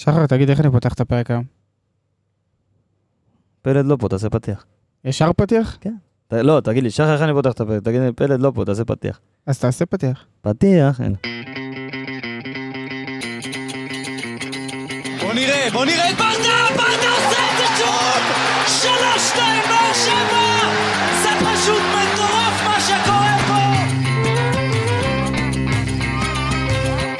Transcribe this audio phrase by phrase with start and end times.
[0.00, 1.44] שחר, תגיד איך אני פותח את הפרק היום?
[3.62, 4.64] פלד לא פה, תעשה פתיח.
[5.04, 5.76] ישר פתיח?
[6.28, 7.82] ת- לא, תגיד לי, שחר, איך אני פותח את הפרק?
[7.82, 9.20] תגיד לי, פלד לא פה, תעשה פתיח.
[9.46, 10.26] אז תעשה פתיח.
[10.40, 11.14] פתיח, אין.
[15.20, 16.58] בוא נראה, בוא נראה את ברדה!
[16.76, 18.22] ברדה עושה את זה שוב!
[18.66, 20.46] שלוש, שתיים, באר שבע!
[21.22, 23.62] זה פשוט מטורף מה שקורה פה!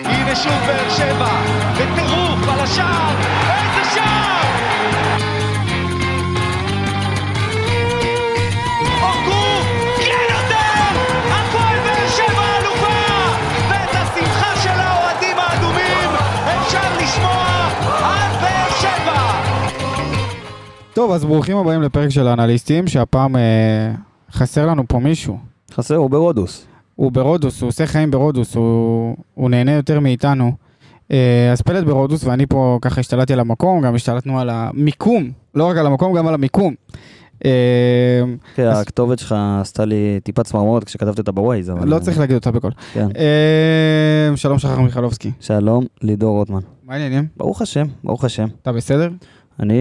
[0.08, 1.42] הנה שוב באר שבע,
[1.74, 2.19] בטירוף
[2.70, 3.14] השער,
[3.50, 4.42] איזה שער!
[9.02, 9.44] אורגו,
[9.96, 11.00] כן יותר!
[11.30, 13.00] הפועל באר שבע אלופה!
[13.70, 16.10] ואת השמחה של האוהדים האדומים
[16.44, 19.22] אפשר לשמוע עד באר שבע!
[20.94, 23.92] טוב, אז ברוכים הבאים לפרק של האנליסטים, שהפעם אה,
[24.32, 25.38] חסר לנו פה מישהו.
[25.74, 26.66] חסר, הוא ברודוס.
[26.96, 30.69] הוא ברודוס, הוא עושה חיים ברודוס, הוא, הוא נהנה יותר מאיתנו.
[31.12, 35.64] אה, אז פלט ברודוס ואני פה ככה השתלטתי על המקום, גם השתלטנו על המיקום, לא
[35.68, 36.74] רק על המקום, גם על המיקום.
[37.44, 37.50] אה,
[38.54, 41.88] כן, אז- הכתובת שלך עשתה לי טיפת צמרמורת כשכתבתי אותה ב Waze, אבל...
[41.88, 42.70] לא צריך להגיד אותה בקול.
[42.92, 43.08] כן.
[43.16, 46.60] אה, שלום שחר מיכלובסקי, שלום, לידור רוטמן.
[46.86, 47.26] מה העניינים?
[47.36, 48.46] ברוך השם, ברוך השם.
[48.62, 49.10] אתה בסדר?
[49.60, 49.74] אני,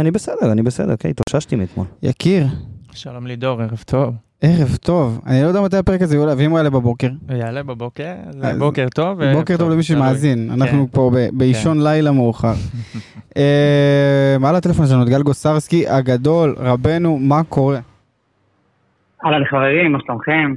[0.00, 1.86] אני בסדר, אני בסדר, כן, התאוששתי מאתמול.
[2.02, 2.46] יקיר,
[2.92, 4.14] שלום לידור, ערב טוב.
[4.42, 5.20] ערב טוב.
[5.26, 7.08] אני לא יודע מתי הפרק הזה יעלה, ואם הוא יעלה בבוקר.
[7.28, 9.18] יעלה בבוקר, אז- בוקר טוב.
[9.18, 9.82] וערב בוקר טוב למי.
[9.82, 10.92] שמאזין, אנחנו כן.
[10.96, 12.52] פה ב- באישון לילה מאוחר.
[13.36, 17.78] אה, מעל הטלפון שלנו את גל גוסרסקי הגדול, רבנו, מה קורה?
[19.24, 20.54] אהלן חברים, מה שלומכם?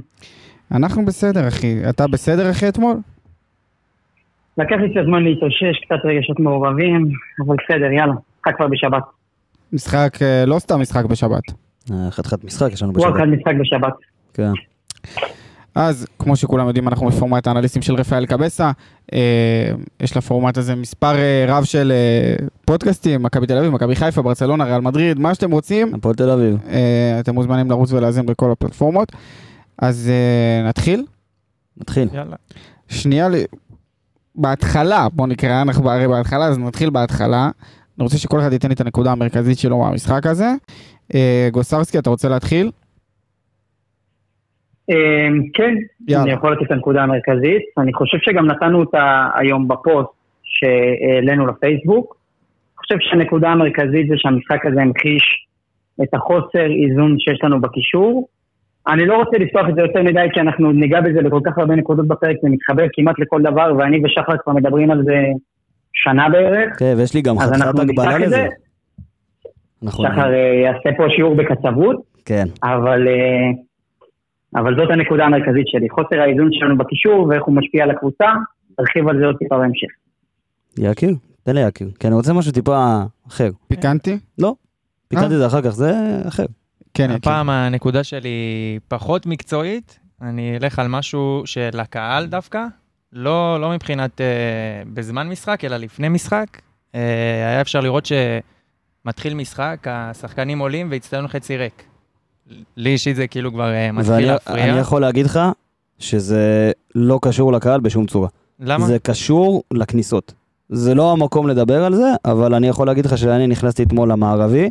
[0.72, 2.96] אנחנו בסדר אחי, אתה בסדר אחי אתמול?
[4.58, 7.08] לקח לי קצת זמן להתאושש, קצת רגשות מעורבים,
[7.46, 9.02] אבל בסדר, יאללה, משחק כבר בשבת.
[9.72, 11.42] משחק, אה, לא סתם משחק בשבת.
[11.90, 13.16] אה, חתיכת משחק יש לנו הוא בשבת.
[13.16, 13.92] אחד משחק בשבת.
[14.34, 14.52] כן.
[15.74, 18.70] אז כמו שכולם יודעים אנחנו בפורמט האנליסטים של רפאל קבסה,
[19.12, 24.22] אה, יש לפורמט הזה מספר אה, רב של אה, פודקאסטים, מכבי תל אביב, מכבי חיפה,
[24.22, 26.56] ברצלונה, ריאל מדריד, מה שאתם רוצים, הפועל תל אביב.
[26.68, 29.12] אה, אתם מוזמנים לרוץ ולהאזין בכל הפלטפורמות.
[29.78, 31.04] אז אה, נתחיל?
[31.76, 32.08] נתחיל.
[32.12, 32.36] יאללה.
[32.88, 33.34] שנייה, ל-
[34.34, 37.50] בהתחלה, בוא נקרא, אנחנו הרי בהתחלה, אז נתחיל בהתחלה.
[37.98, 40.54] אני רוצה שכל אחד ייתן לי את הנקודה המרכזית שלו מהמשחק הזה.
[41.14, 42.70] אה, גוסרסקי, אתה רוצה להתחיל?
[44.88, 45.74] אמ, כן,
[46.08, 46.24] יאללה.
[46.24, 47.62] אני יכול לתת את הנקודה המרכזית.
[47.78, 50.10] אני חושב שגם נתנו אותה היום בפוסט
[50.44, 52.16] שהעלינו לפייסבוק.
[52.16, 55.46] אני חושב שהנקודה המרכזית זה שהמשחק הזה המחיש
[56.02, 58.28] את החוסר איזון שיש לנו בקישור.
[58.88, 61.74] אני לא רוצה לפתוח את זה יותר מדי, כי אנחנו ניגע בזה בכל כך הרבה
[61.74, 65.16] נקודות בפרק, זה מתחבר כמעט לכל דבר, ואני ושחר כבר מדברים על זה
[65.92, 66.78] שנה בערך.
[66.78, 68.46] כן, ויש לי גם חתיכת הגבלה לזה.
[69.82, 70.04] אנחנו...
[70.04, 72.46] שחר אה, יעשה פה שיעור בקצבות, כן.
[72.62, 73.50] אבל, אה,
[74.60, 78.26] אבל זאת הנקודה המרכזית שלי, חוסר האיזון שלנו בקישור ואיך הוא משפיע על הקבוצה,
[78.78, 79.88] נרחיב על זה עוד טיפה בהמשך.
[80.78, 81.14] יקיר?
[81.42, 81.88] תן לי יקיר.
[82.00, 83.50] כי אני רוצה משהו טיפה אחר.
[83.68, 84.18] פיקנטי?
[84.38, 84.54] לא.
[85.08, 85.92] פיקנתי זה אחר כך, זה
[86.28, 86.44] אחר.
[86.94, 87.16] כן, יקיר.
[87.16, 92.66] הפעם הנקודה שלי פחות מקצועית, אני אלך על משהו של הקהל דווקא,
[93.12, 96.46] לא, לא מבחינת אה, בזמן משחק, אלא לפני משחק.
[96.94, 97.00] אה,
[97.50, 98.06] היה אפשר לראות
[99.04, 101.82] שמתחיל משחק, השחקנים עולים והצטדיון חצי ריק.
[102.76, 104.64] לי אישית זה כאילו כבר אה, מתחיל ואני להפריע.
[104.64, 105.40] אני יכול להגיד לך
[105.98, 108.28] שזה לא קשור לקהל בשום צורה.
[108.60, 108.86] למה?
[108.86, 110.32] זה קשור לכניסות.
[110.68, 114.70] זה לא המקום לדבר על זה, אבל אני יכול להגיד לך שאני נכנסתי אתמול למערבי,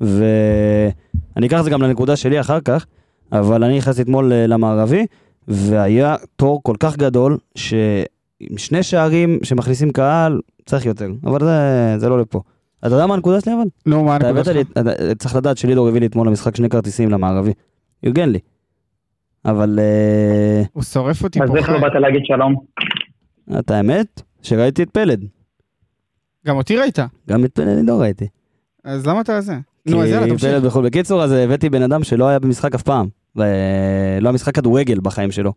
[0.00, 2.86] ואני אקח את זה גם לנקודה שלי אחר כך,
[3.32, 5.06] אבל אני נכנסתי אתמול אה, למערבי,
[5.48, 11.10] והיה תור כל כך גדול, שעם שני שערים שמכניסים קהל, צריך יותר.
[11.24, 12.40] אבל זה, זה לא לפה.
[12.80, 13.62] אתה יודע מה הנקודה שלי אבל?
[13.86, 14.78] נו, מה אתה הנקודה הבאת לי, שלך?
[14.78, 17.52] אתה- צריך לדעת שלידור הביא לי אתמול למשחק שני כרטיסים למערבי.
[18.06, 18.38] ארגן לי.
[19.44, 21.80] אבל אה, הוא שורף אותי אז פה איך לא.
[21.80, 22.54] באת להגיד שלום?
[23.58, 25.24] את האמת, שראיתי את פלד.
[26.46, 26.98] גם אותי ראית,
[27.28, 28.26] גם את פלד אני לא ראיתי.
[28.84, 29.54] אז למה אתה זה?
[29.86, 30.50] נו, אז יאללה, כי תמשיך.
[30.50, 30.84] פלד בחו"ל.
[30.84, 33.08] בקיצור, אז הבאתי בן אדם שלא היה במשחק אף פעם.
[33.36, 33.48] ולא
[34.22, 35.52] היה משחק כדורגל בחיים שלו.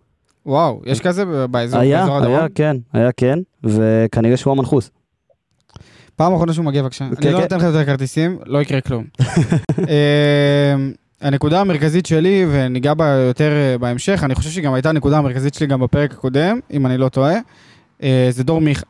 [0.46, 2.36] וואו, יש כזה באזור היה, באזור הדרום?
[2.36, 4.92] היה, כן, היה כן, וכנראה שהוא המנחוס.
[6.16, 7.06] פעם אחרונה שהוא מגיע בבקשה.
[7.06, 7.44] כן, אני לא כן.
[7.44, 9.04] נותן לך יותר כרטיסים, לא יקרה כלום.
[9.90, 10.76] אה,
[11.24, 15.68] הנקודה המרכזית שלי, וניגע בה יותר אה, בהמשך, אני חושב שגם הייתה הנקודה המרכזית שלי
[15.68, 17.36] גם בפרק הקודם, אם אני לא טועה,
[18.04, 18.86] אה, זה דור מיכה.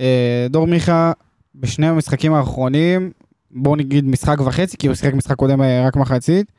[0.00, 1.12] אה, דור מיכה,
[1.54, 3.10] בשני המשחקים האחרונים,
[3.50, 6.52] בואו נגיד משחק וחצי, כי הוא שיחק משחק קודם רק מחצית,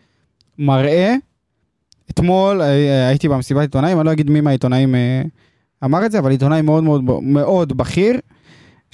[0.59, 1.15] מראה,
[2.09, 2.61] אתמול
[3.09, 4.95] הייתי במסיבת עיתונאים, אני לא אגיד מי מהעיתונאים
[5.83, 8.19] אמר את זה, אבל עיתונאי מאוד מאוד מאוד בכיר,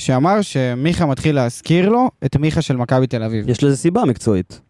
[0.01, 3.49] שאמר שמיכה מתחיל להזכיר לו את מיכה של מכבי תל אביב.
[3.49, 4.61] יש לזה סיבה מקצועית.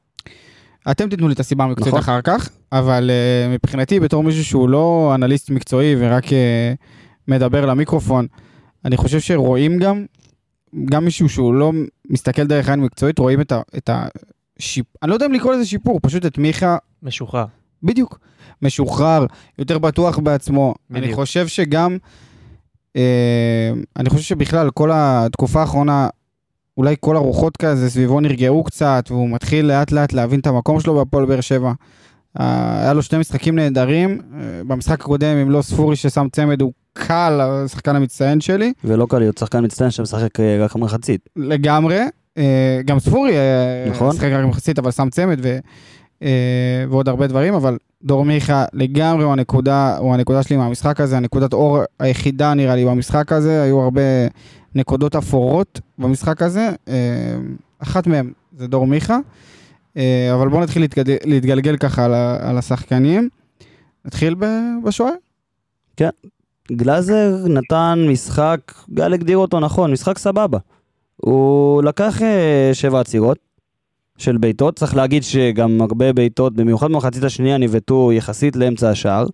[0.92, 2.00] אתם תיתנו לי את הסיבה המקצועית נכון.
[2.00, 6.30] אחר כך, אבל uh, מבחינתי בתור מישהו שהוא לא אנליסט מקצועי ורק uh,
[7.28, 8.28] מדבר למיקרופון,
[8.86, 10.06] אני חושב שרואים גם,
[10.86, 11.72] גם מישהו שהוא לא
[12.10, 13.62] מסתכל דרך עין מקצועית, רואים את ה...
[13.77, 14.07] את ה
[14.60, 14.86] שיפ...
[15.04, 17.45] אני לא יודע אם לקרוא לזה שיפור, פשוט את מיכה, משוחרר.
[17.84, 18.19] בדיוק,
[18.62, 19.25] משוחרר,
[19.60, 20.74] יותר בטוח בעצמו.
[20.89, 21.06] בדיוק.
[21.06, 21.98] אני חושב שגם,
[23.97, 26.07] אני חושב שבכלל, כל התקופה האחרונה,
[26.77, 30.95] אולי כל הרוחות כזה סביבו נרגעו קצת, והוא מתחיל לאט לאט להבין את המקום שלו
[30.95, 31.71] בהפועל באר שבע.
[32.39, 36.73] אה, היה לו שני משחקים נהדרים, אה, במשחק הקודם, אם לא ספורי ששם צמד, הוא
[36.93, 38.73] קל, השחקן המצטיין שלי.
[38.83, 41.29] ולא קל להיות שחקן מצטיין שמשחק אה, רק מחצית.
[41.35, 41.99] לגמרי.
[42.38, 44.11] אה, גם ספורי אה, נכון.
[44.13, 45.57] שיחק רק מחצית, אבל שם צמד ו,
[46.23, 51.18] אה, ועוד הרבה דברים, אבל דור מיכה לגמרי הוא הנקודה, הוא הנקודה שלי מהמשחק הזה,
[51.18, 54.01] הנקודת אור היחידה נראה לי במשחק הזה, היו הרבה
[54.75, 57.36] נקודות אפורות במשחק הזה, אה,
[57.80, 59.18] אחת מהן זה דור מיכה,
[59.98, 63.30] אה, אבל בואו נתחיל להתגלגל, להתגלגל ככה על, על השחקנים.
[64.06, 64.36] נתחיל
[64.86, 65.13] בשוער?
[66.71, 68.59] גלאזר נתן משחק,
[68.94, 70.57] גל הגדיר אותו נכון, משחק סבבה.
[71.18, 73.38] הוא לקח אה, שבע עצירות
[74.21, 79.25] של בעיטות, צריך להגיד שגם הרבה בעיטות, במיוחד במחצית השנייה, ניבטו יחסית לאמצע השער,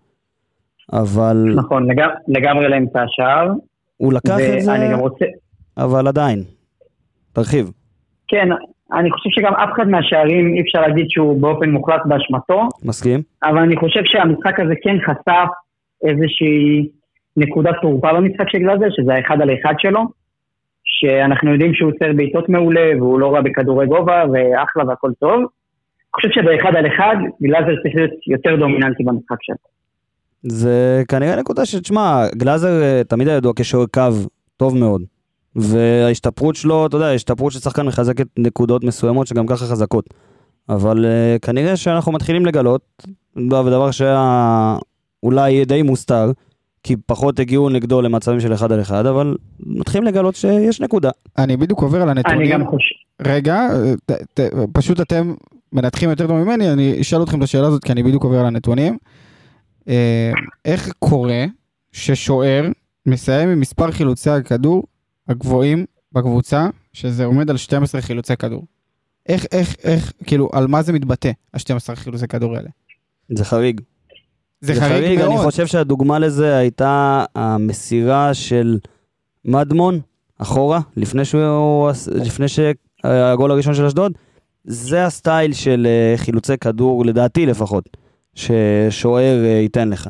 [0.93, 3.51] אבל נכון, לגמרי, לגמרי לאמצע השער.
[3.97, 5.25] הוא לקח את זה, רוצה,
[5.77, 6.43] אבל עדיין.
[7.33, 7.71] תרחיב.
[8.27, 8.47] כן,
[8.93, 13.21] אני חושב שגם אף אחד מהשערים אי אפשר להגיד שהוא באופן מוחלט באשמתו, מסכים?
[13.43, 15.49] אבל אני חושב שהמשחק הזה כן חשף
[16.03, 16.89] איזושהי
[17.37, 20.01] נקודת תורפה במשחק של גלאזר, שזה האחד על אחד שלו,
[20.99, 25.39] שאנחנו יודעים שהוא עוצר בעיטות מעולה, והוא לא רע בכדורי גובה, ואחלה והכל טוב.
[25.39, 29.55] אני חושב שבאחד על אחד, גלאזר צריך להיות יותר דומיננטי במשחק שלו.
[30.43, 34.01] זה כנראה נקודה שתשמע, גלאזר אה, תמיד היה ידוע כשוער קו
[34.57, 35.01] טוב מאוד.
[35.55, 40.09] וההשתפרות שלו, אתה יודע, השתפרות של שחקן מחזקת נקודות מסוימות שגם ככה חזקות.
[40.69, 42.81] אבל uh, כנראה שאנחנו מתחילים לגלות,
[43.35, 44.77] ודבר שהיה
[45.23, 46.31] אולי די מוסתר,
[46.87, 51.09] כי פחות הגיעו נגדו למצבים של אחד על אחד, אבל מתחילים לגלות שיש נקודה.
[51.37, 52.41] אני בדיוק עובר על הנתונים.
[52.41, 52.95] אני גם חושב...
[53.21, 53.67] רגע,
[54.05, 54.39] ת, ת,
[54.73, 55.33] פשוט אתם
[55.73, 58.45] מנתחים יותר טוב ממני, אני אשאל אתכם את השאלה הזאת כי אני בדיוק עובר על
[58.45, 58.97] הנתונים.
[59.87, 60.31] אה,
[60.65, 61.45] איך קורה
[61.91, 62.65] ששוער
[63.05, 64.83] מסיים עם מספר חילוצי הכדור
[65.29, 68.65] הגבוהים בקבוצה, שזה עומד על 12 חילוצי כדור?
[69.29, 72.69] איך, איך, איך, כאילו, על מה זה מתבטא, ה-12 חילוצי כדור האלה?
[73.29, 73.81] זה חריג.
[74.61, 75.29] זה, חריג, מאוד.
[75.29, 78.77] אני חושב שהדוגמה לזה הייתה המסירה של
[79.45, 79.99] מדמון
[80.41, 81.89] אחורה, לפני, שהוא,
[82.25, 84.11] לפני שהגול הראשון של אשדוד.
[84.63, 87.97] זה הסטייל של אה, חילוצי כדור, לדעתי לפחות,
[88.35, 90.07] ששוער אה, ייתן לך.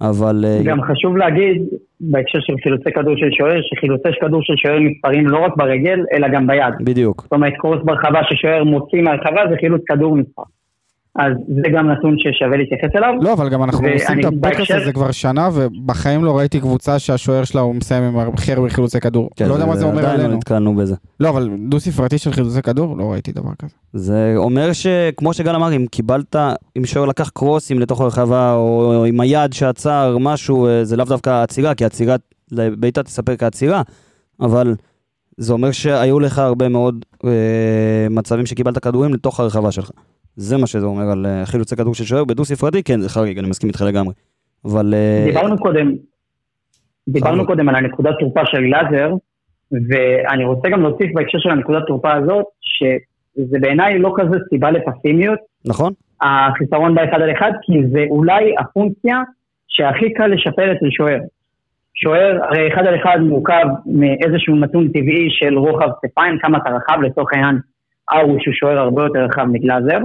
[0.00, 0.44] אבל...
[0.44, 1.62] אה, גם חשוב להגיד,
[2.00, 6.28] בהקשר של חילוצי כדור של שוער, שחילוצי כדור של שוער נספרים לא רק ברגל, אלא
[6.28, 6.74] גם ביד.
[6.80, 7.22] בדיוק.
[7.22, 10.42] זאת אומרת, קרוס ברחבה ששוער מוציא מהרחבה זה חילוץ כדור נספר.
[11.18, 13.14] אז זה גם נתון ששווה להתייחס אליו.
[13.20, 16.98] לא, אבל גם אנחנו עושים את הפודקאסט בהקשר- הזה כבר שנה, ובחיים לא ראיתי קבוצה
[16.98, 19.30] שהשוער שלה הוא מסיים עם הכי הרבה חילוצי כדור.
[19.36, 20.36] כן, לא יודע מה זה אומר עדיין לא עלינו.
[20.38, 20.94] נתקלנו בזה.
[21.20, 23.74] לא, אבל דו ספרתי של חילוצי כדור, לא ראיתי דבר כזה.
[23.92, 26.36] זה אומר שכמו שגל אמר, אם קיבלת,
[26.78, 31.04] אם שוער לקח קרוסים לתוך הרחבה, או, או עם היד שעצר משהו, אה, זה לאו
[31.06, 32.16] דווקא עצירה, כי עצירה,
[32.52, 33.82] בעיטה תספר כעצירה,
[34.40, 34.74] אבל
[35.36, 37.30] זה אומר שהיו לך הרבה מאוד אה,
[38.10, 39.90] מצבים שקיבלת כדורים לתוך הרחבה שלך.
[40.36, 43.38] זה מה שזה אומר על אה, חילוצי כדור של שוער בדו ספרתי, כן, זה חריג,
[43.38, 44.14] אני מסכים איתך לגמרי.
[44.64, 44.94] אבל...
[44.94, 45.92] אה, דיברנו קודם,
[47.08, 47.46] דיברנו.
[47.46, 49.14] קודם על הנקודת תורפה של גלאזר,
[49.72, 55.38] ואני רוצה גם להוסיף בהקשר של הנקודת תורפה הזאת, שזה בעיניי לא כזה סיבה לפסימיות,
[55.64, 55.92] נכון?
[56.20, 59.22] החיסרון באחד על אחד, כי זה אולי הפונקציה
[59.68, 61.18] שהכי קל לשפר אצל שוער.
[61.94, 67.02] שוער, הרי אחד על אחד מורכב מאיזשהו נתון טבעי של רוחב כתפיים, כמה אתה רחב,
[67.02, 67.58] לצורך העניין
[68.12, 69.98] ארוש הוא שוער הרבה יותר רחב מגלאזר,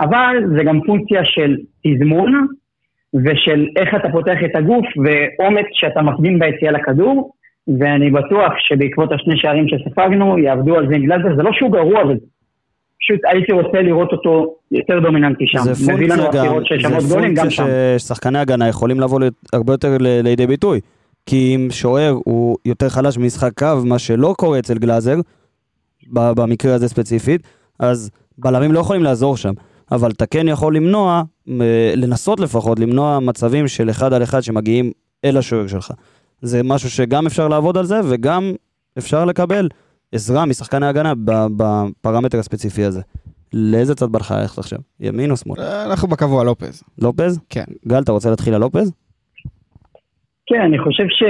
[0.00, 2.46] אבל זה גם פונקציה של תזמון
[3.14, 7.32] ושל איך אתה פותח את הגוף ואומץ שאתה מקדים ביציאה לכדור,
[7.80, 12.04] ואני בטוח שבעקבות השני שערים שספגנו יעבדו על זה עם גלאזר, זה לא שהוא גרוע
[12.04, 12.26] בזה.
[13.00, 15.58] פשוט הייתי רוצה לראות אותו יותר דומיננטי שם.
[15.58, 17.50] זה פונקציה גם, זה פונקציה.
[17.98, 19.20] ששחקני הגנה יכולים לבוא
[19.52, 20.80] הרבה יותר לידי ביטוי.
[21.26, 25.16] כי אם שוער הוא יותר חלש ממשחק קו, מה שלא קורה אצל גלאזר,
[26.12, 27.42] במקרה הזה ספציפית,
[27.80, 29.52] אז בלמים לא יכולים לעזור שם.
[29.92, 31.22] אבל אתה כן יכול למנוע,
[31.96, 34.90] לנסות לפחות, למנוע מצבים של אחד על אחד שמגיעים
[35.24, 35.90] אל השוער שלך.
[36.40, 38.52] זה משהו שגם אפשר לעבוד על זה, וגם
[38.98, 39.68] אפשר לקבל
[40.12, 43.00] עזרה משחקני הגנה ב- בפרמטר הספציפי הזה.
[43.52, 44.78] לאיזה צד בא לך ללכת עכשיו?
[45.00, 45.60] ימין או שמאל?
[45.60, 46.82] אנחנו בקבוע לופז.
[47.02, 47.40] לופז?
[47.50, 47.64] כן.
[47.88, 48.92] גל, אתה רוצה להתחיל על לופז?
[50.46, 51.22] כן, אני חושב ש...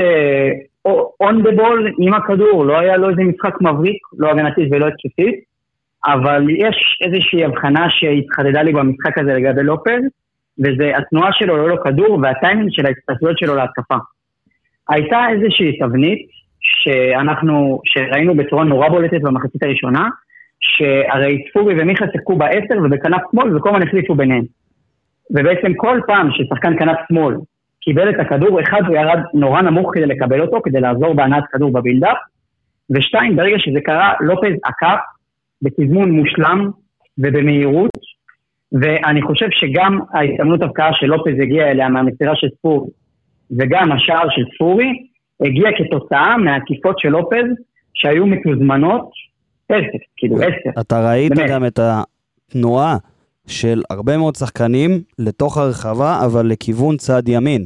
[1.20, 5.34] און דה בול עם הכדור, לא היה לו איזה משחק מבריק, לא הגנתית ולא התקפית,
[6.06, 10.02] אבל יש איזושהי הבחנה שהתחדדה לי במשחק הזה לגבי לופז,
[10.58, 13.96] וזה התנועה שלו לא לכדור והטיימינג של ההצטרפויות שלו להתקפה.
[14.88, 16.18] הייתה איזושהי תבנית
[16.60, 20.08] שאנחנו, שראינו בצורה נורא בולטת במחצית הראשונה,
[20.60, 24.44] שהרי ספורי ומיכה שיחקו בעשר ובכנף שמאל וכל הזמן החליפו ביניהם.
[25.30, 27.34] ובעצם כל פעם ששחקן כנף שמאל
[27.80, 31.72] קיבל את הכדור, אחד הוא ירד נורא נמוך כדי לקבל אותו, כדי לעזור בהנעת כדור
[31.72, 32.16] בבילדאפ,
[32.90, 34.98] ושתיים, ברגע שזה קרה, לופז עקף
[35.62, 36.70] בתזמון מושלם
[37.18, 37.90] ובמהירות,
[38.72, 42.90] ואני חושב שגם ההזדמנות הבקעה שלופז הגיע אליה מהמסירה של ספורי,
[43.58, 44.88] וגם השער של ספורי,
[45.40, 47.46] הגיע כתוצאה מהעקיפות של לופז,
[47.94, 49.10] שהיו מתוזמנות
[49.66, 50.80] פרפקט, כאילו עשר.
[50.80, 51.50] אתה ראית באמת.
[51.50, 52.96] גם את התנועה
[53.46, 57.64] של הרבה מאוד שחקנים לתוך הרחבה, אבל לכיוון צד ימין.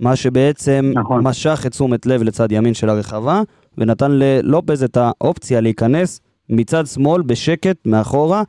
[0.00, 1.26] מה שבעצם נכון.
[1.26, 3.42] משך את תשומת לב לצד ימין של הרחבה,
[3.78, 6.20] ונתן ללופז את האופציה להיכנס
[6.50, 8.42] מצד שמאל בשקט מאחורה.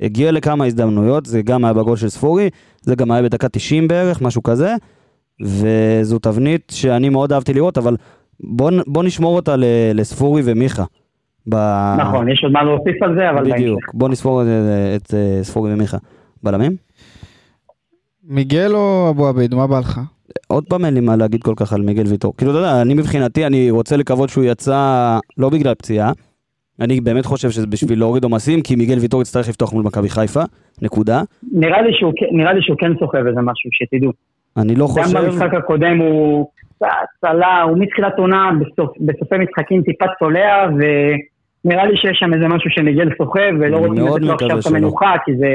[0.00, 4.22] הגיע לכמה הזדמנויות, זה גם היה בגול של ספורי, זה גם היה בדקה 90 בערך,
[4.22, 4.74] משהו כזה,
[5.42, 7.96] וזו תבנית שאני מאוד אהבתי לראות, אבל
[8.40, 9.64] בוא, בוא נשמור אותה ל-
[9.94, 10.84] לספורי ומיכה.
[11.48, 11.54] ב...
[11.98, 13.52] נכון, יש עוד מה להוסיף על זה, אבל.
[13.52, 14.46] בדיוק, בוא נספור את,
[14.96, 15.96] את, אה, ספורי ומיכה.
[16.42, 16.76] בלמים?
[18.24, 20.00] מיגל או אבו עביד, מה בא לך?
[20.48, 22.36] עוד פעם אין לי מה להגיד כל כך על מיגל ויטור.
[22.36, 26.12] כאילו, אתה יודע, אני מבחינתי, אני רוצה לקוות שהוא יצא לא בגלל פציעה.
[26.80, 30.40] אני באמת חושב שזה בשביל להוריד עומסים, כי מיגל ויטור יצטרך לפתוח מול מכבי חיפה,
[30.82, 31.22] נקודה.
[31.52, 34.12] נראה לי שהוא כן- נראה לי שהוא כן סוחב איזה משהו, שתדעו.
[34.56, 35.18] אני לא גם חושב...
[35.18, 36.46] במשחק הקודם הוא
[36.76, 36.86] קצת
[37.20, 42.70] צלה, הוא מתחילת עונה בסופ, בסופי משחקים טיפה צולע, ונראה לי שיש שם איזה משהו
[42.70, 44.66] שמיגל סוחב, ולא אני רוצים מאוד לתת לו עכשיו את.
[44.66, 45.46] המנוחה, כי זה...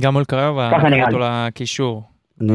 [0.00, 2.02] גם מול קריובה, נראה אותו לקישור.
[2.40, 2.52] אני.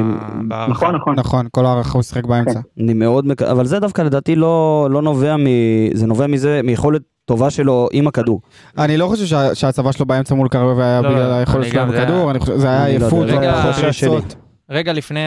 [0.69, 1.15] נכון, נכון.
[1.19, 2.59] נכון, כל הערכה הוא שיחק באמצע.
[2.79, 5.45] אני מאוד מקווה, אבל זה דווקא לדעתי לא, לא נובע מ...
[5.93, 8.41] זה נובע מזה, מיכולת טובה שלו עם הכדור.
[8.77, 11.81] אני לא חושב שה- שהצבא שלו באמצע מול קרוב היה לא, בגלל לא, היכולת שלו
[11.87, 14.35] בכדור, היה- אני חושב, זה היה לא עייפות,
[14.69, 15.25] רגע, לפני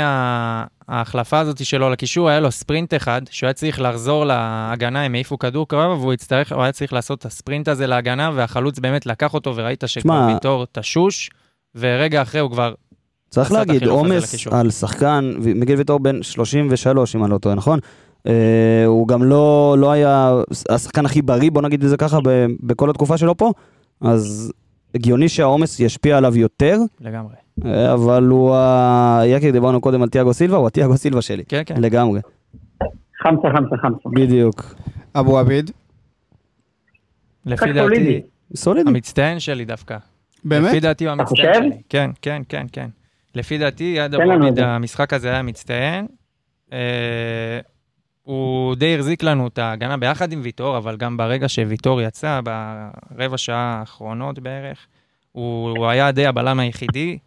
[0.88, 5.38] ההחלפה הזאת שלו לקישור, היה לו ספרינט אחד, שהוא היה צריך לחזור להגנה, הם העיפו
[5.38, 9.34] כדור קרוב, והוא יצטרך, הוא היה צריך לעשות את הספרינט הזה להגנה, והחלוץ באמת לקח
[9.34, 11.30] אותו, וראית שכבר ויטור תשוש,
[11.74, 12.74] ורגע אחרי הוא כבר...
[13.30, 14.46] צריך להגיד, עומס.
[14.50, 17.78] על שחקן, מיגל ויטור בן 33 אם אני לא טועה, נכון?
[18.26, 20.34] אה, הוא גם לא, לא היה
[20.68, 23.52] השחקן הכי בריא, בוא נגיד את זה ככה, ב, בכל התקופה שלו פה,
[24.00, 24.52] אז
[24.94, 27.34] הגיוני שהעומס ישפיע עליו יותר, לגמרי.
[27.64, 29.20] אה, אבל הוא, ה...
[29.26, 31.80] יקי, דיברנו קודם על תיאגו סילבה, הוא התיאגו סילבה שלי, כן, כן.
[31.80, 32.20] לגמרי,
[33.22, 34.08] חמסה, חמסה, חמסה.
[34.14, 34.74] בדיוק.
[35.14, 35.70] אבו עביד,
[37.46, 37.72] לפי.
[37.72, 38.22] דעתי,
[38.54, 38.90] סולידי.
[38.90, 39.96] המצטיין שלי דווקא.
[40.44, 40.68] באמת?
[40.68, 41.54] לפי דעתי הוא המצטיין?
[41.54, 41.82] שלי.
[41.88, 42.88] כן, כן, כן, כן.
[43.34, 44.66] לפי דעתי, יד אבוביד, זה.
[44.66, 46.06] המשחק הזה היה מצטיין.
[48.26, 52.40] הוא די החזיק לנו את ההגנה ביחד עם ויטור, אבל גם ברגע שוויטור יצא,
[53.10, 54.86] ברבע שעה האחרונות בערך,
[55.32, 57.18] הוא, הוא היה די הבלם היחידי,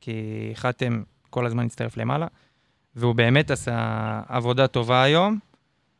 [0.00, 0.12] כי
[0.54, 2.26] חתם כל הזמן הצטרף למעלה,
[2.96, 5.38] והוא באמת עשה עבודה טובה היום,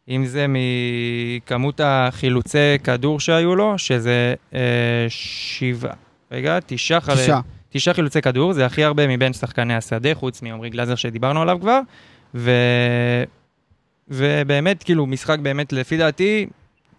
[0.08, 5.94] אם זה מכמות החילוצי כדור שהיו לו, שזה אה, שבעה,
[6.30, 7.40] רגע, תשעה חל- תשעה.
[7.70, 11.80] תשעה חילוצי כדור, זה הכי הרבה מבין שחקני השדה, חוץ מעמרי גלאזר שדיברנו עליו כבר,
[12.34, 12.50] ו...
[14.08, 16.46] ובאמת, כאילו, משחק באמת, לפי דעתי,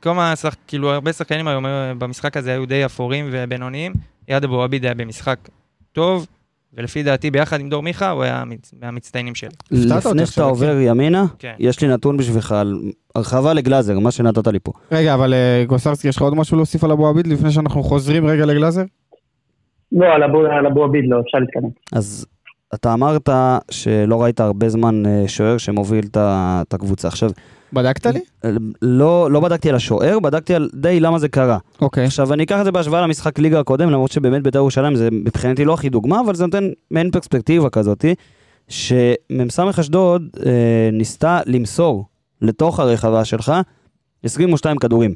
[0.02, 0.56] כמה שח...
[0.68, 1.66] כאילו, הרבה שחקנים היום
[1.98, 3.94] במשחק הזה היו די אפורים ובינוניים,
[4.28, 5.40] יד אבו עביד היה במשחק
[5.92, 6.28] טוב,
[6.74, 8.74] ולפי דעתי, ביחד עם דור מיכה, הוא היה המצ...
[8.82, 9.50] מהמצטיינים שלי.
[9.72, 11.54] לפני שאתה עובר ימינה, כן.
[11.60, 12.76] יש לי נתון בשבילך על
[13.16, 14.72] הרחבה לגלאזר, מה שנתת לי פה.
[14.92, 18.28] רגע, אבל אה, גוסרסקי, יש לך עוד משהו להוסיף על אבו עביד לפני שאנחנו חוזרים
[18.28, 18.84] רגע לגלאזר?
[19.92, 21.70] לא, על אבו עביד לא, אפשר להתקדם.
[21.92, 22.26] אז
[22.74, 23.30] אתה אמרת
[23.72, 27.08] שלא ראית הרבה זמן אה, שוער שמוביל את הקבוצה.
[27.08, 27.32] עכשיו,
[27.74, 28.20] בדקת לי?
[28.82, 31.58] לא, לא בדקתי על השוער, בדקתי על די למה זה קרה.
[31.82, 32.06] אוקיי.
[32.06, 35.66] עכשיו, אני אקח את זה בהשוואה למשחק ליגה הקודם, למרות שבאמת בית"ר ירושלים זה מבחינתי
[35.66, 38.16] לא הכי דוגמה, אבל זה נותן מעין פרספקטיבה כזאתי,
[38.68, 42.06] שמ"ס אשדוד אה, ניסתה למסור
[42.42, 43.54] לתוך הרחבה שלך
[44.24, 45.16] 22 כדורים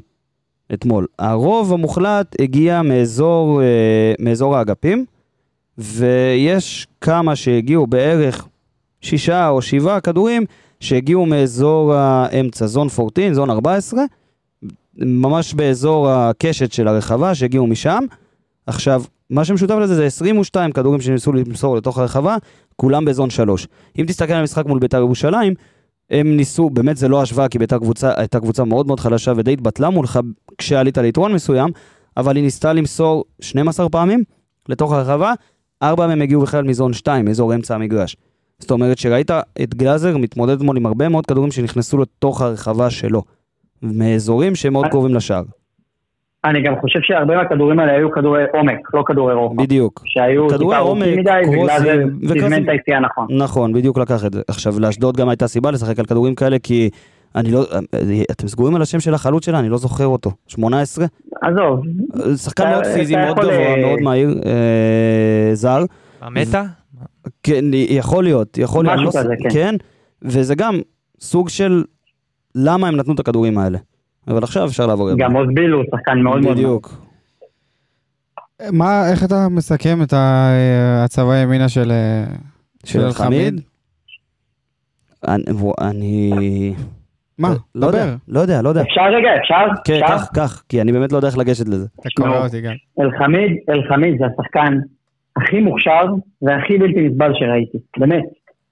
[0.74, 1.06] אתמול.
[1.18, 5.04] הרוב המוחלט הגיע מאזור, אה, מאזור האגפים,
[5.80, 8.46] ויש כמה שהגיעו בערך
[9.00, 10.44] שישה או שבעה כדורים
[10.80, 14.02] שהגיעו מאזור האמצע, זון 14, זון 14,
[14.96, 18.04] ממש באזור הקשת של הרחבה שהגיעו משם.
[18.66, 22.36] עכשיו, מה שמשותף לזה זה 22 כדורים שניסו למסור לתוך הרחבה,
[22.76, 23.66] כולם בזון 3.
[23.98, 25.54] אם תסתכל על המשחק מול בית"ר ירושלים,
[26.10, 29.52] הם ניסו, באמת זה לא השוואה, כי בית"ר קבוצה, הייתה קבוצה מאוד מאוד חלשה ודי
[29.52, 30.20] התבטלה מולך
[30.58, 31.70] כשעלית ליתרון מסוים,
[32.16, 34.24] אבל היא ניסתה למסור 12 פעמים
[34.68, 35.32] לתוך הרחבה,
[35.82, 38.16] ארבע מהם הגיעו בכלל מזון 2, מאזור אמצע המגרש.
[38.58, 39.30] זאת אומרת שראית
[39.62, 43.22] את גלאזר מתמודד אתמול עם הרבה מאוד כדורים שנכנסו לתוך הרחבה שלו,
[43.82, 45.42] מאזורים שהם מאוד קרובים לשער.
[46.44, 49.62] אני גם חושב שהרבה מהכדורים האלה היו כדורי עומק, לא כדורי רוחב.
[49.62, 50.02] בדיוק.
[50.04, 53.26] שהיו כדורי עומק, מדי, קרוסים, את היציאה נכון.
[53.30, 54.42] נכון, בדיוק לקח את זה.
[54.48, 56.90] עכשיו, לאשדוד גם הייתה סיבה לשחק על כדורים כאלה, כי
[57.34, 57.66] אני לא,
[58.30, 60.30] אתם סגורים על השם של החלוץ שלה, אני לא זוכר אותו.
[60.46, 61.06] 18?
[61.42, 61.82] עזוב,
[62.36, 65.84] שחקן מאוד פיזי, מאוד גבוה, אה, מאוד מהיר, אה, זר.
[66.20, 66.64] המטה?
[67.42, 68.98] כן, יכול להיות, יכול להיות.
[68.98, 69.48] משהו כזה, כן.
[69.52, 69.74] כן,
[70.22, 70.80] וזה גם
[71.20, 71.84] סוג של
[72.54, 73.78] למה הם נתנו את הכדורים האלה.
[74.28, 75.10] אבל עכשיו אפשר לעבור.
[75.18, 76.56] גם עוז ביל הוא שחקן מאוד מאוד...
[76.56, 76.94] בדיוק.
[78.72, 81.90] מה, איך אתה מסכם את הצבא ימינה של...
[81.90, 82.24] אה,
[82.84, 83.60] של אלחמיד?
[85.80, 86.74] אני...
[87.40, 87.48] מה?
[87.74, 88.04] לא יודע.
[88.28, 88.82] לא יודע, לא יודע.
[88.82, 89.64] אפשר רגע, אפשר?
[89.84, 90.00] כן?
[90.08, 91.86] קח, קח, כי אני באמת לא יודע איך לגשת לזה.
[92.00, 92.72] אתה קורא אותי גם.
[93.00, 94.78] אלחמיד, אלחמיד זה השחקן
[95.36, 96.06] הכי מוכשר
[96.42, 98.22] והכי בלתי נסבל שראיתי, באמת.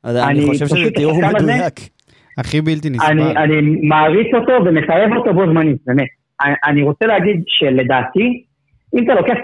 [0.04, 1.74] אני אני חושב שזה תיאור מדויק.
[2.38, 3.06] הכי בלתי נסבל.
[3.06, 6.08] אני, אני מעריץ אותו ומחייב אותו בו זמנית, באמת.
[6.42, 8.42] אני, אני רוצה להגיד שלדעתי,
[8.94, 9.36] אם אתה לוקח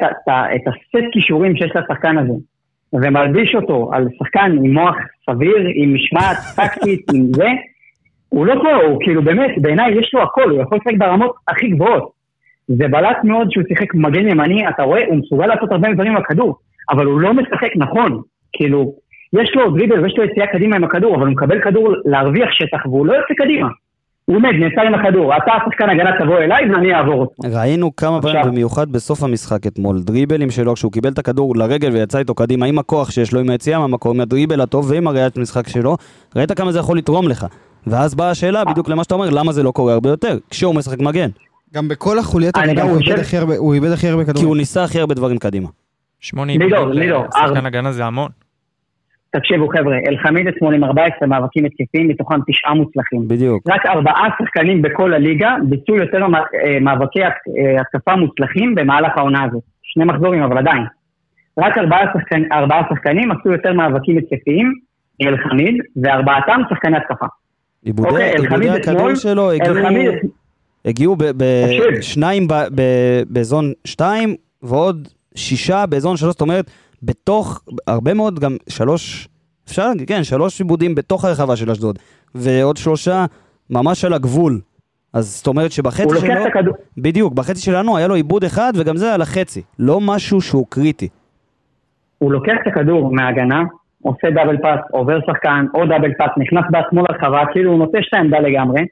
[0.55, 2.33] את הסט כישורים שיש לשחקן הזה,
[2.93, 4.97] ומלביש אותו על שחקן עם מוח
[5.31, 7.49] סביר, עם משמעת טקטית, עם זה,
[8.35, 11.69] הוא לא טועה, הוא כאילו באמת, בעיניי יש לו הכל, הוא יכול לשחק ברמות הכי
[11.69, 12.11] גבוהות.
[12.69, 16.19] זה בלט מאוד שהוא שיחק מגן ימני, אתה רואה, הוא מסוגל לעשות הרבה דברים עם
[16.19, 16.55] הכדור,
[16.91, 18.21] אבל הוא לא משחק נכון.
[18.53, 18.95] כאילו,
[19.33, 22.87] יש לו דריבל ויש לו יציאה קדימה עם הכדור, אבל הוא מקבל כדור להרוויח שטח
[22.87, 23.69] והוא לא יוצא קדימה.
[24.25, 27.57] הוא עומד, נעצר עם הכדור, אתה השחקן הגנה תבוא אליי ואני אעבור אותו.
[27.59, 32.19] ראינו כמה פעמים, במיוחד בסוף המשחק אתמול, דריבלים שלו, כשהוא קיבל את הכדור לרגל ויצא
[32.19, 35.69] איתו קדימה, עם הכוח שיש לו, עם היציאה מהמקום, עם הדריבל הטוב ועם הראיית משחק
[35.69, 35.97] שלו,
[36.37, 37.47] ראית כמה זה יכול לתרום לך.
[37.87, 40.39] ואז באה השאלה, בדיוק למה שאתה אומר, למה זה לא קורה הרבה יותר?
[40.51, 41.29] כשהוא משחק מגן.
[41.75, 44.39] גם בכל החוליית אני הגנה הוא איבד הכי הרבה- הוא איבד הכי הרבה כי הוא
[44.39, 44.59] כדורים.
[44.59, 45.69] ניסה הכי הרבה דברים קדימה.
[46.21, 47.67] שמונה לידור, עיבודים לידור, לשחקן ארבע.
[47.67, 48.29] הגנה זה המון.
[49.31, 53.29] תקשיבו חבר'ה, אלחמיד אתמול עם 14 מאבקים התקפיים, מתוכם תשעה מוצלחים.
[53.29, 53.63] בדיוק.
[53.69, 57.29] רק ארבעה שחקנים בכל הליגה ביצעו יותר אה, מאבקי אה,
[57.81, 59.63] התקפה מוצלחים במהלך העונה הזאת.
[59.83, 60.83] שני מחזורים, אבל עדיין.
[61.59, 64.73] רק ארבעה, שחקן, ארבעה שחקנים עשו יותר מאבקים התקפיים
[65.23, 67.27] מאלחמיד, וארבעתם שחקני התקפה.
[67.85, 69.77] עיבודי אוקיי, עיבודי הכדור שלו הגיעו...
[70.85, 71.17] הגיעו.
[71.19, 72.47] בשניים
[73.31, 76.71] בזון 2 ועוד שישה בזון 3, זאת אומרת,
[77.03, 79.29] בתוך, הרבה מאוד גם שלוש,
[79.69, 81.99] אפשר להגיד, כן, שלוש עיבודים בתוך הרחבה של אשדוד,
[82.35, 83.25] ועוד שלושה
[83.71, 84.61] ממש על הגבול.
[85.13, 89.15] אז זאת אומרת שבחצי שלו, הכדור, בדיוק, בחצי שלנו היה לו עיבוד אחד וגם זה
[89.15, 91.09] על החצי, לא משהו שהוא קריטי.
[92.19, 93.63] הוא לוקח את הכדור מההגנה,
[94.05, 98.15] עושה דאבל פאס, עובר שחקן, עוד דאבל פאס, נכנס בעצמו לרחבה, כאילו הוא נוטש את
[98.15, 98.83] העמדה לגמרי.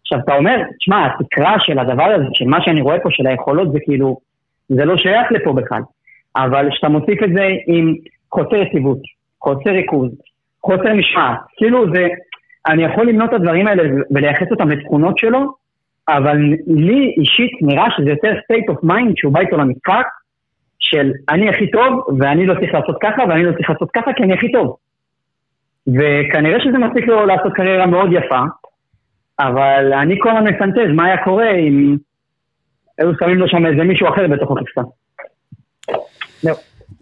[0.00, 3.72] עכשיו אתה אומר, תשמע, התקרה של הדבר הזה, של מה שאני רואה פה, של היכולות,
[3.72, 4.16] זה כאילו,
[4.68, 5.82] זה לא שייך לפה בכלל.
[6.36, 7.94] אבל כשאתה מוסיף את זה עם
[8.32, 8.98] חוסר יציבות,
[9.40, 10.10] חוסר ריכוז,
[10.62, 12.08] חוסר משמעת, כאילו זה,
[12.66, 15.40] אני יכול למנות את הדברים האלה ולייחס אותם לתכונות שלו,
[16.08, 20.06] אבל לי אישית נראה שזה יותר state of mind שהוא בא איתו למשחק,
[20.82, 24.22] של אני הכי טוב ואני לא צריך לעשות ככה ואני לא צריך לעשות ככה כי
[24.22, 24.76] אני הכי טוב.
[25.86, 28.40] וכנראה שזה מספיק לו לעשות קריירה מאוד יפה,
[29.40, 31.96] אבל אני כל הזמן מפנטז מה היה קורה אם
[32.98, 34.80] היו שמים לו שם איזה מישהו אחר בתוך הקופסה.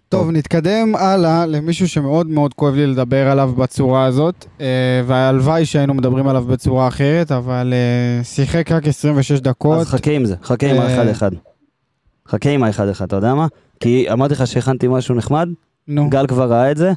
[0.09, 5.93] טוב, נתקדם הלאה למישהו שמאוד מאוד כואב לי לדבר עליו בצורה הזאת, אה, והלוואי שהיינו
[5.93, 9.77] מדברים עליו בצורה אחרת, אבל אה, שיחק רק 26 דקות.
[9.77, 11.31] אז חכה עם זה, חכה עם אה, האחד אחד.
[12.27, 13.47] חכה עם האחד אחד, אתה יודע מה?
[13.81, 15.49] כי אמרתי לך שהכנתי משהו נחמד,
[15.87, 16.91] נו, גל כבר ראה את זה.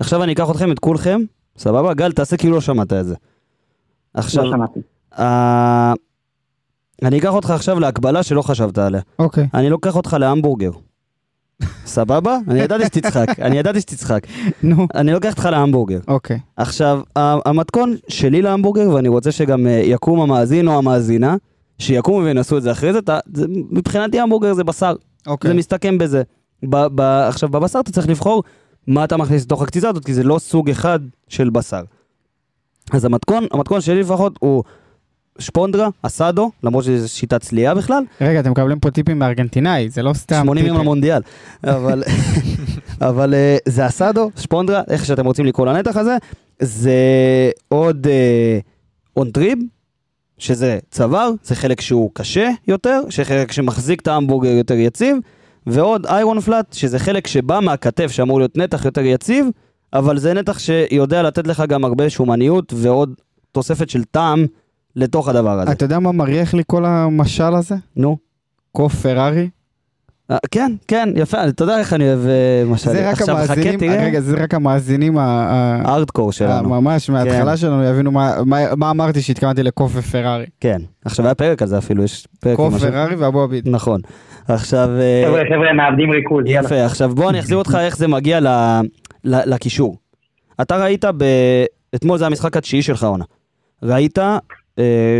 [0.00, 1.20] עכשיו אני אקח אתכם, את כולכם,
[1.58, 1.94] סבבה?
[1.94, 3.14] גל, תעשה כאילו לא שמעת את זה.
[4.14, 4.80] עכשיו, לא שמעתי.
[5.18, 5.92] אה,
[7.02, 9.00] אני אקח אותך עכשיו להקבלה שלא חשבת עליה.
[9.18, 9.48] אוקיי.
[9.54, 10.70] אני לוקח אותך להמבורגר.
[11.86, 12.38] סבבה?
[12.48, 14.26] אני ידעתי שתצחק, אני ידעתי שתצחק.
[14.62, 15.98] נו, אני לוקח אותך להמבורגר.
[16.08, 16.38] אוקיי.
[16.56, 21.36] עכשיו, המתכון שלי להמבורגר, ואני רוצה שגם אה, יקום המאזין או המאזינה,
[21.78, 24.94] שיקומו וינסו את זה אחרי זה, אתה- זה- מבחינתי המבורגר זה בשר,
[25.26, 25.48] אוקיי.
[25.48, 26.22] זה מסתכם בזה.
[26.62, 28.42] ב- ב- עכשיו, בבשר אתה צריך לבחור
[28.86, 31.82] מה אתה מכניס לתוך הקציצה הזאת, כי זה לא סוג אחד של בשר.
[32.92, 34.64] אז המתכון, המתכון שלי לפחות הוא
[35.38, 40.12] שפונדרה, אסדו, למרות שזו שיטת צלייה בכלל, רגע, אתם מקבלים פה טיפים מארגנטינאי, זה לא
[40.14, 40.76] סתם 80 יום.
[40.78, 41.22] למונדיאל.
[41.64, 42.02] אבל,
[43.08, 46.16] אבל אה, זה אסדו, שפונדרה, איך שאתם רוצים לקרוא לנתח הזה,
[46.62, 46.94] זה
[47.68, 48.58] עוד אה,
[49.16, 49.58] אונטריב,
[50.38, 55.16] שזה צוואר, זה חלק שהוא קשה יותר, שחלק שמחזיק את ההמבורגר יותר יציב,
[55.66, 59.46] ועוד איירון פלאט, שזה חלק שבא מהכתף שאמור להיות נתח יותר יציב,
[59.92, 63.14] אבל זה נתח שיודע לתת לך גם הרבה שומניות ועוד
[63.52, 64.46] תוספת של טעם
[64.96, 65.72] לתוך הדבר הזה.
[65.72, 67.74] אתה יודע מה מריח לי כל המשל הזה?
[67.96, 68.16] נו.
[68.72, 69.48] קוף פרארי?
[70.30, 72.90] אה, כן, כן, יפה, אתה יודע איך אני אוהב אה, משל.
[72.90, 74.04] זה רק המאזינים, תראה.
[74.04, 76.68] רגע, זה רק המאזינים הארדקור שלנו.
[76.68, 77.56] ממש מההתחלה כן.
[77.56, 80.44] שלנו יבינו מה- מה- מה אמרתי שהתכוונתי לקוף ופרארי.
[80.60, 80.78] כן.
[81.04, 82.56] עכשיו היה פרק על זה אפילו, יש פרק.
[82.56, 83.68] קוף פרארי ואבו עביד.
[83.68, 84.00] נכון.
[84.48, 84.88] עכשיו...
[85.00, 86.44] אה, חבר'ה, חבר'ה, מאבדים ריכוז.
[86.46, 88.46] יפה, עכשיו בוא אני אחזיר אותך איך זה מגיע ל-
[89.24, 89.96] ל- לקישור.
[90.60, 91.24] אתה ראית ב...
[91.94, 93.24] אתמול זה המשחק התשיעי שלך עונה.
[93.82, 94.18] ראית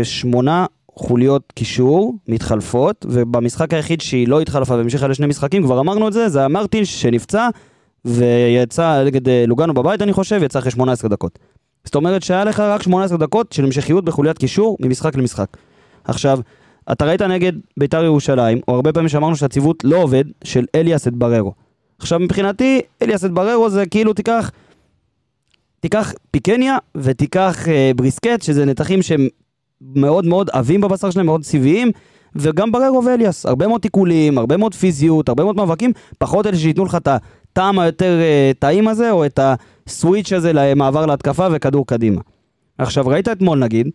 [0.03, 0.65] שמונה
[0.97, 6.29] חוליות קישור מתחלפות, ובמשחק היחיד שהיא לא התחלפה והמשיכה לשני משחקים, כבר אמרנו את זה,
[6.29, 7.49] זה המרטין שנפצע,
[8.05, 11.39] ויצא נגד אה, לוגנו בבית, אני חושב, יצא אחרי 18 דקות.
[11.85, 15.57] זאת אומרת שהיה לך רק 18 דקות של המשכיות בחוליית קישור ממשחק למשחק.
[16.03, 16.39] עכשיו,
[16.91, 21.13] אתה ראית נגד ביתר ירושלים, או הרבה פעמים שאמרנו שהציוות לא עובד, של אליאס את
[21.13, 21.53] בררו.
[21.99, 24.51] עכשיו מבחינתי, אליאס את בררו זה כאילו תיקח,
[25.79, 29.27] תיקח פיקניה ותיקח אה, בריסקט, שזה נתחים שהם
[29.81, 31.91] מאוד מאוד עבים בבשר שלהם, מאוד סיביים,
[32.35, 36.85] וגם בררו ואליאס, הרבה מאוד תיקולים, הרבה מאוד פיזיות, הרבה מאוד מאבקים, פחות אלה שייתנו
[36.85, 39.39] לך את הטעם היותר אה, טעים הזה, או את
[39.87, 42.21] הסוויץ' הזה למעבר להתקפה וכדור קדימה.
[42.77, 43.89] עכשיו, ראית אתמול נגיד,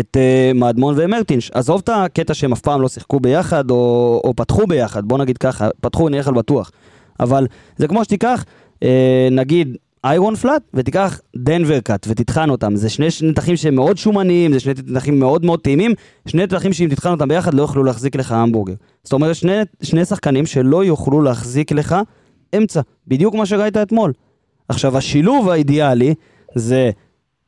[0.00, 1.50] את uh, מדמון ומרטינש.
[1.50, 5.38] עזוב את הקטע שהם אף פעם לא שיחקו ביחד, או, או פתחו ביחד, בוא נגיד
[5.38, 6.70] ככה, פתחו נלך על בטוח.
[7.20, 8.86] אבל זה כמו שתיקח, uh,
[9.30, 12.76] נגיד, איירון פלאט, ותיקח דנבר קאט, ותטחן אותם.
[12.76, 15.94] זה שני נתחים שהם מאוד שומניים, זה שני נתחים מאוד מאוד טעימים,
[16.26, 18.74] שני נתחים שאם תטחן אותם ביחד לא יוכלו להחזיק לך המבורגר.
[19.04, 21.96] זאת אומרת, שני, שני שחקנים שלא יוכלו להחזיק לך
[22.56, 24.12] אמצע, בדיוק מה שראית אתמול.
[24.68, 26.14] עכשיו, השילוב האידיאלי
[26.54, 26.90] זה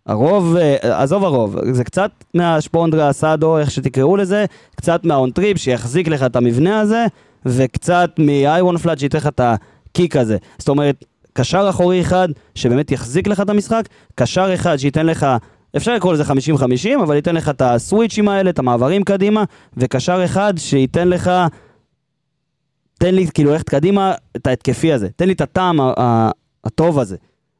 [0.06, 4.44] הרוב, אה, עזוב הרוב, זה קצת מהשפונדרה, אסאדו, איך שתקראו לזה,
[4.76, 7.06] קצת מהאונטריב שיחזיק לך את המבנה הזה,
[7.46, 10.36] וקצת מ iron flat שייתן לך את ה kick הזה.
[10.58, 13.82] זאת אומרת, קשר אחורי אחד שבאמת יחזיק לך את המשחק,
[14.14, 15.26] קשר אחד שייתן לך,
[15.76, 19.44] אפשר לקרוא לזה 50-50, אבל ייתן לך את הסוויצ'ים האלה, את המעברים קדימה,
[19.76, 21.30] וקשר אחד שייתן לך,
[22.98, 26.30] תן לי כאילו ללכת קדימה את ההתקפי הזה, תן לי את הטעם ה- ה-
[26.64, 27.16] הטוב הזה.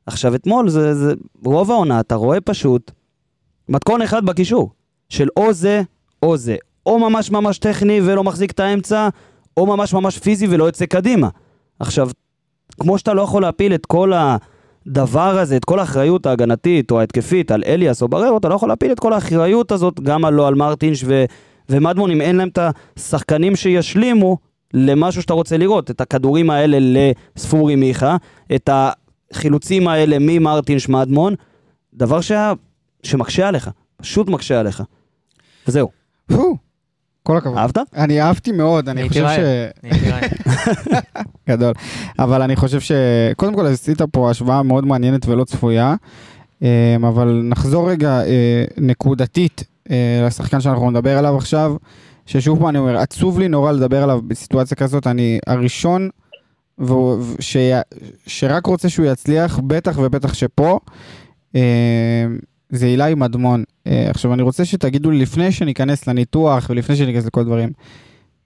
[0.06, 1.12] עכשיו אתמול זה, זה
[1.44, 2.90] רוב העונה, אתה רואה פשוט
[3.68, 4.70] מתכון אחד בקישור,
[5.08, 5.82] של או זה
[6.22, 6.56] או זה,
[6.86, 9.08] או ממש ממש טכני ולא מחזיק את האמצע,
[9.56, 11.28] או ממש ממש פיזי ולא יוצא קדימה.
[11.80, 12.10] עכשיו,
[12.80, 14.12] כמו שאתה לא יכול להפיל את כל
[14.86, 18.68] הדבר הזה, את כל האחריות ההגנתית או ההתקפית על אליאס או בררו, אתה לא יכול
[18.68, 21.24] להפיל את כל האחריות הזאת גם על לא על מרטינש ו...
[21.68, 22.58] ומדמון, אם אין להם את
[22.96, 24.38] השחקנים שישלימו
[24.74, 28.16] למשהו שאתה רוצה לראות, את הכדורים האלה לספורי מיכה,
[28.54, 31.34] את החילוצים האלה ממרטינש מדמון,
[31.94, 32.52] דבר שה...
[33.02, 34.82] שמקשה עליך, פשוט מקשה עליך.
[35.68, 35.88] וזהו.
[37.22, 37.58] כל הכבוד.
[37.58, 37.78] אהבת?
[37.96, 39.38] אני אהבתי מאוד, אני חושב ש...
[41.50, 41.72] גדול.
[42.18, 42.92] אבל אני חושב ש...
[43.36, 45.94] קודם כל עשית פה השוואה מאוד מעניינת ולא צפויה,
[46.62, 51.76] אה, אבל נחזור רגע אה, נקודתית אה, לשחקן שאנחנו נדבר עליו עכשיו,
[52.26, 56.08] ששוב פעם אני אומר, עצוב לי נורא לדבר עליו בסיטואציה כזאת, אני הראשון
[57.40, 57.56] ש...
[58.26, 60.78] שרק רוצה שהוא יצליח, בטח ובטח שפה.
[62.72, 63.64] אה, זה אילי מדמון.
[63.86, 67.68] אה, עכשיו אני רוצה שתגידו לי, לפני שניכנס לניתוח ולפני שניכנס לכל דברים,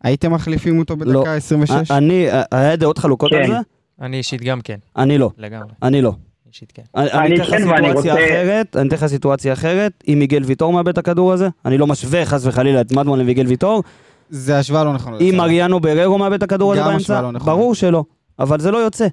[0.02, 1.20] הייתם מחליפים אותו לא.
[1.20, 1.90] בדקה 26?
[1.90, 3.36] אני, היה דעות חלוקות כן.
[3.36, 3.56] על זה?
[4.00, 5.02] אני אישית גם כן, לא.
[5.02, 5.30] אני לא.
[5.38, 5.68] לגמרי.
[5.82, 6.12] אני לא.
[6.48, 6.82] אישית כן.
[6.96, 10.72] אני אתן לך כן, סיטואציה רוצה- אחרת, אני אתן לך סיטואציה אחרת, אם מיגל ויטור
[10.72, 13.82] מאבד את הכדור הזה, אני לא משווה חס וחלילה את מדמון למיגל ויטור,
[14.30, 15.16] זה השוואה לא נכונה.
[15.20, 17.38] אם מריאנו בררו מאבד את הכדור הזה גם באמצע, לא.
[17.38, 18.04] ברור שלא,
[18.38, 19.06] אבל זה לא יוצא,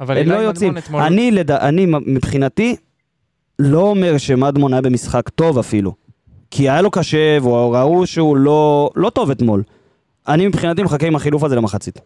[0.00, 0.74] אבל הם לא יוצאים.
[1.32, 2.76] לד- אני מבחינתי,
[3.60, 5.92] לא אומר שמדמון היה במשחק טוב אפילו,
[6.50, 9.62] כי היה לו קשה, וראו שהוא לא לא טוב אתמול.
[10.28, 12.00] אני מבחינתי מחכה עם החילוף הזה למחצית.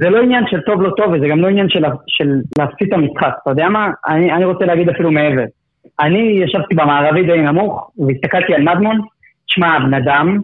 [0.00, 2.92] זה לא עניין של טוב לא טוב, וזה גם לא עניין של, של להפסיד את
[2.92, 3.32] המשחק.
[3.42, 3.90] אתה יודע מה?
[4.08, 5.44] אני, אני רוצה להגיד אפילו מעבר.
[6.00, 9.00] אני ישבתי במערבי די נמוך, והסתכלתי על מדמון.
[9.46, 10.38] תשמע, הבן אדם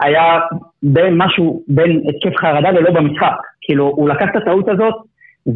[0.00, 0.38] היה
[0.82, 3.36] בין משהו, בין התקף חרדה ללא במשחק.
[3.60, 4.94] כאילו, הוא לקח את הטעות הזאת,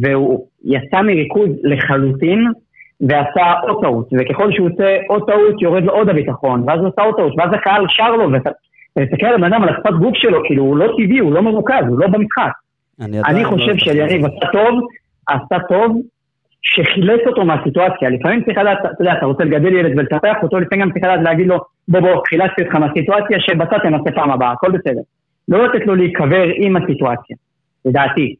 [0.01, 2.51] והוא יצא מריכוז לחלוטין,
[3.07, 4.09] ועשה עוד טעות.
[4.19, 7.49] וככל שהוא עושה עוד טעות, יורד לו עוד הביטחון, ואז הוא עשה עוד טעות, ואז
[7.53, 8.29] הקהל שר לו,
[8.99, 11.85] מסתכל על הבן אדם, על השפת גוף שלו, כאילו, הוא לא טבעי, הוא לא מרוכז,
[11.87, 12.51] הוא לא במשחק.
[13.01, 14.87] אני עדיין לא חושב את שאליניב עשה טוב,
[15.27, 16.01] עשה טוב,
[16.61, 18.09] שחילץ אותו מהסיטואציה.
[18.09, 21.19] לפעמים צריך לדעת, אתה יודע, אתה רוצה לגדל ילד ולטפח אותו, לפעמים גם צריך לדעת
[21.23, 25.01] להגיד לו, בוא בוא, חילצתי אותך מהסיטואציה, שבצד תנסה פעם הבאה, הכל בסדר.
[25.47, 27.35] לא לתת לו להיקבר עם הסיטואציה,
[27.85, 28.35] לדעתי.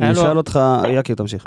[0.00, 1.44] אני אשאל אותך, יקיר תמשיך.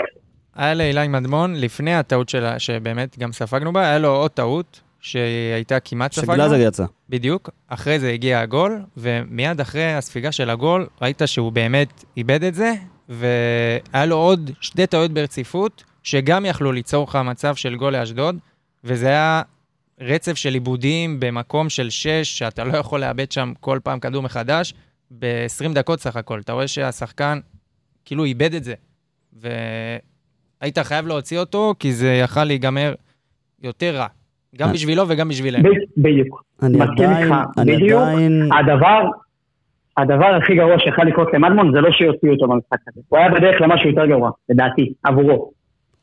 [0.54, 5.80] היה לאילי מדמון, לפני הטעות שלה, שבאמת גם ספגנו בה, היה לו עוד טעות, שהייתה
[5.80, 6.34] כמעט ספגנו.
[6.34, 6.84] שגלאזר יצא.
[7.08, 7.50] בדיוק.
[7.68, 12.72] אחרי זה הגיע הגול, ומיד אחרי הספיגה של הגול, ראית שהוא באמת איבד את זה,
[13.08, 18.36] והיה לו עוד שתי טעויות ברציפות, שגם יכלו ליצור לך מצב של גול לאשדוד,
[18.84, 19.42] וזה היה
[20.00, 24.74] רצף של עיבודים במקום של שש, שאתה לא יכול לאבד שם כל פעם כדור מחדש,
[25.18, 26.40] ב-20 דקות סך הכל.
[26.40, 27.40] אתה רואה שהשחקן
[28.04, 28.74] כאילו איבד את זה,
[30.60, 32.94] והיית חייב להוציא אותו, כי זה יכל להיגמר
[33.62, 34.06] יותר רע.
[34.58, 34.72] גם אה.
[34.72, 35.68] בשבילו וגם בשבילנו.
[35.96, 36.44] בדיוק.
[36.62, 38.02] אני עדיין, אני בדיוק.
[38.02, 39.02] עדיין, הדבר,
[39.96, 43.00] הדבר הכי גרוע שיכול לקרות למדמון זה לא שיוציאו אותו במשחק הזה.
[43.08, 45.50] הוא היה בדרך למשהו יותר גרוע, לדעתי, עבורו.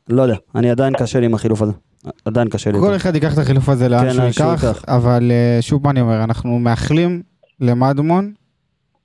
[0.08, 1.72] לא יודע, אני עדיין קשה לי עם החילוף הזה.
[2.24, 2.78] עדיין קשה לי.
[2.80, 2.96] כל.
[2.96, 4.84] אחד ייקח את החילוף הזה לאן כן, שהוא ייקח.
[4.88, 7.22] אבל אה, שוב מה אני אומר, אנחנו מאחלים
[7.60, 8.32] למדמון,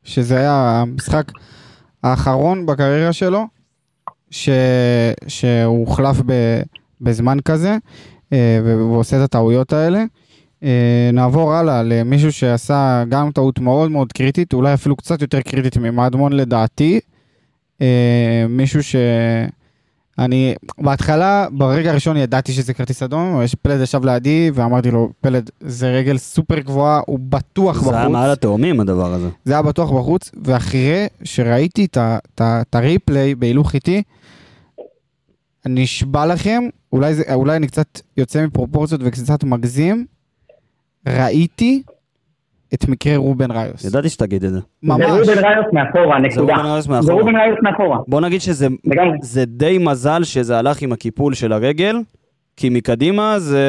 [0.04, 1.32] שזה היה המשחק
[2.04, 3.48] האחרון בקריירה שלו,
[4.32, 4.50] ש...
[5.28, 6.62] שהוא הוחלף ב...
[7.02, 7.78] בזמן כזה,
[8.34, 10.04] אה, והוא עושה את הטעויות האלה.
[10.64, 15.78] אה, נעבור הלאה למישהו שעשה גם טעות מאוד מאוד קריטית, אולי אפילו קצת יותר קריטית
[15.78, 17.00] ממדמון לדעתי.
[17.82, 18.96] אה, מישהו ש...
[20.20, 25.50] אני בהתחלה, ברגע הראשון ידעתי שזה כרטיס אדום, אבל פלד ישב לידי ואמרתי לו, פלד,
[25.60, 27.92] זה רגל סופר גבוהה, הוא בטוח בחוץ.
[27.92, 29.30] זה היה מעל התאומים הדבר הזה.
[29.46, 31.88] זה היה בטוח בחוץ, ואחרי שראיתי
[32.42, 34.04] את הריפליי בהילוך איטי,
[35.66, 40.06] אני נשבע לכם, אולי, זה, אולי אני קצת יוצא מפרופורציות וקצת מגזים,
[41.08, 41.84] ראיתי
[42.74, 43.86] את מקרה רובן ראיוס.
[43.86, 44.60] ידעתי שתגיד את זה.
[44.60, 45.06] זה ממש.
[45.06, 46.56] רובן ראיוס מאחורה, זה נקודה.
[46.56, 47.14] רובן ראיוס זה מאחורה.
[47.14, 48.00] רובן ראיוס מאחורה.
[48.08, 48.68] בוא נגיד שזה.
[49.22, 51.96] זה די מזל שזה הלך עם הקיפול של הרגל,
[52.58, 53.66] כי מקדימה זה,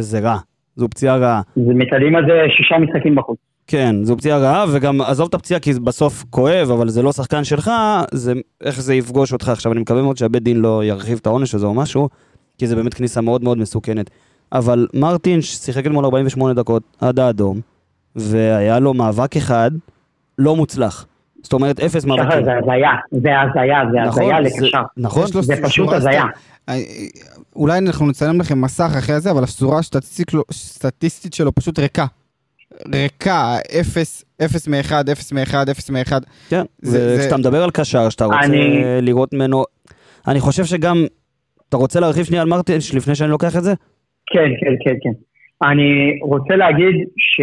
[0.00, 0.36] זה רע.
[0.76, 1.42] זו פציעה רעה.
[1.56, 3.38] זה מקדימה זה שישה משחקים בחוץ.
[3.66, 7.12] כן, זו פציעה רעה, וגם עזוב את הפציעה כי זה בסוף כואב, אבל זה לא
[7.12, 7.70] שחקן שלך,
[8.12, 8.32] זה
[8.64, 9.48] איך זה יפגוש אותך.
[9.48, 12.08] עכשיו, אני מקווה מאוד שהבית דין לא ירחיב את העונש הזה או משהו,
[12.58, 14.10] כי זה באמת כניסה מאוד מאוד מסוכנת.
[14.52, 17.60] אבל מרטין שיחק אתמול 48 דקות עד האדום,
[18.16, 19.70] והיה לו מאבק אחד
[20.38, 21.06] לא מוצלח.
[21.42, 22.44] זאת אומרת, אפס מאבקים.
[22.44, 24.82] זה הזיה, זה הזיה, זה נכון, הזיה זה- לקשר.
[24.96, 26.24] נכון, זה פשוט הזיה.
[26.68, 26.74] אה,
[27.56, 32.06] אולי אנחנו נצלם לכם מסך אחרי זה, אבל השורה הסטטיסטית שלו- הסטטיסטית שלו פשוט ריקה.
[32.94, 36.20] ריקה, אפס, אפס מאחד, אפס מאחד, אפס מאחד.
[36.48, 39.64] כן, וכשאתה מדבר על קשר, שאתה רוצה אני- לראות ממנו...
[40.28, 41.04] אני חושב שגם...
[41.68, 43.74] אתה רוצה להרחיב שנייה על מרטין לפני שאני לוקח את זה?
[44.26, 45.10] כן, כן, כן, כן.
[45.68, 45.84] אני
[46.22, 47.40] רוצה להגיד ש...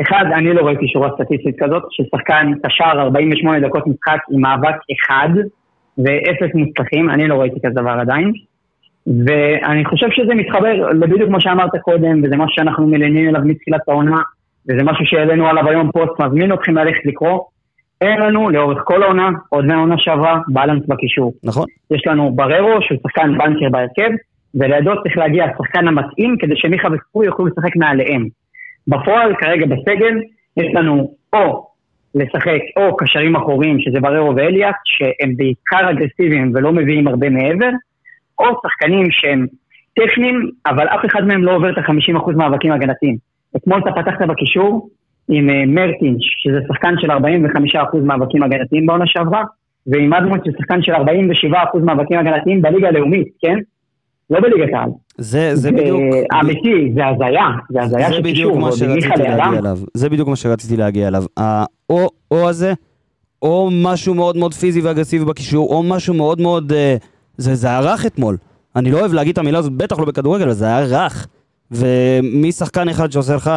[0.00, 5.28] אחד, אני לא ראיתי שורה סטטיסטית כזאת, ששחקן קשר 48 דקות משחק עם מאבק אחד
[5.98, 8.32] ואפס מוצלחים, אני לא ראיתי כזה דבר עדיין.
[9.06, 14.22] ואני חושב שזה מתחבר בדיוק כמו שאמרת קודם, וזה משהו שאנחנו מלינים אליו מתחילת העונה,
[14.68, 17.40] וזה משהו שהעלינו עליו היום פוסט, מזמין אתכם ללכת לקרוא.
[18.00, 21.32] אין לנו לאורך כל העונה, עוד מהעונה שעברה, בלנס בקישור.
[21.44, 21.64] נכון.
[21.90, 24.10] יש לנו בררו, שהוא שחקן בנקר בהרכב,
[24.54, 28.28] ולידו צריך להגיע השחקן המתאים כדי שמיכה וספורי יוכלו לשחק מעליהם.
[28.88, 30.20] בפועל, כרגע בסגל,
[30.56, 31.66] יש לנו או
[32.14, 37.70] לשחק או קשרים אחוריים, שזה בררו ואליאס, שהם בעיקר אגרסיביים ולא מביאים הרבה מעבר,
[38.38, 39.46] או שחקנים שהם
[39.94, 43.16] טכניים, אבל אף אחד מהם לא עובר את ה-50% מאבקים הגנתיים.
[43.56, 44.88] אתמול אתה פתחת בקישור
[45.28, 47.16] עם אה, מרטינש, שזה שחקן של 45%
[48.04, 49.44] מאבקים הגנתיים בעונה שעברה,
[49.86, 50.98] ועם אדמונד, שזה שחקן של 47%
[51.84, 53.58] מאבקים הגנתיים בליגה הלאומית, כן?
[54.30, 54.88] לא בליגת העל.
[55.18, 56.00] זה, זה בדיוק...
[56.40, 58.70] אמיתי, זה הזיה, זה הזיה זה של בדיוק קישור.
[59.94, 61.24] זה בדיוק מה שרציתי להגיע אליו.
[61.36, 62.74] האו או הזה,
[63.42, 66.72] או משהו מאוד מאוד פיזי ואגרסיבי בקישור, או משהו מאוד מאוד...
[66.72, 66.96] אה,
[67.36, 68.36] זה, זה היה רך אתמול.
[68.76, 71.26] אני לא אוהב להגיד את המילה הזאת, בטח לא בכדורגל, אבל זה היה רך.
[71.70, 73.50] ומשחקן אחד שעושה לך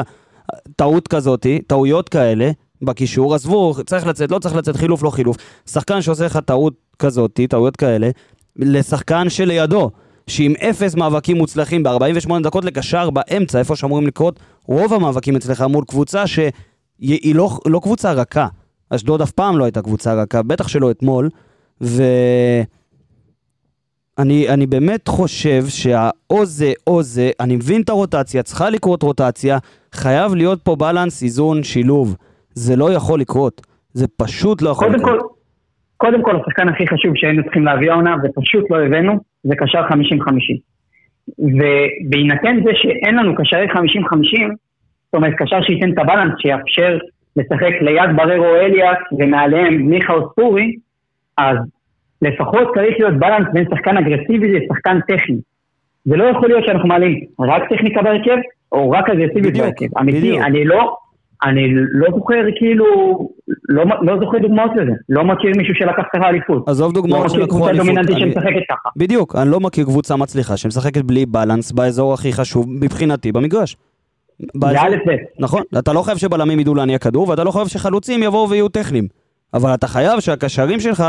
[0.75, 2.51] טעות כזאתי, טעויות כאלה,
[2.81, 5.37] בקישור, עזבו, צריך לצאת, לא צריך לצאת, חילוף, לא חילוף.
[5.69, 8.09] שחקן שעושה לך טעות כזאתי, טעויות כאלה,
[8.55, 9.91] לשחקן שלידו,
[10.27, 15.85] שעם אפס מאבקים מוצלחים ב-48 דקות לקשר באמצע, איפה שאמורים לקרות רוב המאבקים אצלך מול
[15.87, 18.47] קבוצה שהיא לא, לא קבוצה רכה.
[18.89, 21.29] אשדוד אף פעם לא הייתה קבוצה רכה, בטח שלא אתמול,
[21.81, 22.09] ואני
[24.49, 29.57] אני באמת חושב שהאו זה או זה, אני מבין את הרוטציה, צריכה לקרות רוטציה,
[29.93, 32.15] חייב להיות פה בלנס, איזון, שילוב.
[32.53, 33.61] זה לא יכול לקרות.
[33.93, 35.19] זה פשוט לא יכול לקרות.
[35.21, 35.36] כל,
[35.97, 39.93] קודם כל, השחקן הכי חשוב שהיינו צריכים להביא העונה, ופשוט לא הבאנו, זה קשר 50-50.
[41.39, 43.75] ובהינתן זה שאין לנו קשרי 50-50,
[45.05, 46.97] זאת אומרת, קשר שייתן את הבלנס, שיאפשר
[47.35, 50.75] לשחק ליד בררו אליאס ומעליהם מיכה או ספורי,
[51.37, 51.57] אז
[52.21, 55.37] לפחות צריך להיות בלנס בין שחקן אגרסיבי לשחקן טכני.
[56.05, 58.37] זה לא יכול להיות שאנחנו מעלים רק טכניקה בהרכב,
[58.71, 59.97] או רק אגרסיביות בדיוק, בהרכב.
[59.99, 60.41] אמיתי, בדיוק.
[60.41, 60.95] אני לא,
[61.43, 62.85] אני לא זוכר כאילו,
[63.69, 64.91] לא, לא זוכר דוגמאות לזה.
[65.09, 66.69] לא מכיר מישהו שלקח ככה אליפות.
[66.69, 67.87] עזוב לא דוגמאות מכיר שלקחו קבוצה אליפות.
[67.87, 68.89] דומיננטית אני- שמשחקת ככה.
[68.97, 73.77] בדיוק, אני לא מכיר קבוצה מצליחה שמשחקת בלי בלנס באזור הכי חשוב מבחינתי במגרש.
[74.39, 75.11] זה באזור- א' ב'.
[75.43, 79.07] נכון, אתה לא חייב שבלמים ידעו להניע כדור, ואתה לא חייב שחלוצים יבואו ויהיו טכניים.
[79.53, 81.03] אבל אתה חייב שהקשרים שלך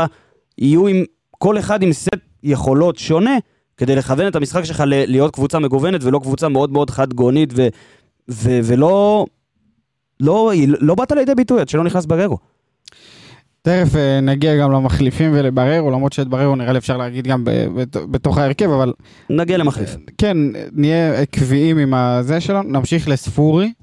[0.57, 2.09] יהיו עם, כל אחד עם סט
[2.43, 3.37] יכולות שונה,
[3.77, 7.67] כדי לכוון את המשחק שלך להיות קבוצה מגוונת, ולא קבוצה מאוד מאוד חד גונית, ו,
[8.31, 9.25] ו, ולא...
[10.19, 12.37] לא, לא באת לידי ביטוי עד שלא נכנס בררו.
[13.61, 17.43] תכף אה, נגיע גם למחליפים ולבררו, למרות שאת בררו נראה לי אפשר להגיד גם
[17.93, 18.93] בתוך ההרכב, אבל
[19.29, 19.95] נגיע למחליף.
[20.17, 20.37] כן,
[20.71, 23.73] נהיה עקביים עם הזה שלנו, נמשיך לספורי.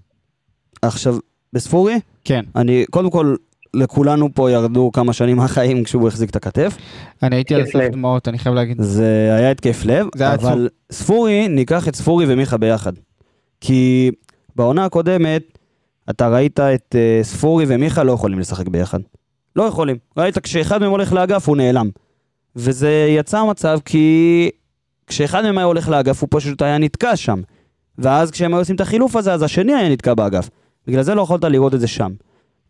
[0.83, 1.16] עכשיו,
[1.53, 2.44] בספורי, כן.
[2.57, 3.37] אני קודם כל
[3.75, 6.77] לכולנו פה ירדו כמה שנים מהחיים כשהוא החזיק את הכתף.
[7.22, 7.92] אני הייתי על סף לב.
[7.92, 8.83] דמעות, אני חייב להגיד.
[8.83, 10.51] זה היה התקף לב, זה היה עצוב.
[10.51, 12.92] אבל ספורי, ניקח את ספורי ומיכה ביחד.
[13.61, 14.11] כי
[14.57, 15.56] בעונה הקודמת,
[16.11, 18.99] אתה ראית את אה, ספורי ומיכה לא יכולים לשחק ביחד.
[19.57, 19.97] לא יכולים.
[20.16, 21.87] ראית כשאחד מהם הולך לאגף הוא נעלם.
[22.57, 24.51] וזה יצא מצב כי
[25.07, 27.38] כשאחד מהם היה הולך לאגף הוא פשוט היה נתקע שם.
[27.99, 30.51] ואז כשהם היו עושים את החילוף הזה, אז השני היה נתקע באגף.
[30.88, 32.11] בגלל זה לא יכולת לראות את זה שם.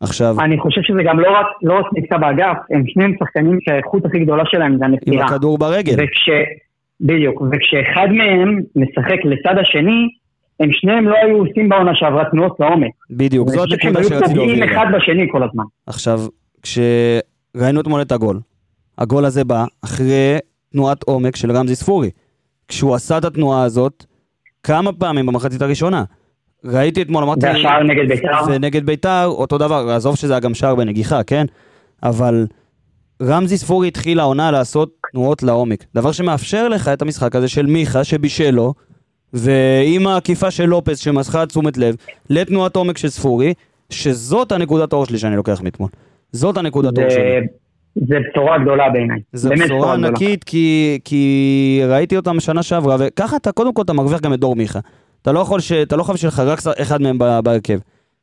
[0.01, 4.05] עכשיו, אני חושב שזה גם לא רק, לא רק נתקע באגף, הם שניהם שחקנים שהאיכות
[4.05, 5.27] הכי גדולה שלהם זה עם הנסירה.
[5.27, 5.92] הכדור ברגל.
[5.92, 6.31] וכש...
[7.01, 10.09] בדיוק, וכשאחד מהם משחק לצד השני,
[10.61, 12.90] הם שניהם לא היו עושים בעונה שעברה תנועות לעומק.
[13.11, 14.62] בדיוק, זאת חושב שהם נקודה היו שרציתי להוביל.
[14.62, 14.75] אליה.
[14.75, 15.64] אחד בשני כל הזמן.
[15.87, 16.21] עכשיו,
[16.62, 18.40] כשראינו אתמול את הגול,
[18.99, 20.38] הגול הזה בא אחרי
[20.73, 22.11] תנועת עומק של רמזי ספורי.
[22.69, 24.05] כשהוא עשה את התנועה הזאת
[24.62, 26.05] כמה פעמים במחצית הראשונה.
[26.64, 27.47] ראיתי אתמול, אמרתי...
[27.47, 28.45] והשער נגד בית"ר.
[28.45, 31.47] זה נגד בית"ר, אותו דבר, עזוב שזה היה גם שער בנגיחה, כן?
[32.03, 32.47] אבל
[33.23, 35.85] רמזי ספורי התחיל העונה לעשות תנועות לעומק.
[35.95, 38.75] דבר שמאפשר לך את המשחק הזה של מיכה שבישל לו,
[39.33, 41.97] ועם העקיפה של לופס שמסכה תשומת לב,
[42.31, 43.55] לתנועת עומק של ספורי,
[43.91, 45.89] שזאת הנקודת האור שלי שאני לוקח מאתמול.
[46.33, 47.47] זאת הנקודת האור זה, שלי.
[48.09, 49.19] זה בשורה גדולה בעיניי.
[49.33, 49.95] זו באמת בשורה.
[49.95, 54.41] ענקית, כי, כי ראיתי אותם שנה שעברה, וככה אתה, קודם כל אתה מרוויח גם את
[54.41, 54.81] דור מיכה.
[55.23, 57.79] אתה לא יכול, ש, אתה לא חייב שלך רק אחד מהם בהרכב.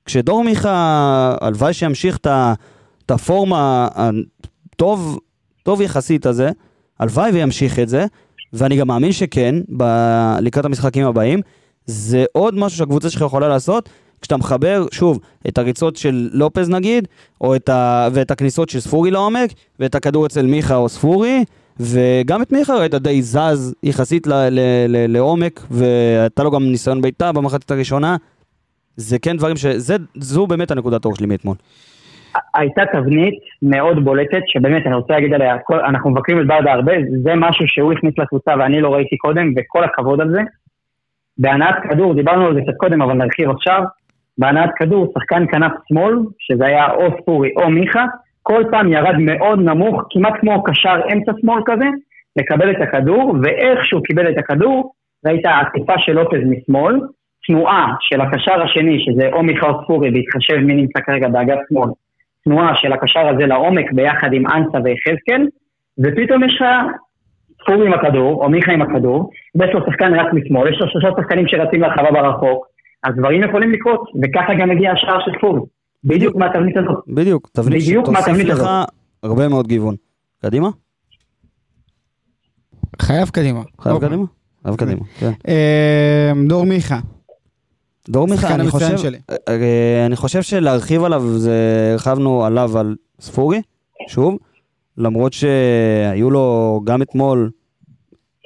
[0.05, 5.19] כשדור מיכה, הלוואי שימשיך את הפורמה הטוב,
[5.63, 6.51] טוב יחסית הזה,
[6.99, 8.05] הלוואי וימשיך את זה,
[8.53, 11.39] ואני גם מאמין שכן, ב- לקראת המשחקים הבאים,
[11.85, 13.89] זה עוד משהו שהקבוצה שלך יכולה לעשות,
[14.21, 17.07] כשאתה מחבר, שוב, את הריצות של לופז נגיד,
[17.41, 18.07] או את ה...
[18.13, 21.43] ואת הכניסות של ספורי לעומק, ואת הכדור אצל מיכה או ספורי,
[21.79, 27.01] וגם את מיכה ראית די זז יחסית ל- ל- ל- לעומק, והייתה לו גם ניסיון
[27.01, 28.15] בעיטה במחצית הראשונה.
[28.97, 29.65] זה כן דברים ש...
[29.65, 31.55] זה, זו באמת הנקודת האור שלי מאתמול.
[32.55, 36.93] הייתה תבנית מאוד בולטת, שבאמת אני רוצה להגיד עליה, כל, אנחנו מבקרים את ברדה הרבה,
[37.23, 40.41] זה משהו שהוא הכניס לקבוצה ואני לא ראיתי קודם, וכל הכבוד על זה.
[41.37, 43.83] בהנעת כדור, דיברנו על זה קצת קודם, אבל נרחיב עכשיו.
[44.37, 48.05] בהנעת כדור, שחקן כנף שמאל, שזה היה או ספורי או מיכה,
[48.43, 51.85] כל פעם ירד מאוד נמוך, כמעט כמו קשר אמצע שמאל כזה,
[52.35, 54.93] לקבל את הכדור, ואיך שהוא קיבל את הכדור,
[55.25, 56.99] ראית עקיפה של לופז משמאל,
[57.47, 61.89] תנועה של הקשר השני, שזה או מיכה או ספורי, בהתחשב מי נמצא כרגע באגף שמאל,
[62.43, 65.47] תנועה של הקשר הזה לעומק ביחד עם אנסה ויחזקאל,
[65.99, 66.67] ופתאום יש לך
[67.61, 71.07] ספורי עם הכדור, או מיכה עם הכדור, ויש לו שחקן רק משמאל, יש לו שלושה
[71.17, 72.65] שחקנים שרצים להרחבה ברחוק,
[73.03, 75.61] אז דברים יכולים לקרות, וככה גם הגיע השער של ספורי.
[76.03, 77.03] בדיוק מהתבנית הזאת.
[77.07, 78.63] בדיוק, תבנית שתוסיף לך.
[79.23, 79.95] הרבה מאוד גיוון.
[80.41, 80.69] קדימה?
[83.01, 83.61] חייב קדימה.
[83.81, 84.09] חייב אוקיי.
[84.09, 84.25] קדימה?
[84.63, 85.31] חייב קדימה, כן.
[85.47, 86.99] אה, דור מיכה.
[88.09, 89.17] דור מיכה, אני חושב, שלי.
[89.49, 93.61] אה, אני חושב שלהרחיב עליו, זה הרחבנו עליו על ספורי,
[94.07, 94.37] שוב,
[94.97, 97.51] למרות שהיו לו גם אתמול,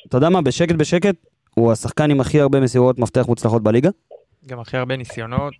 [0.07, 1.15] אתה יודע מה, בשקט בשקט,
[1.55, 3.89] הוא השחקן עם הכי הרבה מסירות מפתח מוצלחות בליגה,
[4.47, 5.53] גם הכי הרבה ניסיונות.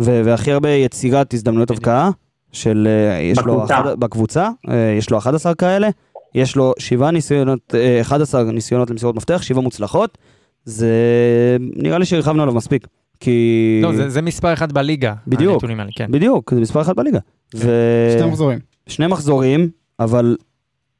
[0.00, 2.10] ו- והכי הרבה יצירת הזדמנויות הבקעה,
[2.52, 3.80] של, אה, יש לו, בקבוצה.
[3.80, 5.88] אחד, בקבוצה, אה, יש לו 11 כאלה,
[6.34, 10.18] יש לו 7 ניסיונות, אה, 11 ניסיונות למסירות מפתח, 7 מוצלחות,
[10.64, 10.88] זה
[11.60, 12.86] נראה לי שהרחבנו עליו מספיק,
[13.20, 13.80] כי...
[13.82, 15.14] לא, זה זה מספר אחד בליגה.
[15.26, 15.52] בדיוק.
[15.52, 16.06] הנתונים האלה, כן.
[16.10, 17.18] בדיוק, זה מספר אחד בליגה.
[17.56, 17.70] ו...
[18.18, 18.58] שתי מחזורים.
[18.86, 19.68] שני מחזורים,
[20.00, 20.36] אבל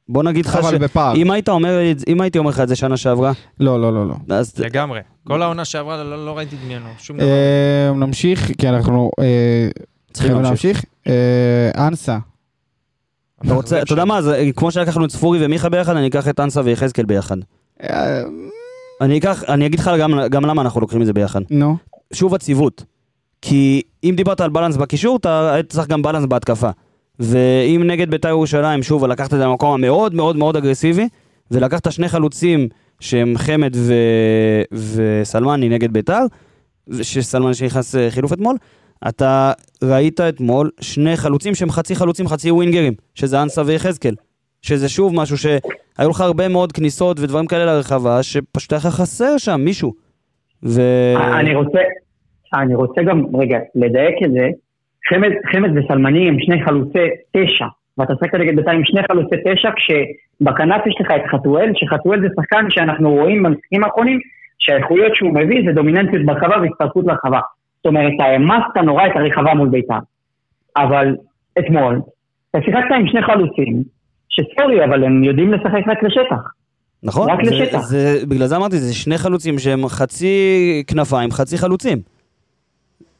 [0.09, 1.15] בוא נגיד לך אבל בפער.
[1.15, 3.81] שאם היית אומר לי את זה- אם הייתי אומר לך את זה שנה שעברה, לא,
[3.81, 4.15] לא, לא, לא.
[4.35, 4.99] אז לגמרי.
[5.27, 7.25] כל העונה שעברה לא לא ראיתי ממנו שום דבר.
[7.27, 9.67] אה, נמשיך, כי אנחנו אה,
[10.13, 10.85] צריכים להמשיך.
[11.07, 12.17] אה, אנסה.
[13.45, 16.39] אתה רוצה, אתה יודע מה, זה, כמו שלקחנו את ספורי ומיכה ביחד, אני אקח את
[16.39, 17.37] אנסה ויחזקאל ביחד.
[17.83, 18.21] אה,
[19.01, 21.41] אני אקח, אני אגיד לך גם, גם למה אנחנו לוקחים את זה ביחד.
[21.49, 21.77] נו.
[22.13, 22.83] שוב עציבות.
[23.41, 26.69] כי אם דיברת על בלנס בקישור, אתה היית צריך גם בלנס בהתקפה.
[27.19, 31.07] ואם נגד בית"ר ירושלים, שוב, לקחת את זה למקום המאוד מאוד מאוד אגרסיבי,
[31.51, 32.67] ולקחת שני חלוצים
[32.99, 33.93] שהם חמד ו...
[34.71, 36.25] וסלמני נגד בית"ר,
[37.01, 38.57] שסלמני שנכנס אה, חילוף אתמול,
[39.07, 39.51] אתה
[39.83, 44.15] ראית אתמול שני חלוצים שהם חצי חלוצים, חצי ווינגרים, שזה אנסה ויחזקאל.
[44.61, 49.61] שזה שוב משהו שהיו לך הרבה מאוד כניסות ודברים כאלה לרחבה, שפשוט היה חסר שם
[49.61, 49.93] מישהו.
[50.63, 50.81] ו...
[51.39, 51.79] אני רוצה,
[52.53, 54.49] אני רוצה גם, רגע, לדייק את זה.
[55.09, 57.65] חמד, חמד וסלמני הם שני חלוצי תשע,
[57.97, 62.27] ואתה שחקת נגד בית"ר עם שני חלוצי תשע, כשבכנף יש לך את חתואל, שחתואל זה
[62.35, 64.19] שחקן שאנחנו רואים במשחקים האחרונים,
[64.59, 67.39] שהאיכויות שהוא מביא זה דומיננטיות ברחבה והצטרפות לרחבה.
[67.77, 69.99] זאת אומרת, העמסת נורא את הרחבה מול בית"ר.
[70.77, 71.15] אבל
[71.59, 72.01] אתמול,
[72.51, 73.83] אתה שיחקת עם שני חלוצים,
[74.29, 76.51] שסורי, אבל הם יודעים לשחק רק לשטח.
[77.03, 77.81] נכון, רק זה, לשטח.
[77.87, 80.35] זה, בגלל זה אמרתי, זה שני חלוצים שהם חצי
[80.87, 81.97] כנפיים, חצי חלוצים.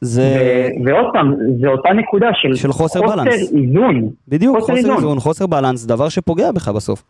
[0.00, 3.34] זה ו- ועוד פעם, זו אותה נקודה של, של חוסר בלנס.
[3.34, 4.10] איזון.
[4.28, 4.96] בדיוק, חוסר חוסר איזון.
[4.96, 7.02] איזון, חוסר בלנס, דבר שפוגע בך בסוף.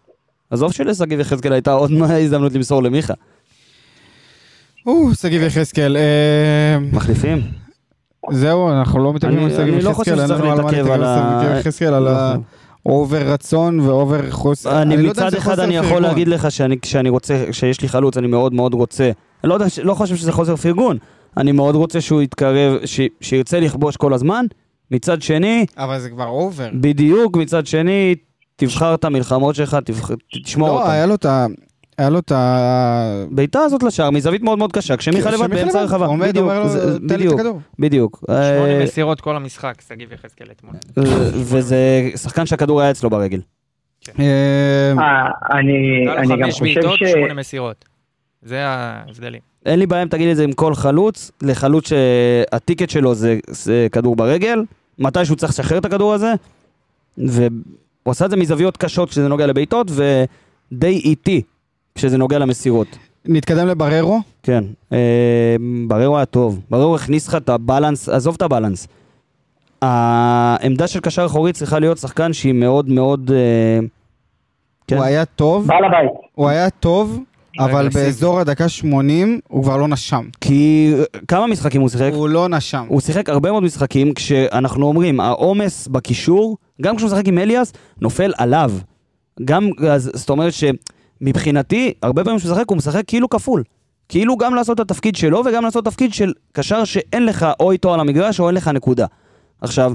[0.50, 1.90] עזוב שלשגיב יחזקאל הייתה עוד
[2.24, 3.14] הזדמנות למסור למיכה.
[4.86, 5.96] או, שגיב יחזקאל.
[5.96, 7.38] אה, מחליפים?
[8.30, 10.70] זהו, אנחנו לא מתעכבים על שגיב אני לא חושב יחזקאל, אין שצריך לנו על מה
[10.70, 12.10] להתעכב על ה- שגיב יחזקאל, על לא.
[12.86, 14.82] ה over רצון ו over חוסר.
[14.82, 16.02] אני לא אם מצד זה אחד אני יכול פרגון.
[16.02, 19.10] להגיד לך שאני, כשאני רוצה, כשיש לי חלוץ אני מאוד מאוד רוצה,
[19.44, 20.98] אני לא יודע, לא חושב שזה חוסר פרגון,
[21.36, 24.46] אני מאוד רוצה שהוא יתקרב, ש, שירצה לכבוש כל הזמן,
[24.90, 26.68] מצד שני, אבל זה כבר over.
[26.74, 28.14] בדיוק, מצד שני,
[28.56, 30.10] תבחר את המלחמות שלך, תבח...
[30.44, 30.90] תשמור לא, אותן.
[30.90, 31.46] היה לו את ה...
[32.02, 33.24] היה לו את ה...
[33.30, 36.06] בעיטה הזאת לשער מזווית מאוד מאוד קשה, כשמיכה לבד באמצע הרחבה.
[36.06, 37.60] עומד, בדיוק, אומר לו, זה- תן לי את בדיוק, הכדור.
[37.78, 38.24] בדיוק.
[38.26, 40.74] שמונה אה, מסירות כל המשחק, שגיב יחזקאל אתמול.
[41.32, 43.40] וזה שחקן שהכדור היה אצלו ברגל.
[44.20, 44.24] אה,
[44.98, 47.10] אה, אני, גם חושב ש...
[47.12, 47.84] שמונה מסירות.
[48.42, 49.40] זה ההבדלים.
[49.66, 53.86] אין לי בעיה אם תגיד את זה עם כל חלוץ, לחלוץ שהטיקט שלו זה, זה
[53.92, 54.64] כדור ברגל,
[54.98, 56.32] מתי שהוא צריך לשחרר את הכדור הזה,
[57.18, 57.42] והוא
[58.06, 61.42] עשה את זה מזוויות קשות כשזה נוגע לבעיטות, ודי איטי
[61.94, 62.98] כשזה נוגע למסירות.
[63.24, 64.20] נתקדם לבררו.
[64.42, 65.56] כן, אה,
[65.88, 68.88] בררו היה טוב, בררו הכניס לך את הבלנס, עזוב את הבלנס.
[69.82, 73.30] העמדה של קשר אחורי צריכה להיות שחקן שהיא מאוד מאוד...
[73.34, 73.86] אה,
[74.86, 74.96] כן.
[74.96, 76.10] הוא היה טוב, בעל הבית.
[76.34, 77.20] הוא היה טוב,
[77.58, 77.88] אבל.
[77.88, 80.24] באזור הדקה 80 הוא כבר לא נשם.
[80.40, 80.94] כי
[81.28, 82.10] כמה משחקים הוא שיחק?
[82.12, 82.84] הוא לא נשם.
[82.88, 88.32] הוא שיחק הרבה מאוד משחקים כשאנחנו אומרים העומס בקישור, גם כשהוא משחק עם אליאס, נופל
[88.38, 88.72] עליו.
[89.44, 90.52] גם, אז, זאת אומרת
[91.22, 93.62] שמבחינתי, הרבה פעמים כשהוא משחק הוא משחק כאילו כפול.
[94.08, 97.94] כאילו גם לעשות את התפקיד שלו וגם לעשות תפקיד של קשר שאין לך או איתו
[97.94, 99.06] על המגרש או אין לך נקודה.
[99.62, 99.92] עכשיו,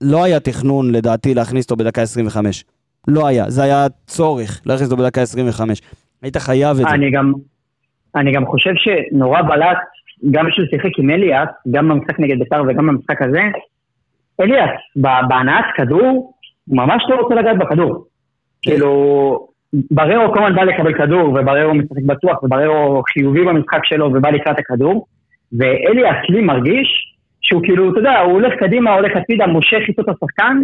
[0.00, 2.64] לא היה תכנון לדעתי להכניס אותו בדקה 25.
[3.08, 5.82] לא היה, זה היה צורך להכניס אותו בדקה 25.
[6.22, 6.94] היית חייב את זה.
[6.94, 7.32] אני גם,
[8.14, 9.78] אני גם חושב שנורא בלט,
[10.30, 13.42] גם כשהוא שיחק עם אליאס, גם במשחק נגד בית"ר וגם במשחק הזה,
[14.40, 14.70] אליאס,
[15.28, 16.32] בהנעת כדור,
[16.68, 18.06] ממש לא רוצה לגעת בכדור.
[18.62, 24.30] כאילו, בררו כל הזמן בא לקבל כדור, ובררו משחק בטוח, ובררו חיובי במשחק שלו, ובא
[24.30, 25.06] לקראת הכדור,
[25.58, 26.88] ואליאס לי מרגיש
[27.40, 30.56] שהוא כאילו, אתה יודע, הוא הולך קדימה, הולך הצידה, מושך איתו את השחקן,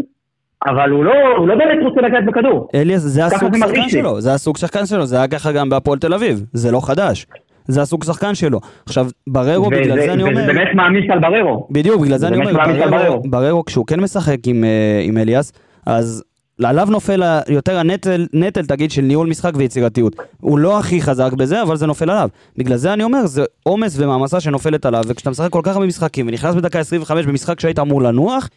[0.67, 2.69] אבל הוא לא, הוא לא באמת רוצה לגעת בכדור.
[2.75, 3.89] אליאס, זה הסוג זה שחקן.
[3.89, 7.27] שלו, זה הסוג שחקן שלו, זה היה ככה גם בהפועל תל אביב, זה לא חדש.
[7.69, 8.61] זה הסוג שחקן שלו.
[8.87, 10.47] עכשיו, בררו, בגלל וזה, זה אני וזה אומר...
[10.47, 11.69] באמת מעמיס על בררו.
[11.71, 12.53] בדיוק, בגלל זה זה אני אומר,
[12.91, 13.65] בררו, בררו.
[13.65, 15.53] כשהוא כן משחק עם, אה, עם אליאס,
[15.87, 16.25] אז
[16.65, 20.17] עליו נופל יותר הנטל, נטל, תגיד, של ניהול משחק ויצירתיות.
[20.41, 22.29] הוא לא הכי חזק בזה, אבל זה נופל עליו.
[22.59, 26.29] בגלל זה אני אומר, זה עומס ומעמסה שנופלת עליו, וכשאתה משחק כל כך הרבה משחקים,
[26.29, 28.49] ונכנס בדקה 25 במשחק שהיית אמור לנוח,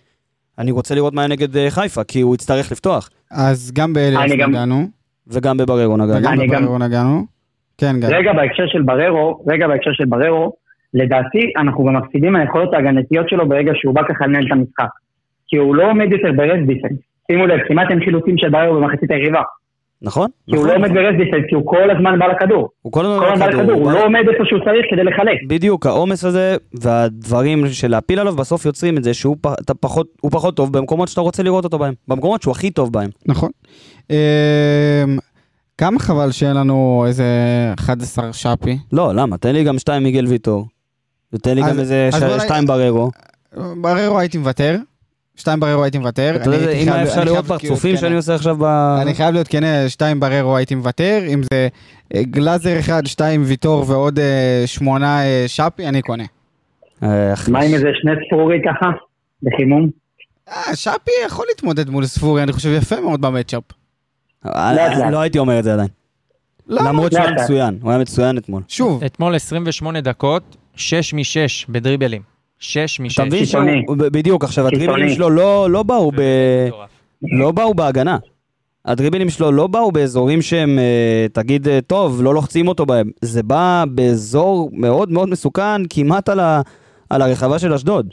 [0.60, 3.10] אני רוצה לראות מה היה נגד אה, חיפה, כי הוא יצטרך לפתוח.
[3.32, 4.88] אז גם גם- נגענו,
[5.28, 6.14] וגם בבררו נגע.
[6.18, 7.26] וגם גם- בבררו נגענו.
[7.78, 8.10] כן, גיא.
[8.10, 10.54] רגע בהקשר של בררו, רגע בהקשר של בררו,
[10.94, 14.90] לדעתי אנחנו גם מפסידים מהיכולות ההגנתיות שלו ברגע שהוא בא ככה לנהל את המשחק.
[15.48, 17.00] כי הוא לא עומד יותר ברס דיפנס.
[17.32, 19.42] שימו לב, כמעט אין חילוצים של בררו במחצית היריבה.
[20.02, 20.28] נכון?
[20.50, 20.70] כי הוא נכון.
[20.70, 21.16] לא עומד ברס
[21.50, 22.70] כי הוא כל הזמן בא לכדור.
[22.82, 25.38] הוא כל הזמן בא לכדור, הוא הוא בא- לא עומד איפה שהוא צריך כדי לחלק.
[25.48, 29.38] בדיוק, העומס הזה והדברים של להפיל עליו בסוף יוצרים את זה שהוא
[29.82, 31.94] פחות, הוא פחות טוב במקומות שאתה רוצה לראות אותו בהם.
[32.08, 33.10] במקומות שהוא הכי טוב בהם.
[33.26, 33.50] נכון.
[34.10, 34.16] אמ,
[35.78, 37.26] כמה חבל שאין לנו איזה
[37.80, 38.78] 11 שפי.
[38.92, 39.38] לא, למה?
[39.38, 40.66] תן לי גם שתיים מיגל ויטור.
[41.34, 43.12] ותן לי אז- גם איזה אז ש- בוא נ- שתיים בררו.
[43.82, 44.76] בררו הייתי מוותר.
[45.36, 46.36] שתיים בררו הייתי מוותר.
[46.36, 48.16] אתה יודע, אם היה אפשר לראות פרצופים להיות שאני כן.
[48.16, 48.64] עושה עכשיו ב...
[49.02, 51.68] אני חייב להיות כן, שתיים בררו הייתי מוותר, אם זה
[52.16, 56.24] אה, גלאזר אחד, שתיים ויטור ועוד אה, שמונה אה, שפי, אני קונה.
[57.04, 57.34] אה.
[57.48, 58.92] מה עם איזה שני ספורי ככה?
[59.44, 59.90] בחימום?
[60.50, 63.64] אה, שפי יכול להתמודד מול ספורי, אני חושב יפה מאוד במצ'אפ.
[64.46, 65.10] אה.
[65.12, 65.90] לא הייתי אומר את זה עדיין.
[66.68, 66.90] למה?
[66.90, 67.34] למרות שהוא היה.
[67.34, 68.62] מצוין, הוא היה מצוין אתמול.
[68.68, 72.35] שוב, אתמול 28 דקות, 6 מ-6 בדריבלים.
[72.60, 73.14] 6 מ-6.
[73.14, 73.64] אתה מבין שהוא...
[73.98, 74.68] בדיוק, עכשיו.
[74.68, 76.22] הדריבלים שלו לא לא באו ב...
[77.22, 78.18] לא באו בהגנה.
[78.86, 83.10] הדריבלים שלו לא באו באזורים שהם, אה, תגיד, אה, טוב, לא לוחצים אותו בהם.
[83.22, 86.62] זה בא באזור מאוד מאוד מסוכן, כמעט על, ה,
[87.10, 88.10] על הרחבה של אשדוד.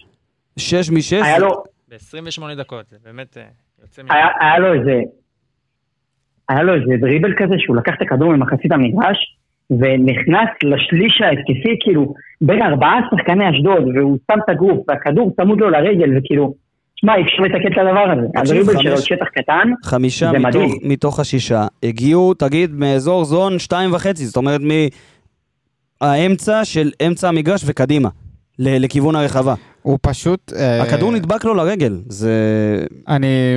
[0.57, 1.13] שש משש.
[1.13, 3.43] היה לו, ב-28 דקות, זה באמת אה,
[3.83, 4.13] יוצא מ...
[4.13, 5.01] היה, היה לו איזה,
[6.49, 9.39] היה לו איזה דריבל כזה שהוא לקח את הכדור ממחצית המגרש
[9.71, 15.71] ונכנס לשליש ההתקפי כאילו בין ארבעה שחקני אשדוד והוא שם את הגוף והכדור צמוד לו
[15.71, 16.55] לרגל וכאילו,
[16.97, 20.79] שמע אי אפשר לתקן את הדבר הזה, הדריבל שלו שטח קטן, חמישה זה מתוך, מדהים.
[20.83, 24.61] מתוך השישה הגיעו, תגיד, מאזור זון שתיים וחצי, זאת אומרת
[26.01, 28.09] מהאמצע של אמצע המגרש וקדימה,
[28.59, 29.55] לכיוון הרחבה.
[29.83, 30.53] הוא פשוט...
[30.57, 32.33] אה, הכדור נדבק לו לרגל, זה...
[33.09, 33.57] אני...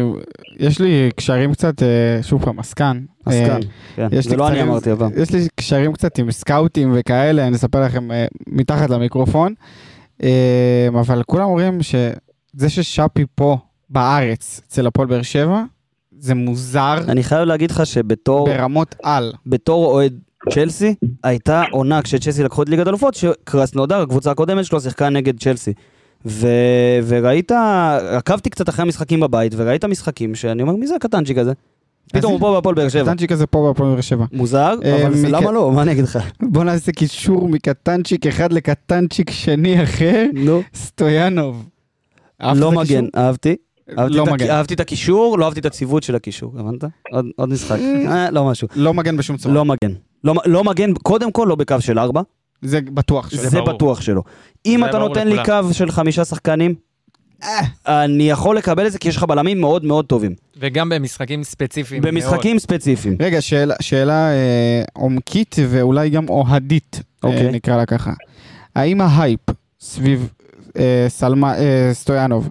[0.59, 3.01] יש לי קשרים קצת, אה, שוב פעם, עסקן.
[3.25, 3.59] עסקן,
[3.99, 4.21] אה, כן.
[4.21, 5.07] זה לא אני אמרתי אבל.
[5.17, 9.53] יש לי קשרים קצת עם סקאוטים וכאלה, אני אספר לכם אה, מתחת למיקרופון.
[10.23, 13.57] אה, אבל כולם אומרים שזה ששאפי פה
[13.89, 15.63] בארץ, אצל הפועל באר שבע,
[16.19, 19.33] זה מוזר אני חייב להגיד לך שבתור ברמות על.
[19.45, 20.19] בתור אוהד
[20.49, 25.73] צ'לסי, הייתה עונה כשצ'לסי לקחו את ליגת אלופות, שקרסנודר, הקבוצה הקודמת שלו, שיחקה נגד צ'לסי.
[26.25, 26.47] ו...
[27.07, 27.51] וראית,
[28.11, 31.53] עקבתי קצת אחרי המשחקים בבית, וראית משחקים שאני אומר, מי זה הקטנצ'יק הזה?
[32.13, 33.03] פתאום הוא פה בהפועל באר שבע.
[33.03, 34.25] קטנצ'יק הזה פה בהפועל באר שבע.
[34.33, 35.71] מוזר, אה, אבל למה לא?
[35.71, 36.19] מה אני אגיד לך?
[36.41, 40.61] בוא נעשה קישור מקטנצ'יק אחד לקטנצ'יק שני אחר, נו.
[40.75, 41.69] סטויאנוב.
[42.55, 43.05] לא מגן?
[43.17, 43.55] אהבתי.
[43.87, 44.49] לא הק- מגן.
[44.49, 46.83] אהבתי את הקישור, לא אהבתי את הציוות של הקישור, הבנת?
[47.37, 47.77] עוד- משחק.
[48.07, 48.67] אה, לא משהו.
[48.75, 49.55] לא מגן בשום צורה.
[49.55, 49.93] לא מגן.
[50.23, 52.21] לא לא מגן, קודם כל לא בקו של ארבע,
[52.65, 53.31] זה בטוח.
[53.31, 53.73] זה זה ברור.
[53.73, 54.23] בטוח שלו.
[54.65, 55.37] אם אתה נותן לי.
[55.45, 56.75] קו של חמישה שחקנים,
[57.87, 60.35] אני יכול לקבל את זה כי יש לך בלמים מאוד מאוד טובים.
[60.59, 62.13] וגם במשחקים ספציפיים מאוד.
[62.13, 63.17] במשחקים ספציפיים.
[63.19, 67.45] רגע, שאלה, שאלה אה, עומקית ואולי גם אוהדית, אוקיי.
[67.45, 68.11] אה, נקרא לה ככה.
[68.75, 69.39] האם ההייפ
[69.79, 70.29] סביב
[70.77, 72.49] אה, סלמה, אה, סטויאנוב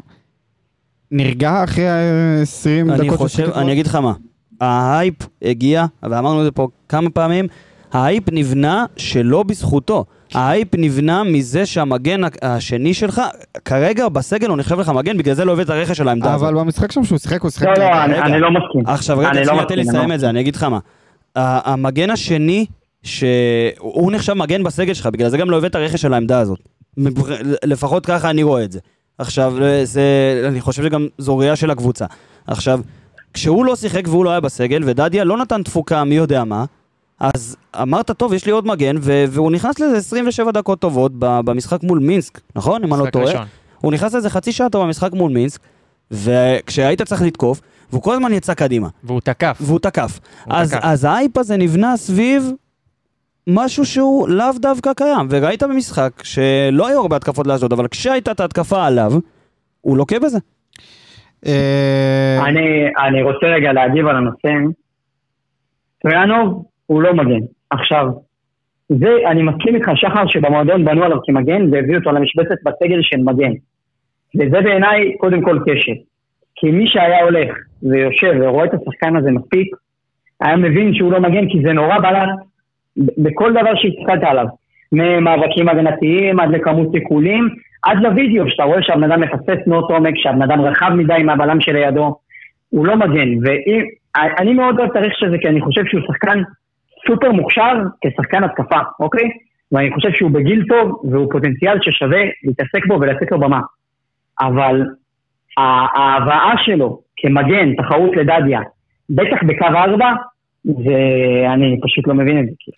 [1.10, 3.18] נרגע אחרי ה-20 אני דקות?
[3.18, 4.12] חושב, לשחק אני אגיד לך מה,
[4.60, 7.46] ההייפ הגיע, ואמרנו את זה פה כמה פעמים,
[7.94, 10.04] ההייפ נבנה שלא בזכותו.
[10.34, 13.22] ההייפ נבנה מזה שהמגן השני שלך,
[13.64, 16.48] כרגע בסגל הוא נחשב לך מגן, בגלל זה לא הבאת רכש על העמדה הזאת.
[16.48, 17.66] אבל במשחק שם שהוא שיחק, הוא שיחק...
[17.66, 18.04] לא, לא.
[18.04, 18.86] אני- לא מסכים.
[18.86, 20.78] עכשיו רגע, אני לא תן לי לסיים לא את זה, אני אגיד לך מה.
[21.36, 22.66] המגן השני,
[23.02, 26.58] שהוא נחשב מגן בסגל שלך, בגלל זה גם לא הבאת רכש על העמדה הזאת.
[27.64, 28.78] לפחות ככה אני רואה את זה.
[29.18, 30.02] עכשיו, זה,
[30.48, 32.04] אני חושב שגם זו ראייה של הקבוצה.
[32.46, 32.80] עכשיו,
[33.34, 36.64] כשהוא לא שיחק והוא לא היה בסגל, ודדיה לא נתן תפוקה מי יודע מה,
[37.20, 41.82] אז אמרת, טוב, יש לי עוד מגן, ו- והוא נכנס לזה 27 דקות טובות במשחק
[41.82, 42.84] מול מינסק, נכון?
[42.84, 43.26] אם אני לא משחק טועה.
[43.26, 43.46] ראשון.
[43.80, 45.60] הוא נכנס לזה חצי שעה טוב במשחק מול מינסק,
[46.10, 47.60] וכשהיית צריך לתקוף,
[47.90, 49.58] והוא כל הזמן יצא קדימה, והוא תקף.
[49.60, 50.20] והוא תקף.
[50.44, 50.80] הוא אז, תקף.
[50.82, 52.52] אז האייפ הזה נבנה סביב
[53.46, 58.40] משהו שהוא לאו דווקא קיים, וראית במשחק שלא היו הרבה התקפות לאשדוד, אבל כשהייתה את
[58.40, 59.12] ההתקפה עליו,
[59.80, 60.38] הוא לוקה בזה.
[61.46, 62.60] אה, אני,
[63.06, 64.48] אני רוצה רגע להגיב על הנושא.
[66.02, 67.40] טריאנוב הוא לא מגן.
[67.70, 68.06] עכשיו,
[68.88, 73.52] זה, אני מסכים איתך, שחר, שבמועדון בנו עליו כמגן והביאו אותו למשבצת בסגל של מגן.
[74.34, 75.92] וזה בעיניי קודם כל קשר.
[76.56, 79.76] כי מי שהיה הולך ויושב ורואה את השחקן הזה מספיק,
[80.40, 82.28] היה מבין שהוא לא מגן, כי זה נורא בלט
[82.96, 84.46] בכל דבר שהסתכלת עליו.
[84.92, 87.48] ממאבקים הגנתיים עד לכמות סיכולים,
[87.82, 92.16] עד לוידאו, שאתה רואה שהבן אדם מפספס תנועות עומק, שהבן אדם רחב מדי מהבלם שלידו,
[92.70, 93.28] הוא לא מגן.
[93.42, 96.42] ואני מאוד אוהב את הרכש הזה, כי אני חושב שהוא שחקן
[97.08, 99.28] סופר מוכשר כשחקן התקפה, אוקיי?
[99.72, 103.60] ואני חושב שהוא בגיל טוב, והוא פוטנציאל ששווה להתעסק בו ולתת לו במה.
[104.40, 104.82] אבל
[105.58, 108.60] ההבאה שלו כמגן, תחרות לדדיה,
[109.10, 110.12] בטח בקו ארבע,
[110.64, 110.98] זה...
[111.54, 112.52] אני פשוט לא מבין את זה.
[112.58, 112.76] כאילו.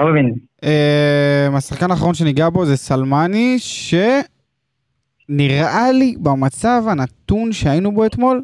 [0.00, 0.34] לא מבין.
[0.64, 3.56] אה, השחקן האחרון שניגע בו זה סלמני,
[5.28, 8.42] שנראה לי במצב הנתון שהיינו בו אתמול,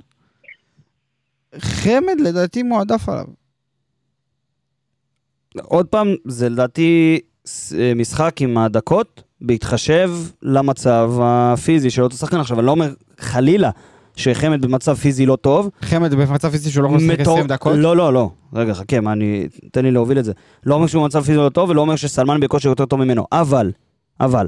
[1.58, 3.39] חמד לדעתי מועדף עליו.
[5.62, 7.18] עוד פעם, זה לדעתי
[7.78, 10.10] אה, משחק עם הדקות, בהתחשב
[10.42, 12.40] למצב הפיזי של אותו שחקן.
[12.40, 13.70] עכשיו, אני לא אומר חלילה
[14.16, 17.72] שחמד במצב פיזי לא טוב, חמד במצב פיזי שהוא לא יכול לשחק מטור- 20 דקות.
[17.76, 18.30] לא, לא, לא.
[18.54, 19.46] רגע, חכה, מה אני...
[19.72, 20.32] תן לי להוביל את זה.
[20.66, 23.26] לא אומר שהוא במצב פיזי לא טוב, ולא אומר שסלמן בכושר יותר טוב ממנו.
[23.32, 23.70] אבל,
[24.20, 24.46] אבל,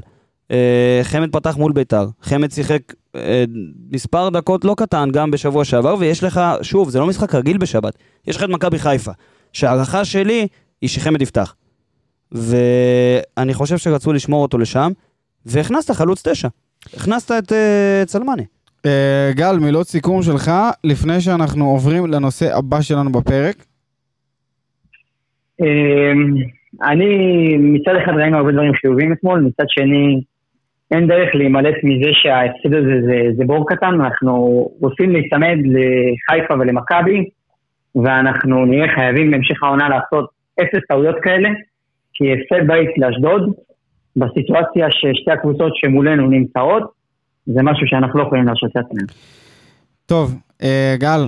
[0.50, 2.82] אה, חמד פתח מול ביתר, חמד שיחק
[3.16, 3.44] אה,
[3.90, 7.94] מספר דקות לא קטן גם בשבוע שעבר, ויש לך, שוב, זה לא משחק רגיל בשבת,
[8.26, 9.12] יש לך את מכבי חיפה,
[9.52, 10.46] שההערכה שלי
[10.82, 11.54] היא שחמד יפתח.
[12.32, 14.90] ואני חושב שרצו לשמור אותו לשם,
[15.46, 16.48] והכנסת חלוץ תשע.
[16.94, 18.44] הכנסת את אה, צלמני.
[18.86, 20.50] אה, גל, מילות סיכום שלך,
[20.84, 23.56] לפני שאנחנו עוברים לנושא הבא שלנו בפרק.
[25.60, 26.34] אמ,
[26.82, 27.08] אני,
[27.58, 30.22] מצד אחד ראינו הרבה דברים חיוביים אתמול, מצד שני,
[30.90, 37.24] אין דרך להימלט מזה שההפסד הזה זה, זה בור קטן, אנחנו רוצים להיצמד לחיפה ולמכבי,
[37.94, 40.30] ואנחנו נהיה חייבים בהמשך העונה לעשות
[40.60, 41.48] אפס טעויות כאלה,
[42.14, 43.52] כי הפסד בית לאשדוד,
[44.16, 46.82] בסיטואציה ששתי הקבוצות שמולנו נמצאות,
[47.46, 49.06] זה משהו שאנחנו לא יכולים להרשות לעצמנו.
[50.06, 51.20] טוב, אה, גל,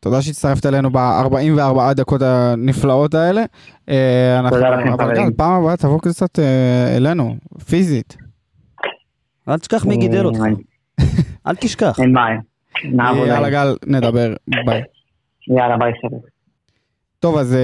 [0.00, 3.42] תודה שהצטרפת אלינו ב-44 דקות הנפלאות האלה.
[3.88, 5.32] אה, אנחנו- תודה לכם, אבל חברים.
[5.36, 7.36] פעם הבאה תבוא קצת אה, אלינו,
[7.68, 8.16] פיזית.
[9.48, 10.38] אל תשכח מי גידל אותך.
[11.46, 12.00] אל תשכח.
[12.00, 12.38] אין בעיה.
[12.84, 13.50] נעבוד יאללה.
[13.50, 14.34] גל, נדבר,
[14.66, 14.82] ביי.
[15.48, 16.16] יאללה, ביי סבבה.
[17.20, 17.56] טוב, אז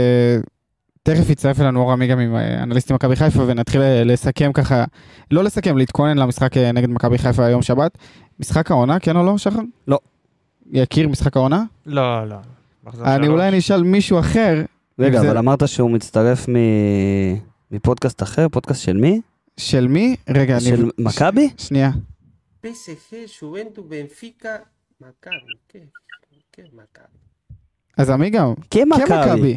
[1.02, 4.84] תכף יצטרף אלינו אור עמיגה מאנליסטים מכבי חיפה ונתחיל אה, לסכם ככה,
[5.30, 7.98] לא לסכם, להתכונן למשחק אה, נגד מכבי חיפה היום שבת.
[8.40, 9.60] משחק העונה, כן או לא, שחר?
[9.88, 9.98] לא.
[10.72, 11.64] יכיר משחק העונה?
[11.86, 12.36] לא, לא.
[13.04, 13.28] אני.
[13.28, 14.62] אולי נשאל מישהו אחר,
[14.98, 16.54] רגע, אבל אמרת שהוא מצטרף מ...
[17.70, 19.20] מפודקאסט אחר, פודקאסט של מי?
[19.56, 20.16] של מי?
[20.28, 20.64] רגע, אני...
[20.64, 21.48] של מכבי?
[21.58, 21.90] שנייה.
[22.66, 24.52] PSG, Juventus, Benfica,
[25.02, 25.54] Maccabi.
[25.68, 25.78] ¿Qué?
[26.52, 27.18] ¿Qué es Maccabi?
[27.98, 29.06] אז עמיגה, כמכבי.
[29.06, 29.56] כן, מכבי.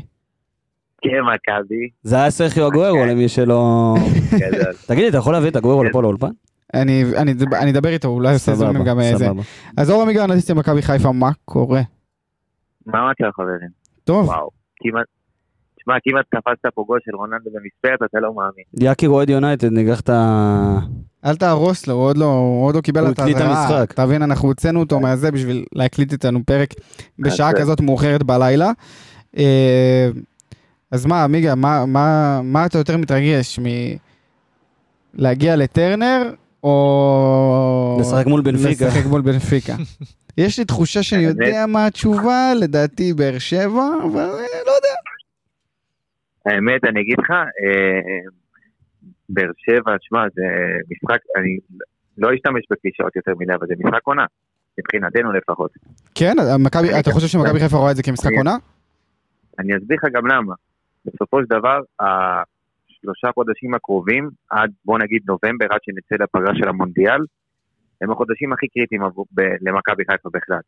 [2.03, 3.95] זה היה סרחיו אגוארו למי שלא...
[4.87, 6.29] תגיד לי, אתה יכול להביא את אגוארו לפה לאולפן?
[6.73, 9.25] אני אני- אני אדבר איתו, אולי עושה זומים גם איזה.
[9.25, 9.41] סבבה.
[9.77, 11.81] אז אור עמיגה, אנליסטי מכבי חיפה, מה קורה?
[12.85, 13.69] מה אמרתי לחברים?
[14.03, 14.49] טוב, וואו.
[14.75, 15.05] כמעט...
[15.79, 18.91] תשמע, כמעט קפצת פה גול של רוננדו במספרת, אתה לא מאמין.
[18.91, 20.77] יקיר אוהד יונייטד, ניגח את ה...
[21.25, 23.67] אל תהרוס לו, הוא עוד לא, הוא עוד לא קיבל הוא את הקליט את האזהרה.
[23.79, 23.91] המשחק.
[23.93, 26.69] אתה מבין, אנחנו הוצאנו אותו מהזה בשביל להקליט איתנו פרק
[27.19, 28.71] בשעה כזאת מאוחרת בלילה.
[30.93, 33.59] אה, אז מה, עמיגה, מה- מה מה אתה יותר מתרגש
[35.19, 36.33] מלהגיע לטרנר,
[36.63, 37.97] או...
[38.01, 38.85] לשחק מול בנפיקה.
[38.87, 39.73] לשחק מול בנפיקה.
[40.37, 44.95] יש לי תחושה שאני יודע מה התשובה, לדעתי באר שבע, אבל אה, לא יודע.
[46.45, 48.29] האמת, אני אגיד לך, אה,
[49.29, 50.41] באר שבע, שמע, זה
[50.91, 51.57] משחק, אני
[52.17, 54.25] לא אשתמש בקלישאות יותר מדי, אבל זה משחק עונה.
[54.79, 55.71] מבחינתנו לפחות.
[56.15, 56.35] כן,
[56.75, 58.55] אני אתה חושב שמכבי חיפה רואה את זה כמשחק עונה?
[59.59, 60.53] אני אסביר לך גם למה.
[61.05, 67.21] בסופו של דבר, השלושה חודשים הקרובים, עד בוא נגיד נובמבר, עד שנצא לפגרה של המונדיאל,
[68.01, 69.01] הם החודשים הכי קריטיים
[69.61, 70.59] למכבי חיפה בכלל.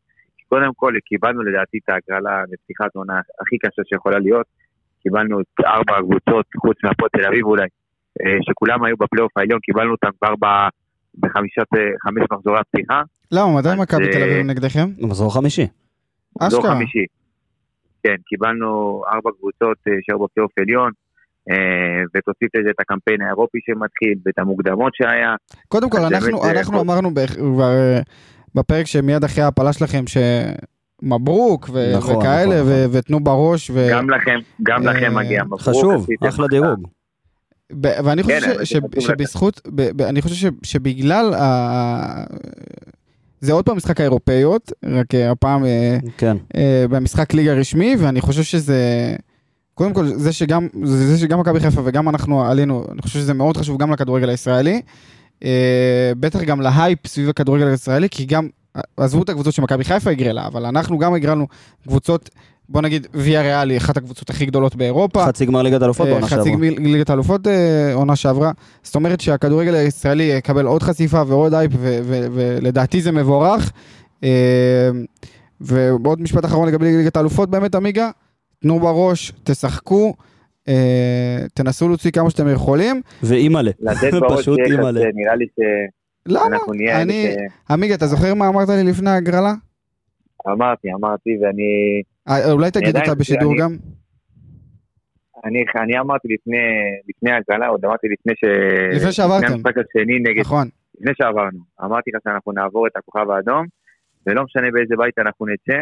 [0.48, 4.46] קודם כל, קיבלנו לדעתי את ההגרלה לפתיחת עונה הכי קשה שיכולה להיות.
[5.02, 7.66] קיבלנו את ארבע הקבוצות, חוץ מהפועל תל אביב אולי,
[8.20, 10.68] אה, שכולם היו בפלייאוף העליון, קיבלנו אותם כבר ב-
[11.18, 13.02] בחמישת, אה, חמש מחזורי הפתיחה.
[13.32, 14.88] למה, מתי מכבי תל אה, אביב נגדכם?
[14.98, 15.66] מחזור חמישי.
[16.40, 16.74] מחזור אשכרה.
[18.02, 18.66] כן, קיבלנו
[19.14, 20.90] ארבע קבוצות אה, שהיו בפלייאוף עליון,
[21.50, 21.56] אה,
[22.14, 25.34] ותוסיף לזה את הקמפיין האירופי שמתחיל, ואת המוקדמות שהיה.
[25.68, 28.00] קודם כל, אנחנו, באמת, אה, אנחנו כל- אמרנו כבר, אה,
[28.54, 30.04] בפרק שמיד אחרי ההפלה שלכם,
[31.02, 35.44] שמברוק ו- נכון, וכאלה, נכון, ו- ותנו בראש, ו- גם לכם, גם אה, לכם מגיע
[35.44, 35.60] מברוק.
[35.60, 36.46] חשוב, אחלה.
[36.46, 36.88] דירוג.
[37.80, 42.24] ב- ואני חושב כן, ש- חשוב שבזכות, ב- ב- אני חושב ש- שבגלל, ה-
[43.46, 46.36] זה עוד פעם משחק האירופאיות, רק אה, הפעם אה, כן.
[46.56, 49.14] אה, במשחק ליגה רשמי, ואני חושב שזה...
[49.74, 53.56] קודם כל, זה שגם, זה שגם מכבי חיפה וגם אנחנו עלינו, אני חושב שזה מאוד
[53.56, 54.80] חשוב גם לכדורגל הישראלי.
[56.20, 58.48] בטח גם להייפ סביב הכדורגל הישראלי, כי גם,
[58.96, 61.46] עזבו את הקבוצות שמכבי חיפה הגרלה, אבל אנחנו גם הגרלנו
[61.82, 62.30] קבוצות,
[62.68, 65.26] בוא נגיד, ויה ריאל היא אחת הקבוצות הכי גדולות באירופה.
[65.26, 66.52] חצי גמר ליגת אלופות אה, בעונה חצי שעברה.
[66.52, 68.52] גמר ליגת האלופות אה, עונה שעברה.
[68.82, 72.00] זאת אומרת שהכדורגל הישראלי יקבל עוד חשיפה ועוד ו-
[72.34, 73.72] ולדעתי זה מבורך.
[74.24, 74.90] אה,
[75.60, 78.10] ועוד משפט אחרון לגבי ליגת האלופות באמת, עמיגה,
[78.60, 80.14] תנו בראש, תשחקו,
[81.54, 83.00] תנסו להוציא כמה שאתם יכולים.
[83.22, 83.70] ואימא'לה.
[83.80, 85.00] לתת בראש פשוט אימא'לה.
[85.14, 85.46] נראה לי
[86.26, 86.44] למה?
[86.44, 87.02] שאנחנו נהיה...
[87.02, 87.34] אני,
[87.70, 89.54] עמיגה, אתה זוכר מה אמרת לי לפני ההגרלה?
[89.54, 92.02] ש- אמרתי, אמרתי, ואני
[92.52, 93.76] אולי תגיד אותה בשידור אני- גם?
[95.44, 96.56] אני, אני אמרתי לפני,
[97.08, 98.44] לפני ההגרלה, עוד אמרתי לפני ש...
[98.96, 99.44] לפני שעברתם.
[99.44, 100.68] לפני המשחק השני נגד נכון.
[100.94, 103.66] לפני שעברנו, אמרתי לך שאנחנו נעבור את הכוכב האדום,
[104.26, 105.78] ולא משנה באיזה בית אנחנו נצא,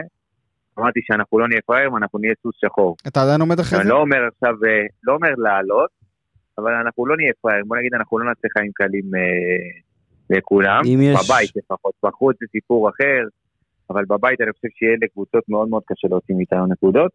[0.79, 2.97] אמרתי שאנחנו לא נהיה פראיירים, אנחנו נהיה סוס שחור.
[3.09, 3.91] אתה עדיין עומד אחרי אני זה?
[3.91, 5.91] לא אומר עכשיו, אה, לא אומר לעלות,
[6.59, 9.21] אבל אנחנו לא נהיה פראיירים, בוא נגיד אנחנו לא נעשה חיים קלים אה,
[10.39, 13.21] לכולם, אם יש- בבית לפחות, בחוץ זה סיפור אחר,
[13.91, 17.11] אבל בבית אני חושב שיהיה לקבוצות מאוד מאוד קשה להוציא מאיתנו נקודות.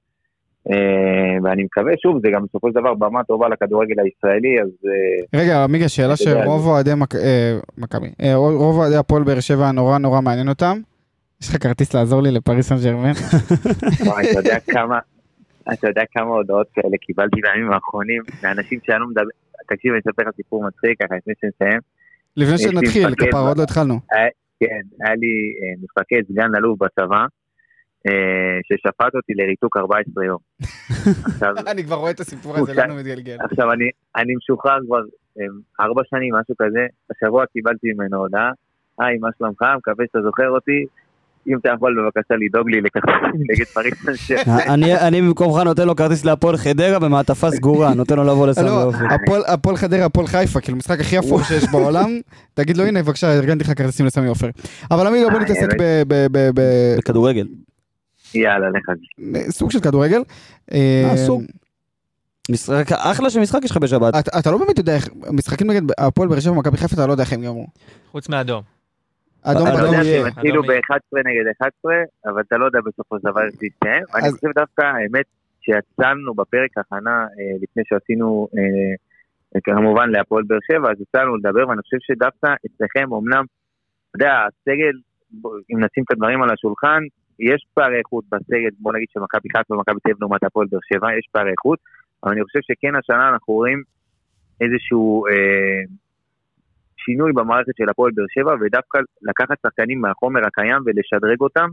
[0.71, 5.39] אה, ואני מקווה, שוב, זה גם בסופו של דבר במה טובה לכדורגל הישראלי, אז אה,
[5.39, 10.49] רגע, עמיגה, שאלה שרוב אוהדי אה, מכבי, רוב אוהדי הפועל באר שבע נורא נורא מעניין
[10.49, 10.77] אותם.
[11.41, 13.11] יש לך כרטיס לעזור לי לפריס סן ג'רמן?
[14.05, 14.99] וואי, אתה יודע כמה,
[15.73, 19.29] אתה יודע כמה הודעות כאלה קיבלתי בימים האחרונים, מאנשים שאני לא מדבר,
[19.69, 21.79] תקשיב, אני אספר לך סיפור מצחיק ככה לפני שנסיים.
[22.37, 23.99] לפני שנתחיל, ב- עוד לא התחלנו.
[24.59, 27.25] כן, היה לי אה, מפקד סגן אלוף בצבא,
[28.07, 30.39] אה, ששפט אותי לריתוק 14 יום.
[31.25, 33.37] עכשיו, אני כבר רואה את הסיפור הזה, לנו מתגלגל.
[33.41, 35.01] עכשיו אני, אני משוחרר כבר
[35.39, 35.45] אה,
[35.85, 38.51] ארבע שנים, משהו כזה, השבוע קיבלתי ממנו הודעה,
[38.99, 40.85] היי, מה שלומך, מקווה שאתה זוכר אותי,
[41.47, 43.93] אם אתה יכול בבקשה לדאוג לי לכרטיסים נגד פריס
[44.29, 48.65] ג'רמן." אני- אני במקומך נותן לו כרטיס להפועל חדרה במעטפה סגורה, נותן לו לבוא לסמי
[48.65, 49.05] לא, אופן.
[49.47, 52.19] הפועל- חדרה, הפועל חיפה, כאילו משחק הכי אפור שיש בעולם,
[52.53, 54.49] תגיד לו הנה בבקשה, ארגנתי לך כרטיסים לסמי עופר.
[54.91, 55.67] אבל עמיגה בוא אה, נתעסק.
[55.79, 57.47] ב- ב- ב- ב- בכדורגל.
[58.35, 58.85] יאללה, לך
[59.45, 59.51] זה.
[59.51, 60.21] סוג של כדורגל.
[60.73, 61.43] אה, סוג.
[62.51, 64.13] משחק, אחלה של משחק יש לך בשבת.
[64.39, 67.23] אתה לא באמת יודע איך, משחקים נגד הפועל באר שבע ומכבי חיפה, אתה לא יודע
[67.23, 67.67] איך הם יגמרו.
[68.11, 68.61] חוץ מאדום.
[69.43, 70.27] אדום אתה אתה אדום יודע יהיה.
[70.27, 70.81] אדום יהיה.
[70.91, 71.93] ב-11 נגד 11,
[72.25, 74.03] אבל אתה לא יודע בסופו של דבר איך זה יסתיים.
[74.13, 75.25] ואני אז- חושב דווקא, האמת,
[75.61, 77.27] שיצאנו בפרק הכנה, אה,
[77.61, 83.43] לפני שעשינו, אה, כמובן להפועל באר שבע, אז יצאנו לדבר, ואני חושב שדווקא אצלכם, אמנם,
[84.09, 84.95] אתה יודע, הסגל,
[85.71, 87.01] אם נשים את הדברים על השולחן,
[87.39, 91.07] יש פערי איכות בסגל, בוא נגיד שמכבי חיפה ומכבי תל אביב לעומת הפועל באר שבע,
[91.19, 91.79] יש פערי איכות,
[92.23, 93.83] אבל אני חושב שכן השנה אנחנו רואים
[94.61, 95.81] איזשהו, אה,
[97.05, 101.69] שינוי במערכת של הפועל באר שבע, ודווקא לקחת שחקנים מהחומר הקיים ולשדרג אותם.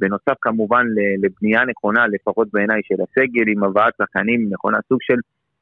[0.00, 0.84] בנוסף כמובן
[1.22, 5.14] לבנייה נכונה, לפחות בעיניי, של הסגל, עם הבאת שחקנים נכונה, סוג של,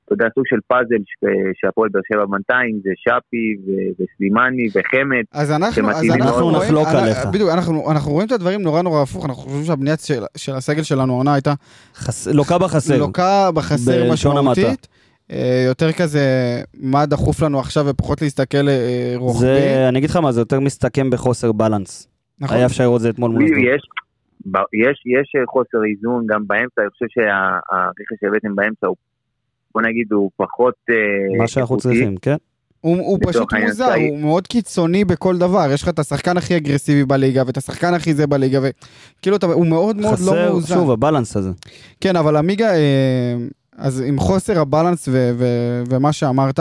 [0.04, 1.24] אתה יודע, סוג של פאזל ש-
[1.60, 5.22] שהפועל באר שבע בנתה, אם זה שפי ו- וסלימני וחמד.
[5.32, 7.26] אז אנחנו, אז אנחנו נחלוק אנ- עליך.
[7.32, 10.82] בדיוק, אנחנו, אנחנו רואים את הדברים נורא נורא הפוך, אנחנו חושבים שהבנייה של, של הסגל
[10.82, 11.54] שלנו העונה הייתה
[11.94, 12.26] חס...
[12.26, 12.98] לוקה בחסר.
[12.98, 14.66] לוקה בחסר משמעותית.
[14.66, 15.01] אה,
[15.66, 16.20] יותר כזה,
[16.74, 19.40] מה דחוף לנו עכשיו ופחות להסתכל אה, רוחבי.
[19.46, 22.08] זה, אני אגיד לך מה, זה יותר מסתכם בחוסר בלנס.
[22.40, 22.56] נכון.
[22.56, 23.58] היה אפשר לראות את זה אתמול מול אשדוד.
[23.58, 23.82] יש,
[24.46, 24.56] ב-
[24.88, 28.96] יש, יש חוסר איזון גם באמצע, אני חושב שהרכש שהבאתם באמצע הוא,
[29.74, 31.76] בוא נגיד, הוא פחות אה, מה שאנחנו.
[31.76, 32.36] צריכים, כן?
[32.80, 34.10] הוא, הוא פשוט מוזר, צעיר.
[34.12, 35.66] הוא מאוד קיצוני בכל דבר.
[35.72, 39.66] יש לך את השחקן הכי אגרסיבי בליגה ואת השחקן הכי זה בליגה, וכאילו אתה- הוא
[39.66, 40.74] מאוד מאוד לא חסר, מאוזן.
[40.74, 41.50] שוב, הבלנס הזה.
[42.00, 43.34] כן, אבל עמיגה, אה,
[43.76, 46.60] אז עם חוסר הבלנס ו- ו- ומה שאמרת,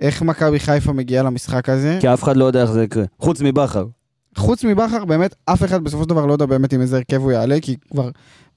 [0.00, 1.98] איך מכבי חיפה מגיעה למשחק הזה?
[2.00, 3.04] כי אף אחד לא יודע איך זה יקרה.
[3.18, 3.84] חוץ מבכר.
[4.36, 7.32] חוץ מבכר, באמת, אף אחד בסופו של דבר לא יודע באמת עם איזה הרכב הוא
[7.32, 8.10] יעלה, כי כבר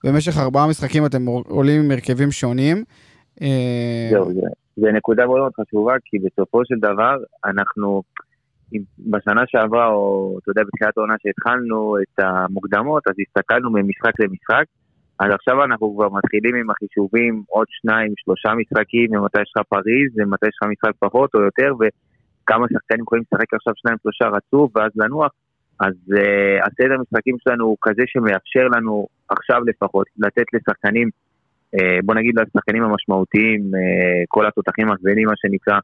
[0.04, 2.84] במשך ארבעה משחקים אתם עולים עם הרכבים שונים.
[3.42, 4.42] אה, זהו, זה,
[4.76, 7.16] זה נקודה מאוד מאוד חשובה, כי בסופו של דבר,
[7.46, 8.04] אנחנו,
[8.74, 14.66] אם בשנה שעברה, או אתה יודע, בתחילת העונה שהתחלנו את המוקדמות, אז הסתכלנו ממשחק למשחק,
[15.20, 20.10] אז עכשיו אנחנו כבר מתחילים עם החישובים עוד שניים, שלושה משחקים, ומתי יש לך פריז,
[20.18, 24.72] ומתי יש לך משחק פחות או יותר, וכמה שחקנים יכולים לשחק עכשיו שניים, שלושה רצוף,
[24.76, 25.32] ואז לנוח.
[25.80, 31.10] אז uh, הסדר משחקים שלנו הוא כזה שמאפשר לנו עכשיו לפחות לתת לשחקנים
[31.76, 35.80] אה, בוא נגיד לשחקנים המשמעותיים, אה, כל התותחים הכבדים, מה שנקרא,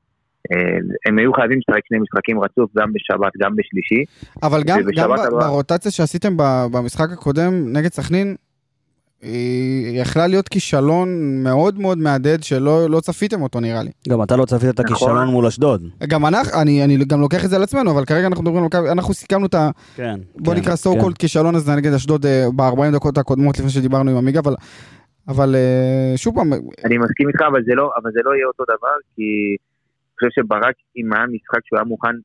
[1.07, 4.03] הם היו חייבים לשחק שני משחקים רצוף, גם בשבת, גם בשלישי.
[4.43, 6.37] אבל גם, גם ב- הבאה- ברוטציה שעשיתם
[6.71, 8.35] במשחק הקודם נגד סכנין,
[9.23, 11.07] היא יכלה להיות כישלון
[11.43, 13.91] מאוד מאוד מהדהד שלא לא צפיתם אותו נראה לי.
[14.09, 14.95] גם אתה לא צפית את נכון.
[14.95, 15.81] הכישלון מול אשדוד.
[16.07, 18.65] גם אנחנו, אני, אני גם לוקח את זה על עצמנו, אבל כרגע אנחנו מדברים על
[18.65, 19.69] מכבי, אנחנו סיכמנו את ה...
[19.95, 20.15] כן.
[20.35, 20.89] בוא כן, נקרא כן.
[20.89, 24.55] so called כישלון הזה נגד אשדוד אה, ב-40 דקות הקודמות לפני שדיברנו עם עמיגה, אבל,
[25.27, 26.53] אבל אה, שוב פעם,
[26.85, 30.41] אני מסכים איתך, אבל זה לא, אבל זה לא יהיה אותו דבר, כי אני חושב
[30.41, 32.15] שברק, אם היה משחק שהוא היה מוכן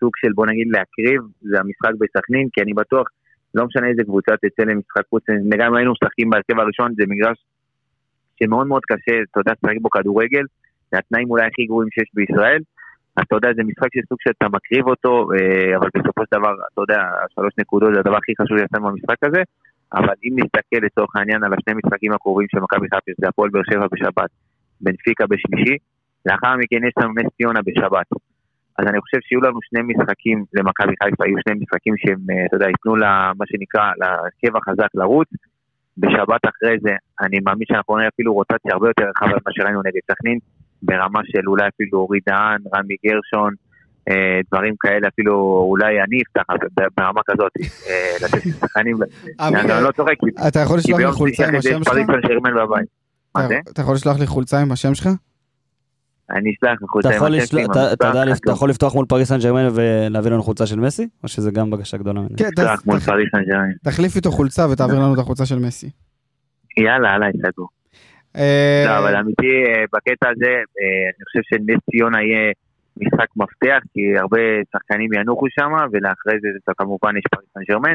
[0.00, 3.06] סוג של, בוא נגיד, להקריב, זה המשחק בסכנין, כי אני בטוח,
[3.54, 5.24] לא משנה איזה קבוצה תצא למשחק חוץ,
[5.58, 7.38] גם אם היינו משחקים בהרכב הראשון, זה מגרש
[8.38, 10.44] שמאוד מאוד קשה, אתה יודע, לשחק בו כדורגל,
[10.90, 12.62] זה התנאים אולי הכי גרועים שיש בישראל.
[13.16, 16.80] אז אתה יודע, זה משחק שסוג שאתה מקריב אותו, אה, אבל בסופו של דבר, אתה
[16.84, 17.00] יודע,
[17.34, 19.42] שלוש נקודות זה הדבר הכי חשוב שיש לנו במשחק הזה.
[19.94, 23.62] אבל אם נסתכל לצורך העניין על השני משחקים הקרובים של מכבי חיפה, שזה הפועל באר
[23.70, 24.30] שבע בשבת,
[24.80, 25.76] בנפיקה בשלישי,
[26.26, 28.06] לאחר מכן יש לנו נס ציונה בשבת.
[28.78, 32.56] אז אני חושב שיהיו לנו שני משחקים למכבי חיפה, יהיו שני משחקים שהם, אה, אתה
[32.56, 35.28] יודע, ייתנו לה, מה שנקרא, להרכב החזק לרוץ.
[35.98, 40.00] בשבת אחרי זה, אני מאמין שאנחנו נראה אפילו רוטציה הרבה יותר רחבה ממה שראינו נגד
[40.10, 40.38] סכנין,
[40.82, 43.52] ברמה של אולי אפילו אורי דהן, רמי גרשון,
[44.10, 45.34] אה, דברים כאלה, אפילו
[45.70, 46.42] אולי אני אפתח
[46.96, 47.52] ברמה כזאת,
[47.88, 48.96] אה, לתת לשחקנים,
[49.40, 50.14] עמיגה, אני לא צוחק,
[50.48, 51.92] אתה יכול לשלוח לי חולצה עם השם שלך?
[53.72, 55.08] אתה יכול לשלוח לי חולצה עם השם שלך?
[56.30, 60.30] אני אשלח לך חולצה אתה עם עם אתה- יכול לפתוח מול פריס סן ג'רמן ולהביא
[60.30, 61.08] לנו חולצה של מסי?
[61.22, 62.44] או שזה גם בקשה גדולה מדי?
[62.44, 63.72] כן, מול פריס סן ג'רמן.
[63.84, 65.90] תחליף איתו חולצה ותעביר לנו את החולצה של מסי.
[66.76, 67.68] יאללה, יאללה, סגור.
[68.36, 72.52] אה, לא, אבל אמיתי, אה, בקטע הזה, אה, אני חושב שנס ציונה יהיה
[72.96, 74.40] משחק מפתח, כי הרבה
[74.72, 77.94] שחקנים ינוחו שם, ולאחרי זה כמובן יש פריס סן ג'רמן,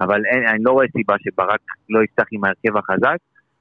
[0.00, 0.20] אבל
[0.54, 1.60] אני לא רואה סיבה שברק
[1.90, 3.16] לא יפתח עם ההרכב החזק.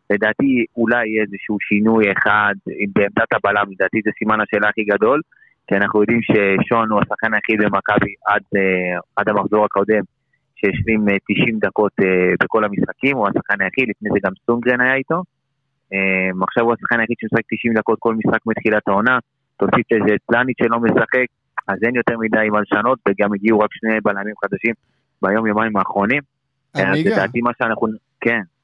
[0.10, 2.54] לדעתי אולי יהיה איזשהו שינוי אחד
[2.96, 5.22] בעמדת הבלם, לדעתי זה סימן השאלה הכי גדול,
[5.68, 10.04] כי אנחנו יודעים ששון הוא השחקן היחיד במכבי עד, אה, עד המחזור הקודם,
[10.56, 14.96] שהשלים אה, 90 דקות אה, בכל המשחקים, הוא השחקן היחיד, לפני זה גם סטונגרן היה
[14.96, 15.20] איתו.
[15.94, 19.20] אה, עכשיו הוא השחקן היחיד שמשחק 90 דקות כל משחק מתחילת העונה,
[19.58, 21.28] תוסיף לזה את פלניץ' שלא משחק,
[21.68, 24.74] אז אין יותר מדי מה לשנות, וגם הגיעו רק שני בלמים חדשים
[25.22, 26.22] ביום יומיים האחרונים.
[26.74, 27.88] אז עמיגה, לדעתי מה שאנחנו,
[28.22, 28.57] כן, אה,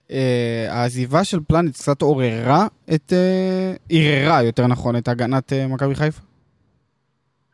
[0.69, 3.13] העזיבה של פלניץ' קצת עוררה את...
[3.13, 6.21] אה, ערערה, יותר נכון, את הגנת אה, מכבי חיפה?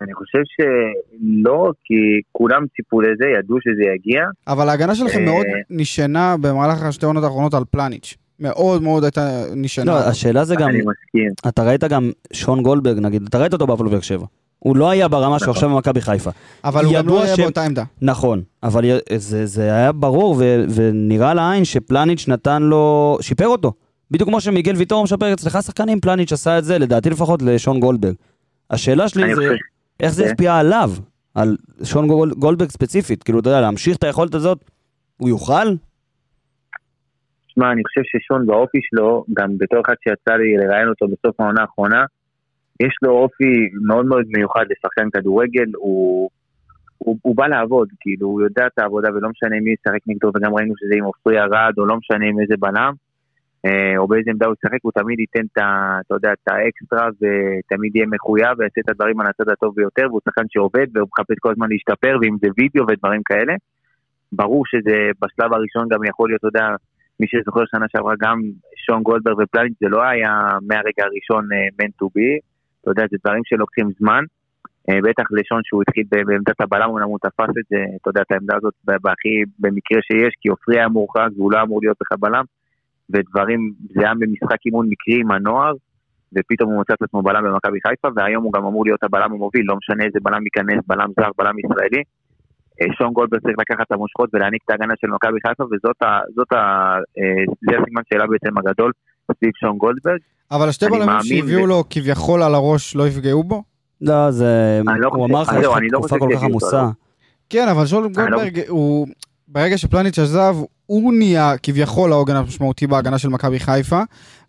[0.01, 1.93] אני חושב שלא, כי
[2.31, 4.21] כולם ציפו לזה, ידעו שזה יגיע.
[4.47, 8.17] אבל ההגנה שלכם אה, מאוד נשענה במהלך השתי עונות האחרונות על פלניץ'.
[8.39, 9.91] מאוד מאוד הייתה נשענה.
[9.91, 11.31] לא, השאלה זה גם, אני מסכים.
[11.47, 14.25] אתה ראית גם שון גולדברג נגיד, אתה ראית אותו בהפועל באר שבע.
[14.59, 16.29] הוא לא היה ברמה שהוא עכשיו במכבי חיפה.
[16.63, 17.83] אבל הוא גם לא היה שהם- באותה עמדה.
[18.01, 18.83] נכון, אבל
[19.17, 23.73] זה, זה היה ברור ו, ונראה לעין שפלניץ' נתן לו, שיפר אותו.
[24.11, 28.13] בדיוק כמו שמיגל ויטור משפר אצלך שחקנים, פלניץ' עשה את זה, לדעתי לפחות לשון גולדברג.
[28.69, 29.55] השאלה שלי זה, חושב-
[29.99, 30.25] איך זה.
[30.25, 30.91] השפיע עליו,
[31.35, 34.65] על שון גול, גולדברג ספציפית, כאילו, אתה יודע, להמשיך את היכולת הזאת,
[35.17, 35.67] הוא יוכל?
[37.47, 41.61] שמע, אני חושב ששון באופי שלו, גם בתור אחד שיצא לי לראיין אותו בסוף העונה
[41.61, 42.03] האחרונה,
[42.79, 46.29] יש לו אופי מאוד מאוד מיוחד לשחקן כדורגל, הוא,
[46.97, 50.53] הוא, הוא בא לעבוד, כאילו, הוא יודע את העבודה ולא משנה מי ישחק נגדו, וגם
[50.55, 52.93] ראינו שזה עם עופרי ארד, או לא משנה עם איזה בלם,
[53.65, 55.57] אה, או באיזה עמדה הוא ישחק, הוא תמיד ייתן את.
[56.05, 60.21] אתה יודע, את האקסטרה, ותמיד יהיה מחויב, ויעשה את הדברים על הצד הטוב ביותר, והוא
[60.25, 63.53] שחקן שעובד, והוא מחפש כל הזמן להשתפר, ואם זה וידאו ודברים כאלה.
[64.31, 66.67] ברור שזה בשלב הראשון גם יכול להיות, אתה יודע,
[67.19, 68.41] מי שזוכר שנה שעברה גם
[68.85, 70.33] שון גולדברג ופלניץ', זה לא היה
[70.67, 71.47] מהרגע הראשון
[71.81, 72.39] meant to be,
[72.81, 74.23] אתה יודע, זה דברים שלוקחים זמן.
[74.89, 78.31] אה, בטח לשון שהוא התחיל בעמדת הבלם, אומנם הוא תפס את זה, אתה יודע, את
[78.31, 82.43] העמדה הזאת בהכי במקרה שיש, כי עופרי היה מורחק והוא לא אמור להיות בכלל בלם,
[83.09, 85.73] ודברים, זה היה במשחק אימון מקרי עם הנוער,
[86.35, 89.65] ופתאום הוא מצא את עצמו בלם במכבי חיפה, והיום הוא גם אמור להיות הבלם המוביל,
[89.65, 92.03] לא משנה איזה בלם ייכנס, בלם זר, בלם ישראלי.
[92.81, 96.19] אה, שון גולדברג צריך לקחת את המושכות ולהעניק את ההגנה של מכבי חיפה, וזאת ה,
[96.53, 98.91] ה, אה, זה הסימן שאלה בעצם הגדול
[99.39, 100.19] סביב שון גולדברג.
[100.51, 103.63] אבל השתי בלמים שהביאו לו כביכול על הראש לא יפגעו בו?
[104.01, 104.81] לא, זה...
[104.87, 106.81] אני לא הוא אמר לך, יש לא- לך אני לא תקופה כל כך עמוסה.
[106.81, 106.87] לא.
[107.49, 109.07] כן, אבל לא- גולדברג, הוא...
[109.47, 110.55] ברגע שפלניץ' עזב,
[110.85, 114.01] הוא נהיה כביכול העוגן המשמעותי בהגנה של מכבי חיפה,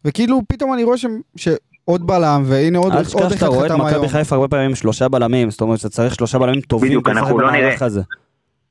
[0.05, 1.07] וכאילו פתאום אני רואה ש...
[1.37, 3.97] שעוד בלם, והנה עוד אל עוד תשכח אחד שאתה רואה את חתם היום.
[3.97, 7.09] מכבי חיפה הרבה פעמים עם שלושה בלמים, זאת אומרת שאתה צריך שלושה בלמים טובים בדיוק,
[7.09, 7.75] אנחנו לא נראה.
[7.81, 8.03] הזה.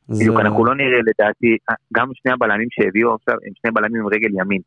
[0.10, 1.58] בדיוק, זה- אנחנו לא נראה לדעתי,
[1.94, 4.62] גם שני הבלמים שהביאו עכשיו הם שני בלמים עם רגל ימין.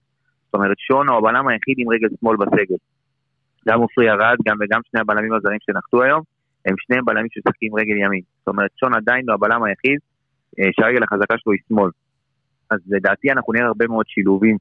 [0.52, 2.76] זאת אומרת, שון הוא הבלם היחיד עם רגל שמאל בסגל.
[3.68, 6.22] גם עופרי ארד, גם וגם שני הבלמים הזרים שנחתו היום,
[6.66, 8.20] הם שניהם בלמים שמשחקים עם רגל ימין.
[8.38, 9.98] זאת אומרת, שון עדיין לא הבלם היחיד
[10.58, 11.90] אה, שהרגל החזקה שלו היא שמאל.
[12.70, 14.56] אז לדעתי אנחנו נראה הרבה מאוד שילובים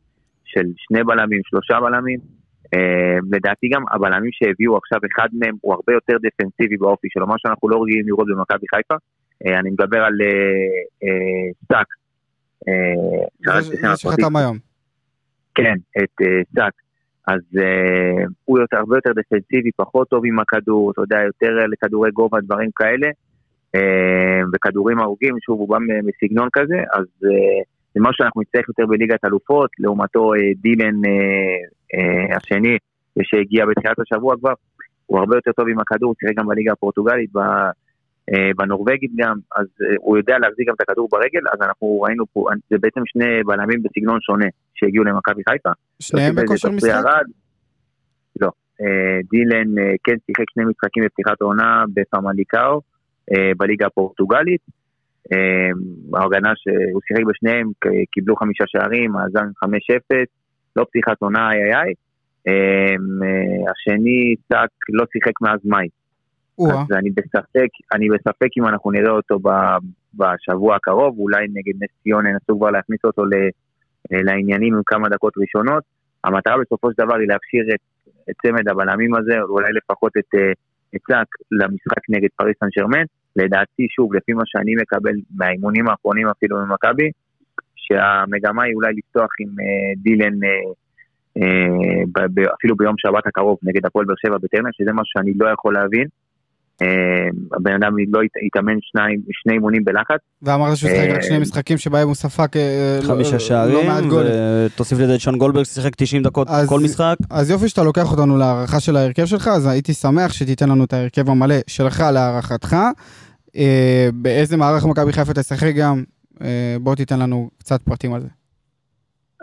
[0.46, 2.20] של שני בלמים, שלושה בלמים.
[2.74, 7.36] אה, לדעתי גם הבלמים שהביאו עכשיו, אחד מהם הוא הרבה יותר דפנסיבי באופי שלו, מה
[7.38, 8.96] שאנחנו לא רגילים לראות במכבי חיפה.
[9.46, 10.14] אה, אני מדבר על
[11.68, 11.88] סאק.
[13.50, 14.71] זה שחתם היום.
[15.56, 16.74] כן, את אה, סאק.
[17.28, 21.68] אז אה, הוא יותר, הרבה יותר דפנסיבי, פחות טוב עם הכדור, אתה יודע, יותר אה,
[21.68, 23.08] לכדורי גובה, דברים כאלה.
[23.76, 27.62] אה, וכדורים ארוכים, שוב, הוא בא מסגנון כזה, אז אה,
[27.94, 31.12] זה משהו שאנחנו נצטרך יותר בליגת אלופות, לעומתו אה, דילן אה,
[31.96, 32.78] אה, השני,
[33.24, 34.54] שהגיע בתחילת השבוע כבר,
[35.06, 37.70] הוא הרבה יותר טוב עם הכדור, תראה גם בליגה הפורטוגלית, ב, אה,
[38.58, 42.46] בנורבגית גם, אז אה, הוא יודע להחזיק גם את הכדור ברגל, אז אנחנו ראינו פה,
[42.70, 45.70] זה בעצם שני בלמים בסגנון שונה שהגיעו למכבי חיפה.
[46.00, 46.90] שניהם בכושר משחק?
[46.90, 47.26] ארד.
[48.42, 48.50] לא.
[48.82, 52.82] אה, דילן אה, כן שיחק שני משחקים בפתיחת העונה בפמליקאו,
[53.34, 54.62] אה, בליגה הפורטוגלית.
[55.34, 57.72] אה, ההגנה שהוא שיחק בשניהם,
[58.12, 60.26] קיבלו חמישה שערים, מאזן 5-0,
[60.76, 61.94] לא פתיחת עונה, איי איי.
[62.48, 65.88] אה, אה, השני, סאק, לא שיחק מאז מאי.
[66.70, 69.78] אז אני בספק, אני בספק אם אנחנו נראה אותו ב-
[70.14, 73.50] בשבוע הקרוב, אולי נגד נס ציונה ינסו כבר להכניס אותו ל-
[74.14, 75.84] אה, לעניינים עם כמה דקות ראשונות.
[76.24, 77.80] המטרה בסופו של דבר היא להכשיר את,
[78.30, 80.52] את צמד הבלמים הזה, אולי לפחות את, אה,
[80.96, 83.04] את סאק למשחק נגד פריס סן שרמן.
[83.36, 87.10] לדעתי, שוב, לפי מה שאני מקבל מהאימונים האחרונים אפילו ממכבי,
[87.76, 90.50] שהמגמה היא אולי לפתוח עם אה, דילן אה,
[91.38, 92.26] אה,
[92.60, 96.08] אפילו ביום שבת הקרוב נגד הפועל באר שבע בטרנר, שזה משהו שאני לא יכול להבין.
[96.82, 98.20] אה, הבן אדם לא
[98.82, 100.20] שניים, שני אימונים בלחץ.
[100.42, 103.88] ואמרת שהוא שיחק רק אה, שני משחקים שבהם הוא ספג אה, לא- חמישה לא שערים.
[104.66, 107.16] ותוסיף לזה את שון גולדברג ששיחק 90 דקות כל משחק.
[107.30, 110.94] אז יופי שאתה לוקח אותנו להערכה של ההרכב שלך, אז הייתי שמח שתיתן לנו את
[110.94, 112.76] ההרכב המלא שלך להערכתך.
[114.14, 116.04] באיזה מערך מכבי חיפה תשחק גם,
[116.82, 118.28] בוא תיתן לנו קצת פרטים על זה.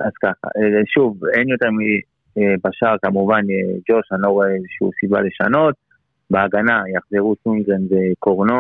[0.01, 0.49] אז ככה,
[0.95, 1.69] שוב, אין יותר
[2.37, 3.41] מבשאר כמובן,
[3.91, 5.88] ג'וש, אני לא רואה איזושהי סיבה לשנות.
[6.31, 8.55] בהגנה יחזרו סונגרן וקורנו.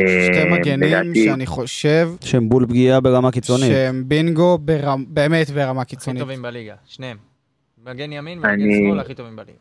[0.00, 3.64] אה, שתי מגנים לדעתי- שאני חושב שהם בול פגיעה ברמה קיצונית.
[3.70, 6.20] שהם בינגו ברמ- באמת ברמה הכי קיצונית.
[6.22, 7.16] טובים בליגה, שניהם.
[7.86, 9.58] מגן ימין אני- ומגן שמאל הכי טובים בליגה.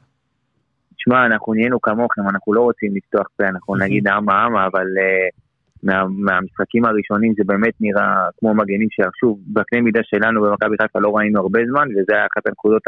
[0.97, 5.39] תשמע, אנחנו נהיינו כמוכם, אנחנו לא רוצים לפתוח פה, אנחנו נגיד אמה אמה, אבל uh,
[5.84, 11.17] מה, מהמשחקים הראשונים זה באמת נראה כמו מגנים ששוב, בקנה מידה שלנו במכבי חיפה לא
[11.17, 12.82] ראינו הרבה זמן, וזה היה אחת הנקודות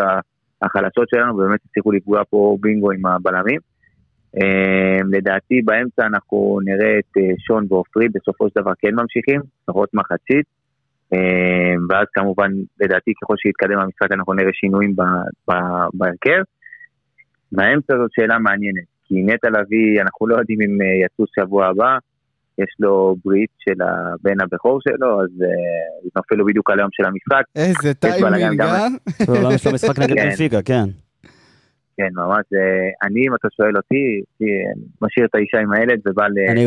[0.61, 3.59] החלשות שלנו, ובאמת הצליחו לפגוע פה בינגו עם הבלמים.
[4.38, 9.89] Uh, לדעתי באמצע אנחנו נראה את uh, שון ועופרי בסופו של דבר כן ממשיכים, לפחות
[9.93, 10.45] מחצית.
[11.13, 11.17] Uh,
[11.89, 16.41] ואז כמובן, לדעתי ככל שיתקדם המשחק אנחנו נראה שינויים ב- ב- בהרכב.
[17.51, 21.97] באמצע זאת שאלה מעניינת, כי נטע לביא, אנחנו לא יודעים אם אה, יצאו שבוע הבא,
[22.57, 27.05] יש לו ברית של הבן הבכור שלו, אז אה, נופל לו בדיוק על היום של
[27.05, 27.43] המשחק.
[27.55, 28.88] איזה טיימינג, אה?
[29.27, 30.29] בעולם יש לו משחק נגד כן.
[30.29, 30.86] בנפיקה, כן.
[31.97, 32.43] כן, ממש,
[33.03, 34.21] אני, אם אתה שואל אותי,
[35.01, 36.49] משאיר את האישה עם הילד ובא ל...
[36.51, 36.65] אני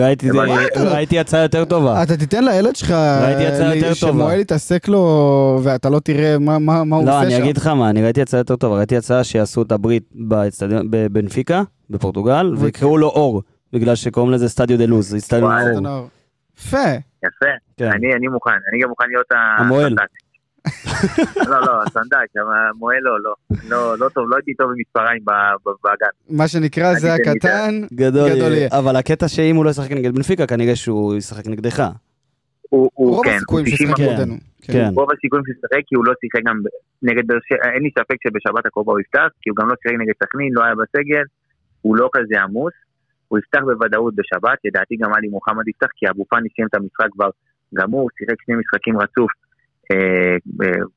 [0.94, 2.02] ראיתי הצעה יותר טובה.
[2.02, 2.90] אתה תיתן לילד שלך,
[3.26, 4.12] ראיתי הצעה יותר טובה.
[4.12, 5.04] שמואל יתעסק לו
[5.64, 7.42] ואתה לא תראה מה- מה מה הוא לא, עושה אני שם.
[7.42, 10.02] אגיד לך מה, אני ראיתי הצעה יותר טובה, ראיתי הצעה שיעשו את הברית
[10.90, 15.14] בבנפיקה, בפורטוגל, והוא- ויקראו לו אור, בגלל שקוראים לזה סטדיו דה לוז.
[15.14, 16.76] יפה.
[17.26, 17.46] יפה,
[17.76, 17.90] כן.
[17.92, 19.26] אני אני מוכן, אני גם מוכן להיות
[19.58, 19.94] המוהל.
[21.50, 23.34] לא, לא, הסנדק, המוהל לא, לא,
[23.68, 26.06] לא, לא טוב, לא הייתי טוב עם מספריים ב- ב- באגן.
[26.30, 27.74] מה שנקרא, זה הקטן.
[27.92, 28.68] גדול יהיה.
[28.78, 31.82] אבל הקטע שאם הוא לא ישחק נגד בנפיקה, כנראה שהוא ישחק נגדך.
[32.96, 34.12] רוב כן, הסיכויים 90 ששיחק כן.
[34.12, 34.34] נגדנו.
[34.62, 34.88] כן.
[34.94, 36.68] רוב הסיכויים שהוא ישחק, כי הוא לא שיחק גם ב-
[37.08, 39.94] נגד באר שבע, אין לי ספק שבשבת הקרובה הוא יפתח, כי הוא גם לא שיחק
[40.02, 41.24] נגד סכנין, לא היה בסגל,
[41.82, 42.72] הוא לא כזה עמוס,
[43.28, 47.08] הוא יפתח בוודאות בשבת, לדעתי גם עלי מוחמד יפתח, כי אבו פאני סיים את המשחק
[47.12, 47.30] כבר
[47.74, 49.30] גמור, שיחק שני משחקים רצוף,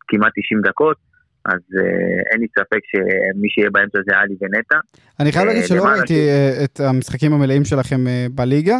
[0.07, 0.97] כמעט 90 דקות,
[1.45, 4.77] אז אה, אין לי ספק שמי שיהיה באמצע זה עלי ונטע.
[5.19, 8.77] אני חייב אה, להגיד שלא ראיתי אה, את המשחקים המלאים שלכם אה, בליגה.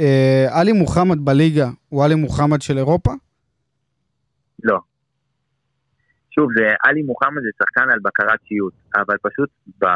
[0.00, 3.12] אה, עלי מוחמד בליגה הוא עלי מוחמד של אירופה?
[4.64, 4.78] לא.
[6.30, 6.48] שוב,
[6.84, 9.86] עלי מוחמד זה שחקן על בקרת שיוט, אבל פשוט ב,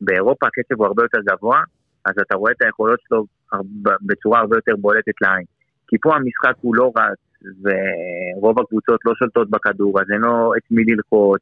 [0.00, 1.62] באירופה הקצב הוא הרבה יותר גבוה,
[2.04, 3.24] אז אתה רואה את היכולות שלו
[4.02, 5.44] בצורה הרבה יותר בולטת לעין.
[5.88, 10.62] כי פה המשחק הוא לא רץ, ורוב הקבוצות לא שולטות בכדור, אז אין לו את
[10.70, 11.40] מי ללחוץ,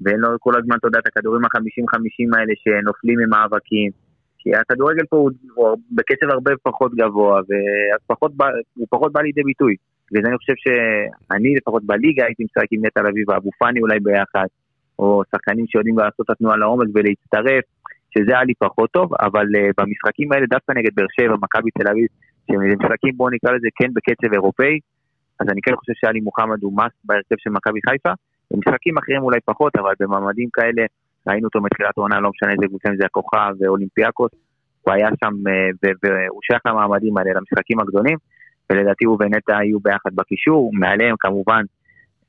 [0.00, 3.90] ואין לו כל הזמן, אתה יודע, את הכדורים ה-50-50 האלה שנופלים ממאבקים.
[4.38, 9.20] כי הכדורגל פה הוא, הוא בקצב הרבה פחות גבוה, ואז פחות בא, הוא פחות בא
[9.20, 9.74] לידי ביטוי.
[10.12, 14.46] וזה אני חושב שאני לפחות בליגה הייתי משחק עם נטע לביא ואבו פאני אולי ביחד,
[14.98, 17.64] או שחקנים שיודעים לעשות את התנועה לעומק ולהצטרף,
[18.14, 21.88] שזה היה לי פחות טוב, אבל uh, במשחקים האלה דווקא נגד באר שבע, מכבי תל
[21.88, 22.06] אביב,
[22.46, 24.78] שהם משחקים בואו נקרא לזה כן בקצב אירופאי,
[25.42, 28.12] אז אני כן חושב שאלי מוחמד הוא מאסט בהרכב של מכבי חיפה,
[28.50, 30.82] במשחקים אחרים אולי פחות, אבל במעמדים כאלה
[31.28, 34.30] ראינו אותו מתחילת העונה, לא משנה איזה קבוצה, אם זה הכוכב ואולימפיאקוס,
[34.82, 38.18] הוא היה שם אה, והוא שייך למעמדים האלה, למשחקים הגדולים,
[38.70, 41.62] ולדעתי הוא ונטע יהיו ביחד בקישור, מעליהם כמובן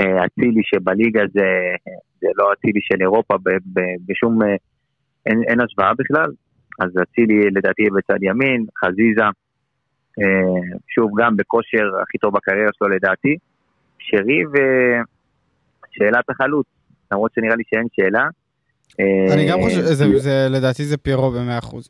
[0.02, 1.50] אה, אצילי שבליגה זה,
[2.22, 4.56] זה לא אצילי של אירופה ב- ב- בשום, אה,
[5.26, 6.32] אין, אין השוואה בכלל,
[6.80, 9.30] אז אצילי לדעתי בצד ימין, חזיזה, אה,
[10.88, 13.36] שוב גם בכושר הכי טוב בקריירה שלו לדעתי,
[14.00, 16.66] שרי ושאלת החלוץ,
[17.12, 18.28] למרות שנראה לי שאין שאלה.
[19.00, 19.82] אה, אני גם חושב,
[20.50, 21.90] לדעתי זה פיירו במאה אחוז.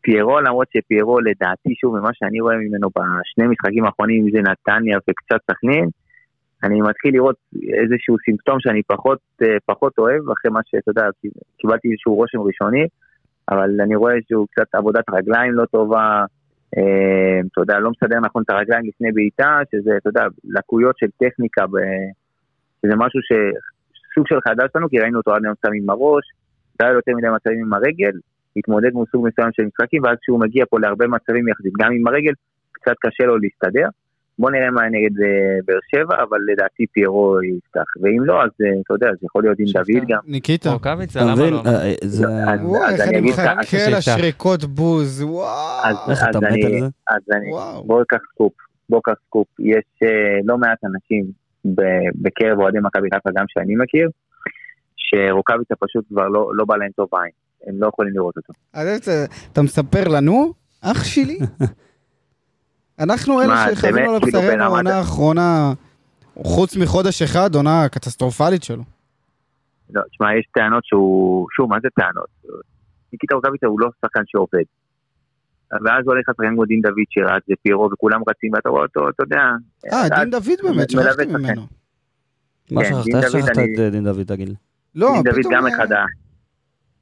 [0.00, 4.98] פיירו, למרות שפיירו לדעתי, שוב, ממה שאני רואה ממנו בשני משחקים האחרונים, אם זה נתניה
[5.10, 5.88] וקצת סכנין,
[6.64, 11.06] אני מתחיל לראות איזשהו סימפטום שאני פחות, אה, פחות אוהב, אחרי מה שאתה יודע,
[11.58, 12.86] קיבלתי איזשהו רושם ראשוני,
[13.50, 16.24] אבל אני רואה איזשהו קצת עבודת רגליים לא טובה, אה,
[16.68, 21.64] אתה יודע, לא מסדר נכון את הרגליים לפני בעיטה, שזה, אתה יודע, לקויות של טכניקה.
[22.82, 23.32] שזה משהו ש...
[24.14, 26.24] סוג של חדש לנו, כי ראינו אותו עד היום שם עם הראש,
[26.80, 28.14] היה לו יותר מדי מצבים עם הרגל,
[28.56, 32.06] התמודד מול סוג מסוים של משחקים, ואז כשהוא מגיע פה להרבה מצבים יחסית, גם עם
[32.06, 32.32] הרגל,
[32.72, 33.88] קצת קשה לו להסתדר.
[34.38, 35.26] בוא נראה מה נגד אה,
[35.66, 39.58] באר שבע, אבל לדעתי פיירו יפתח, ואם לא, אז אה, אתה יודע, זה יכול להיות
[39.58, 40.18] עם דוד גם.
[40.26, 40.72] ניקיטה.
[40.72, 41.52] רוקאביצה, למה מבין?
[41.52, 41.62] לא?
[41.66, 41.92] אה.
[42.02, 42.24] אז-
[42.62, 43.90] וואי, אז איך אני אני אגיד לך, מחכה.
[43.98, 46.10] לשריקות בוז, אז, וואו.
[46.10, 46.86] איך אתה אז מת אני, על זה?
[47.08, 47.50] אז אני.
[47.86, 48.52] בואו קח סקופ,
[48.90, 49.46] בואו קח סקופ.
[49.60, 50.08] יש
[50.44, 51.24] לא מעט אנשים
[51.74, 54.08] ב- בקרב אוהדי מכבי חיפה, גם שאני מכיר,
[54.96, 57.30] שרוקאביצה פשוט כבר לא, לא בא להם טוב בעין.
[57.66, 58.52] הם לא יכולים לראות אותו.
[58.74, 59.08] אז
[59.52, 61.38] אתה מספר לנו, אח שלי?
[62.98, 65.72] אנחנו אלה שחווינו על באמת, כאילו בשרנו העונה האחרונה,
[66.44, 68.82] חוץ מחודש אחד, עונה קטסטרופלית שלו.
[69.90, 72.58] לא, תשמע, יש טענות שהוא, שוב, מה זה טענות?
[73.12, 74.64] ניקיטה רוקאביצה הוא לא שחקן שעובד.
[75.72, 79.42] ואז הולך לשחקן כמו דין דוד שרץ ופיירו וכולם רצים ואתה רואה אותו, אתה יודע.
[79.92, 81.26] אה, דין דוד באמת, שכחתי.
[81.26, 81.62] ממנו.
[82.70, 83.22] מה כן, שכחת?
[83.24, 84.54] איך שכחת את אה, דין דוד, תגיד?
[84.94, 85.54] לא, דין דוד פתאום...
[85.54, 86.04] גם אה, אחד ה...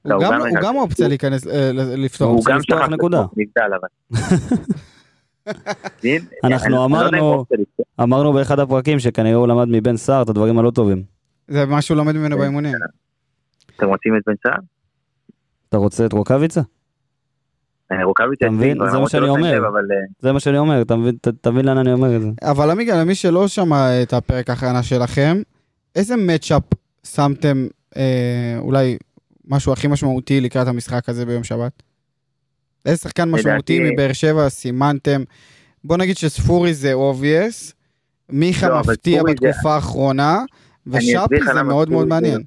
[0.02, 0.18] הוא לא,
[0.62, 2.30] גם- אופציה להיכנס, אה, לפתור.
[2.30, 3.22] הוא גם שכח נקודה.
[3.36, 4.18] נבדל אבל.
[6.02, 7.44] דין, אנחנו לא אמרנו-.
[8.02, 11.02] אמרנו באחד הפרקים שכנראה הוא למד מבן סער את הדברים הלא טובים.
[11.48, 12.74] זה מה שהוא לומד ממנו באימונים.
[13.76, 14.58] אתם רוצים את בן סער?
[15.68, 16.60] אתה רוצה את רוקאביצה?
[17.92, 18.76] אה, רוקאביצה אתה מבין?
[18.82, 19.64] אצלי, זה מה שאני שם אומר.
[19.64, 19.70] אה,
[20.20, 20.96] זה מה שאני אומר, אתה
[21.50, 22.28] מבין- לאן אני אומר את זה.
[22.42, 25.42] אבל עמיגה, למי שלא שמע את הפרק ההכנה שלכם,
[25.96, 26.62] איזה matchup
[27.06, 27.66] שמתם
[27.96, 28.96] אה, אולי
[29.48, 31.82] משהו הכי משמעותי לקראת המשחק הזה ביום שבת?
[32.86, 35.20] איזה שחקן משמעותי לדעתי- מבאר שבע סימנתם?
[35.84, 37.74] בוא נגיד שספורי זה obvious,
[38.30, 40.38] מיכה לא, מפתיע ספורי זה- בתקופה האחרונה,
[40.86, 42.40] לך זה מאוד מאוד מעניין.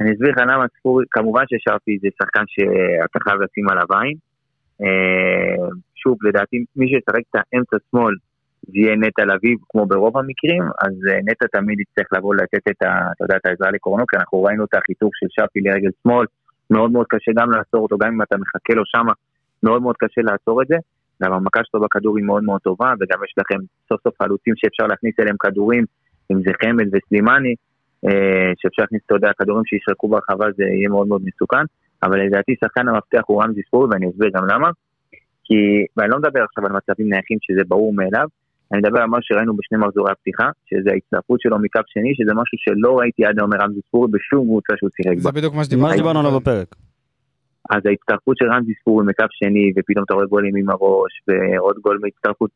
[0.00, 4.16] אני אסביר לך למה ספורי, כמובן ששרפי זה שחקן שאתה חייב לשים עליו עין.
[4.82, 8.14] אה, שוב, לדעתי, מי שישחק את האמצע שמאל
[8.62, 12.82] זה יהיה נטע לביא, כמו ברוב המקרים, אז אה, נטע תמיד יצטרך לבוא לתת את,
[12.82, 12.86] ה,
[13.16, 16.26] אתה יודע, את העזרה לקורנו, כי אנחנו ראינו את החיתוך של שפי לרגל שמאל,
[16.70, 19.12] מאוד מאוד קשה גם לעצור אותו, גם אם אתה מחכה לו שמה,
[19.62, 20.76] מאוד מאוד קשה לעצור את זה.
[21.22, 24.86] גם המכה שלו בכדור היא מאוד מאוד טובה, וגם יש לכם סוף סוף חלוצים שאפשר
[24.86, 25.84] להכניס אליהם כדורים,
[26.32, 27.54] אם זה חמד וסלימני,
[28.06, 31.64] אה, שאפשר להכניס, אתה יודע, כדורים שישרקו ברחבה זה יהיה מאוד מאוד מסוכן.
[32.02, 34.70] אבל לדעתי שחקן המפתח הוא רמזי ספורי, ואני אסביר גם למה.
[35.44, 35.54] כי,
[35.96, 38.26] ואני לא מדבר עכשיו על מצבים נייחים שזה ברור מאליו,
[38.72, 42.58] אני מדבר על מה שראינו בשני מחזורי הפתיחה, שזה ההצטרפות שלו מקו שני, שזה משהו
[42.58, 45.20] שלא ראיתי עד היום מרמזי ספורי בשום קבוצה שהוא שיחק בה.
[45.20, 45.64] זה בדיוק מה.
[45.64, 46.74] שדיברנו עליו בפרק.
[47.74, 51.98] אז ההצטרפות של רמזי ספורי מקו שני, ופתאום אתה רואה גולים עם הראש, ועוד גול
[52.02, 52.50] מהצטרפות,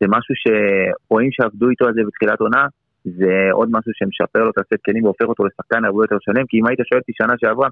[0.00, 2.66] זה משהו שרואים שעבדו איתו על זה בתחילת עונה,
[3.04, 6.56] זה עוד משהו שמשפר לו את הסט כלים והופך אותו לשחקן הרבה יותר שלם, כי
[6.58, 7.68] אם היית שואל אותי שנה שעברה,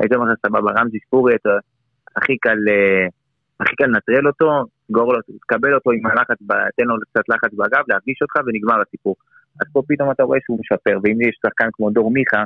[0.00, 1.50] היית אומר לך סבבה, רמזי ספורי, אתה
[2.16, 3.06] הכי קל, אה,
[3.60, 6.38] הכי קל לנטרל אותו, גור לו, תקבל אותו עם הלחץ,
[6.76, 9.16] תן לו קצת לחץ בגב, להרגיש אותך ונגמר הסיפור.
[9.60, 12.42] אז פה פתאום אתה רואה שהוא משפר, ואם יש שחקן כמו דור מיכה,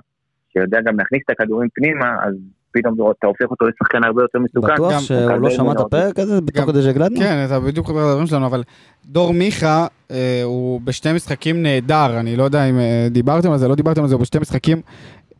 [0.52, 2.34] שיודע גם להכניס את הכדורים פנימה, אז
[2.72, 4.74] פתאום אתה הופך אותו לשחקן הרבה יותר מסוכן.
[4.74, 5.80] בטוח שהוא לא שמע את.
[5.80, 7.16] הפרק הזה בתוך כדי שהקלטנו?
[7.16, 8.62] כן, אתה בדיוק חוזר לדברים שלנו, אבל
[9.06, 13.68] דור מיכה אה, הוא בשני משחקים נהדר, אני לא יודע אם אה, דיברתם על זה,
[13.68, 14.80] לא דיברתם על זה, הוא בשתי משחקים,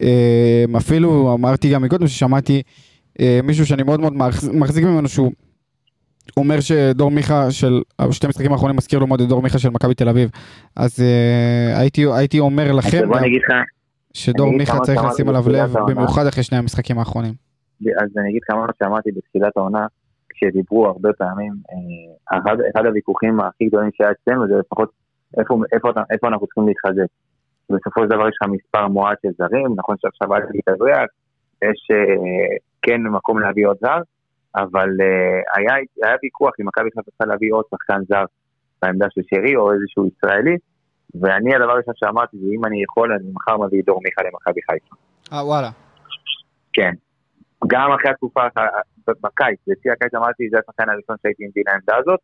[0.03, 2.63] אה, אפילו אמרתי גם מקודם ששמעתי
[3.43, 5.33] מישהו שאני מאוד מאוד מחז- מחזיק ממנו שהוא
[6.37, 9.95] אומר שדור מיכה של שתי המשחקים האחרונים מזכיר לו מאוד את דור מיכה של מכבי
[9.95, 10.31] תל אביב,
[10.77, 13.53] אז אה, הייתי, הייתי אומר אז לכם בוא אני אגיד לך,
[14.13, 15.73] שדור מיכה כמה צריך לשים עליו לב.
[15.89, 17.33] במיוחד אחרי שני המשחקים האחרונים.
[17.81, 19.87] אז אני אגיד לך מה שאמרתי בתחילת העונה,
[20.29, 24.91] כשדיברו הרבה פעמים, אה, אחד, אחד הוויכוחים הכי גדולים שהיה אצלנו זה לפחות
[25.39, 27.11] איפה, איפה, אתה- איפה אנחנו צריכים להתחזק.
[27.71, 31.09] בסופו של דבר יש לך מספר מועט של זרים, נכון שעכשיו אל תתאזרח,
[31.65, 34.01] יש אה, כן מקום להביא עוד זר,
[34.57, 35.07] אבל אה,
[35.57, 38.25] היה, היה ויכוח אם מכבי חיפה צריכה להביא עוד שחקן זר
[38.83, 40.57] בעמדה של שרי או איזשהו ישראלי,
[41.15, 44.61] ואני הדבר הראשון שאמרתי זה אם אני יכול אני מחר מביא את דור מיכה למכבי
[44.71, 44.95] חיפה.
[45.33, 45.71] אה וואלה.
[46.73, 46.93] כן.
[47.67, 48.41] גם אחרי התקופה,
[49.09, 52.21] בקיץ, בשיא הקיץ אמרתי, זה השחקן הראשון שהייתי מביא לעמדה הזאת.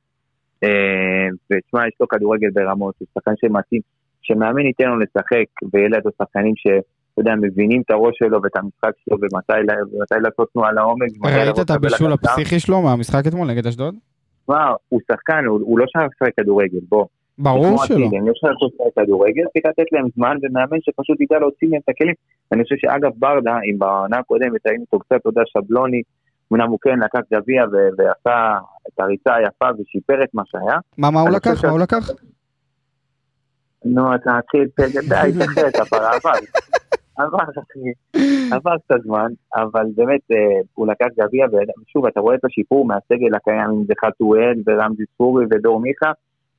[0.64, 3.80] אה, ותשמע, יש לו כדורגל ברמות, הוא שחקן שמתאים,
[4.22, 6.66] שמאמן ייתן לו לשחק, ויהיה לידו שחקנים ש...
[7.14, 11.08] אתה יודע, מבינים את הראש שלו ואת המשחק שלו ומתי לעשות תנועה לעומק.
[11.20, 12.12] ומתי ראית את הבישול.
[12.12, 13.94] הפסיכי שלו מהמשחק אתמול נגד אשדוד?
[14.42, 17.06] תשמע, הוא שחקן, הוא לא שחק כדורגל, בוא.
[17.38, 17.96] ברור שלא.
[17.96, 21.88] הם יש לך לשחק כדורגל, צריך לתת להם זמן ומאמן שפשוט ידע להוציא מהם את
[21.88, 22.14] הכלים.
[22.52, 26.02] אני חושב שאגב ברדה, אם בעונה הקודמת היינו אותו קצת, אתה יודע, שבלוני,
[26.52, 27.64] אמנם הוא כן לקח גביע
[27.98, 28.58] ועשה
[28.88, 30.78] את הריצה היפה ושיפר את מה שהיה.
[30.98, 31.64] מה, מה הוא לקח?
[31.64, 32.10] מה הוא לקח?
[33.84, 34.64] נו, אתה מתחיל,
[35.08, 36.30] די, תחכה את הפרה, עבר.
[37.18, 37.38] עבר.
[38.52, 43.34] עבר קצת זמן, אבל באמת, אה, הוא לקח גביע, ושוב, אתה רואה את השיפור מהסגל
[43.34, 46.12] הקיים, אם זה חתואל ורמזי ספורי ודור מיכה,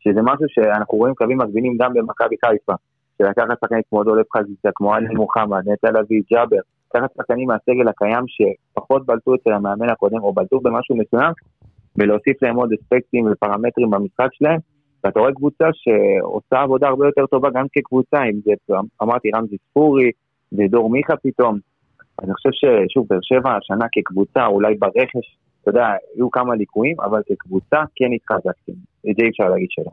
[0.05, 2.73] שזה משהו שאנחנו רואים קווים מקבילים גם במכבי חיפה.
[3.17, 6.57] שלקחת שחקנים כמו דולב חזיזה, כמו עלי מוחמד, נטע לביא, ג'אבר,
[6.89, 11.31] לקחת שחקנים מהסגל הקיים שפחות בלטו אצל המאמן הקודם, או בלטו במשהו מסוים,
[11.97, 14.59] ולהוסיף להם עוד אספקטים ופרמטרים במשחק שלהם,
[15.03, 20.11] ואתה רואה קבוצה שעושה עבודה הרבה יותר טובה גם כקבוצה, אם זה, אמרתי, רמזי ספורי
[20.53, 21.57] ודור מיכה פתאום.
[22.23, 27.21] אני חושב ששוב, באר שבע השנה כקבוצה, אולי ברכש, אתה יודע, היו כמה ליקויים, אבל
[27.27, 28.73] כקבוצה כן התחזקתם.
[29.09, 29.91] את זה אי אפשר להגיד שלא.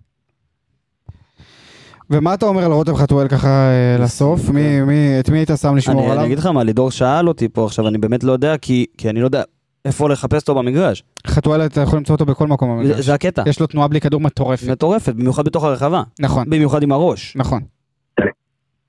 [2.10, 4.50] ומה אתה אומר על רותם חתואל ככה אה, לסוף?
[4.50, 6.26] מי, מי, את מי היית שם לשמור אני, אני עליו?
[6.26, 9.20] אגיד לך מה, לידור שאל אותי פה עכשיו, אני באמת לא יודע, כי, כי אני
[9.20, 9.42] לא יודע
[9.84, 11.02] איפה לחפש אותו במגרש.
[11.26, 13.06] חתואל אתה יכול למצוא אותו בכל מקום זה, במגרש.
[13.06, 13.42] זה הקטע.
[13.46, 14.68] יש לו תנועה בלי כדור מטורפת.
[14.68, 16.02] מטורפת, במיוחד בתוך הרחבה.
[16.20, 17.36] נכון, במיוחד עם הראש.
[17.36, 17.62] נכון.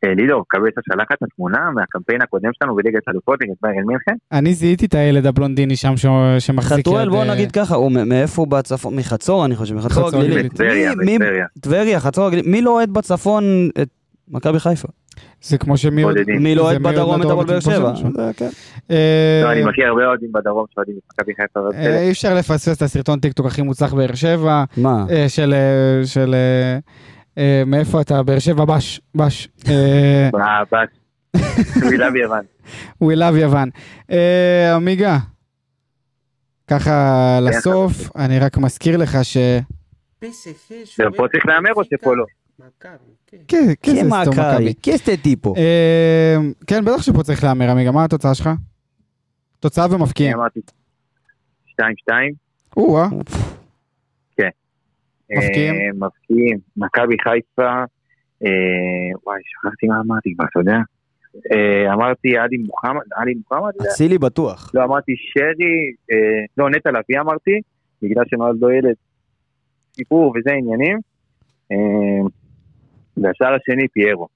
[0.04, 4.16] אה, לידור, קבצה שלח את התמונה מהקמפיין הקודם שלנו בליגת האלופות נגד ביירן מינכן?
[4.32, 6.06] אני זיהיתי את הילד הבלונדיני שם ש-
[6.40, 8.96] שמחזיק חתואל, בוא אה, נגיד ככה, הוא מאיפה הוא בצפון?
[8.96, 10.54] מחצור, אני חושב, מחצור חצור הגלילית.
[11.62, 12.48] טבריה, חצור הגלילית.
[12.48, 13.44] מי לא אוהד בצפון
[13.82, 13.88] את
[14.28, 14.88] מכבי חיפה?
[15.42, 16.04] זה כמו שמי.
[16.40, 18.34] מי לא אוהד בדרום את בדרום הפועל באר את הפועל שבע?
[18.38, 18.50] כן.
[18.92, 21.60] אה, לא, אני מכיר הרבה אוהדים בדרום שאוהדים את מכבי חיפה.
[22.04, 25.06] אי אפשר לפספס את הסרטון טיקטוק הכי מוצלח באר שבע, מה?
[25.28, 25.54] של...
[27.38, 28.24] אה, מאיפה אתה?
[28.24, 29.50] באר שבע בש, בש.
[29.68, 31.04] אה, אה, בס.
[31.92, 32.46] מילה ביוון.
[33.04, 33.70] We love יוון.
[34.12, 35.18] אה, עמיגה,
[36.68, 39.38] ככה לסוף, אני רק מזכיר לך ש...
[41.18, 42.26] פה צריך להמר או שפה לא?
[42.80, 43.38] כן.
[43.48, 44.74] כן, כן, זה כן, סתום מכבי.
[45.18, 45.54] טיפו.
[45.58, 46.38] אה,
[46.68, 48.50] כן, בטח שפה צריך להמר, עמיגה, מה התוצאה שלך?
[49.60, 50.38] תוצאה ומפקיעים.
[50.38, 50.60] אמרתי
[51.82, 51.84] 2-2.
[52.78, 53.08] או-אה,
[55.38, 55.74] מבקיעים?
[55.76, 56.58] אה, מבקיעים.
[56.78, 57.72] מכבי חיפה.
[58.46, 60.78] אה, וואי, שכחתי מה אמרתי כבר, אתה יודע?
[61.54, 63.72] אה, אמרתי עלי מוחמד, עלי מוחמד?
[63.82, 64.72] אצילי בטוח.
[64.74, 66.16] לא, אמרתי שרי,
[66.58, 67.62] לא, נטע לביא אמרתי,
[68.02, 68.96] בגלל שנולד לו ילד.
[69.96, 71.00] סיפור וזה עניינים.
[73.18, 74.28] והשאר השני פיירו.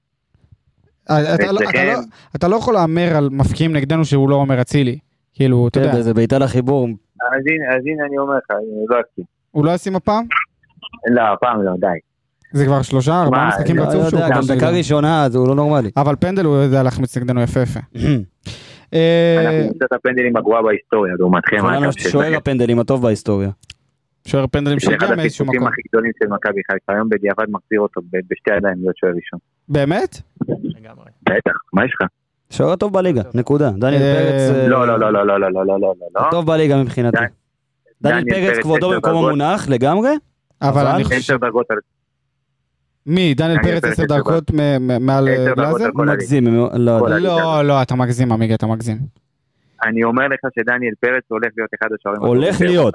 [1.04, 1.60] אתה לא-?
[1.60, 2.00] לא-
[2.36, 4.98] אתה לא יכול להמר על מפקיעים נגדנו שהוא לא אומר אצילי.
[5.34, 6.84] כאילו, אתה יודע, כן, זה בעיטה לחיבור.
[6.86, 9.24] אז הנה, אז הנה אני אומר לך, אני לא אסכים.
[9.50, 10.24] הוא לא ישים הפעם?
[11.10, 11.86] לא, הפעם לא, די.
[12.52, 14.40] זה כבר שלושה, ארבעה משחקים לא רצוף שהוא גם.
[14.56, 15.90] דקה ראשונה, אז הוא לא נורמלי.
[15.96, 17.80] אבל פנדל הוא יודע להחמיץ נגדנו יפה יפה.
[18.94, 21.56] אה, אנחנו נמצא את הפנדלים הגרועה בהיסטוריה, לעומתכם.
[21.98, 23.50] שוער הפנדלים הטוב בהיסטוריה.
[24.26, 25.66] שוער פנדלים זה אחד שהגיע מאיזשהו מקום.
[25.66, 28.00] הכי גדולים של מכבי חיפה, היום בדיעבד מחזיר אותו
[28.30, 29.38] בשתי ידיים להיות שוער ראשון.
[29.68, 30.20] באמת?
[30.48, 31.10] לגמרי.
[31.22, 32.08] בטח, מה יש לך?
[32.50, 33.70] שוער הטוב בליגה, נקודה.
[33.70, 34.56] דניאל אה, פרץ...
[34.56, 36.30] אה, לא, לא, לא, לא, לא, לא, לא, לא, לא, לא.
[36.30, 37.18] טוב בליגה מבחינתי.
[38.02, 39.10] דניאל פרץ כבודו במקום.
[39.10, 40.10] המונח לגמרי.
[40.62, 41.36] אבל אני עשר חושב...
[41.40, 41.76] דרגות על
[43.06, 43.34] מי?
[43.34, 45.88] דניאל פרץ עשר דקות מ- מ- מעל גלאזר?
[45.94, 47.08] מגזים, לא.
[47.18, 48.98] לא, לא, אתה מגזים, עמיגה, אתה מגזים.
[49.84, 52.22] אני אומר לך שדניאל פרץ הולך להיות אחד השוערים.
[52.22, 52.94] הולך להיות.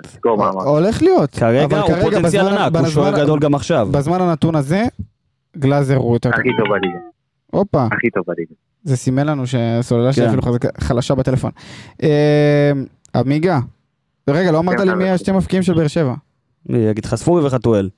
[0.65, 1.31] הולך להיות.
[1.31, 3.87] כרגע הוא פוטנציאל ענק, הוא שוער גדול גם עכשיו.
[3.91, 4.83] בזמן הנתון הזה,
[5.57, 6.29] גלאזר הוא יותר.
[6.29, 6.99] הכי טוב בליגה.
[7.51, 8.53] הופה, הכי טוב בליגה.
[8.83, 10.29] זה סימן לנו שהסוללה שלי כן.
[10.29, 10.41] אפילו
[10.79, 11.51] חלשה בטלפון.
[12.03, 12.71] אה,
[13.15, 13.59] עמיגה,
[14.29, 14.95] רגע, לא אמרת כן, לי.
[14.95, 16.13] מי השתי מבקיעים של באר שבע.
[16.65, 17.89] מי יגיד לך ספורי וחתואל.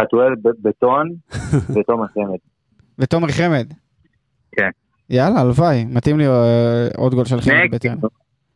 [0.00, 0.32] חתואל
[0.62, 1.08] בטון
[1.74, 2.38] ותומר חמד.
[2.98, 3.72] ותומר חמד.
[4.56, 4.70] כן.
[5.10, 8.08] יאללה, הלוואי, מתאים לי אה, עוד גול של חמד שני בטרנר.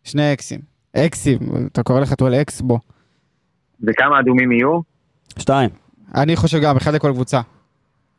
[0.04, 0.60] שני אקסים.
[0.96, 2.60] אקסים, אתה קורא לך טואל אקס?
[2.60, 2.78] בוא.
[3.82, 4.80] וכמה אדומים יהיו?
[5.38, 5.70] שתיים.
[6.14, 7.40] אני חושב גם, אחד לכל קבוצה.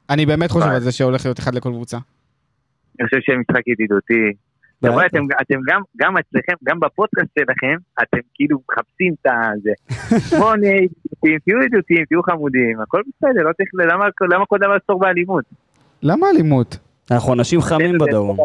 [0.09, 0.67] אני באמת חושב.
[0.67, 1.97] על זה שהולך להיות אחד לכל קבוצה.
[2.99, 4.33] אני חושב שיהיה משחק ידידותי.
[4.79, 9.71] אתה רואה, אתם, אתם גם, גם אצלכם, גם בפודקאסט שלכם, אתם כאילו מחפשים את הזה.
[10.39, 14.75] בואו נהיה ידידותיים, תהיו ידידותיים, תהיו חמודים, הכל בסדר, לא צריך, למה, למה כל דבר
[14.75, 15.45] לסתור באלימות?
[16.03, 16.77] למה אלימות?
[17.11, 18.37] אנחנו אנשים חמים בדרום.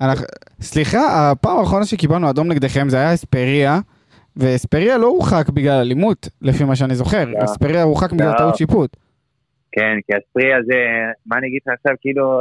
[0.00, 0.24] אנחנו...
[0.60, 3.78] סליחה, הפעם האחרונה שקיבלנו אדום נגדכם זה היה אספריה,
[4.36, 7.24] ואספריה לא הורחק בגלל אלימות, לפי מה שאני זוכר.
[7.24, 7.44] לא.
[7.44, 8.38] אספריה הורחק בגלל לא.
[8.38, 8.96] טעות שיפוט.
[9.72, 10.74] כן, כי הספרי הזה,
[11.26, 12.40] מה אני אגיד לך עכשיו, כאילו,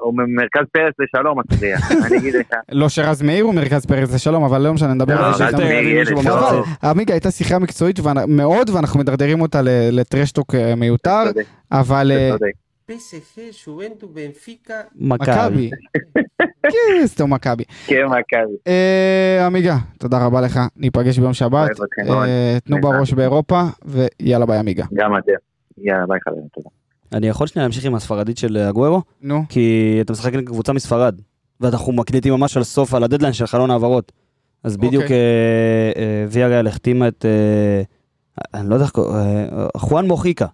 [0.00, 1.42] הוא ממרכז פרס לשלום מה
[2.06, 2.46] אני אגיד לך?
[2.72, 5.50] לא שרז מאיר הוא מרכז פרץ לשלום, אבל לא משנה, נדבר לא, על זה רז
[5.50, 5.60] שגם...
[5.60, 6.74] מאיר, יביא מישהו ילד, במחצית.
[6.82, 6.88] לא.
[6.90, 7.98] עמיגה הייתה שיחה מקצועית
[8.28, 9.60] מאוד, ואנחנו מדרדרים אותה
[9.92, 11.22] לטרשטוק אה, מיותר,
[11.72, 12.12] אבל...
[12.14, 12.52] אה, צודק.
[12.90, 14.72] PSG, Juventus, Benfica.
[14.94, 15.70] מכבי.
[16.72, 17.64] כן, סתום מכבי.
[17.86, 18.56] כן, מכבי.
[18.66, 21.70] אה, עמיגה, תודה רבה לך, ניפגש ביום שבת.
[22.64, 22.80] תנו.
[22.80, 24.84] בראש באירופה, ויאללה ביי עמיגה.
[24.94, 25.32] גם אתם.
[25.78, 26.68] יאללה, ביי חברים, תודה.
[27.16, 29.02] אני יכול שנייה להמשיך עם הספרדית של אגוורו?
[29.22, 31.20] נו, כי אתה משחק נגד קבוצה מספרד,
[31.60, 34.12] ואנחנו מקליטים ממש על סוף, על הדדליין של חלון העברות.
[34.64, 35.16] אז בדיוק אוקיי.
[35.16, 37.82] אה, אה, ויה ריאל החתימה את, אה,
[38.60, 40.46] אני לא יודע איך קוראים, אה, חואן מוחיקה.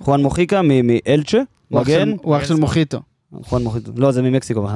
[0.00, 1.38] חואן מוחיקה מאלצ'ה,
[1.70, 2.98] מגן, הוא אח של מוחיטו.
[3.42, 4.66] חואן מוחיקה, לא זה ממקסיקו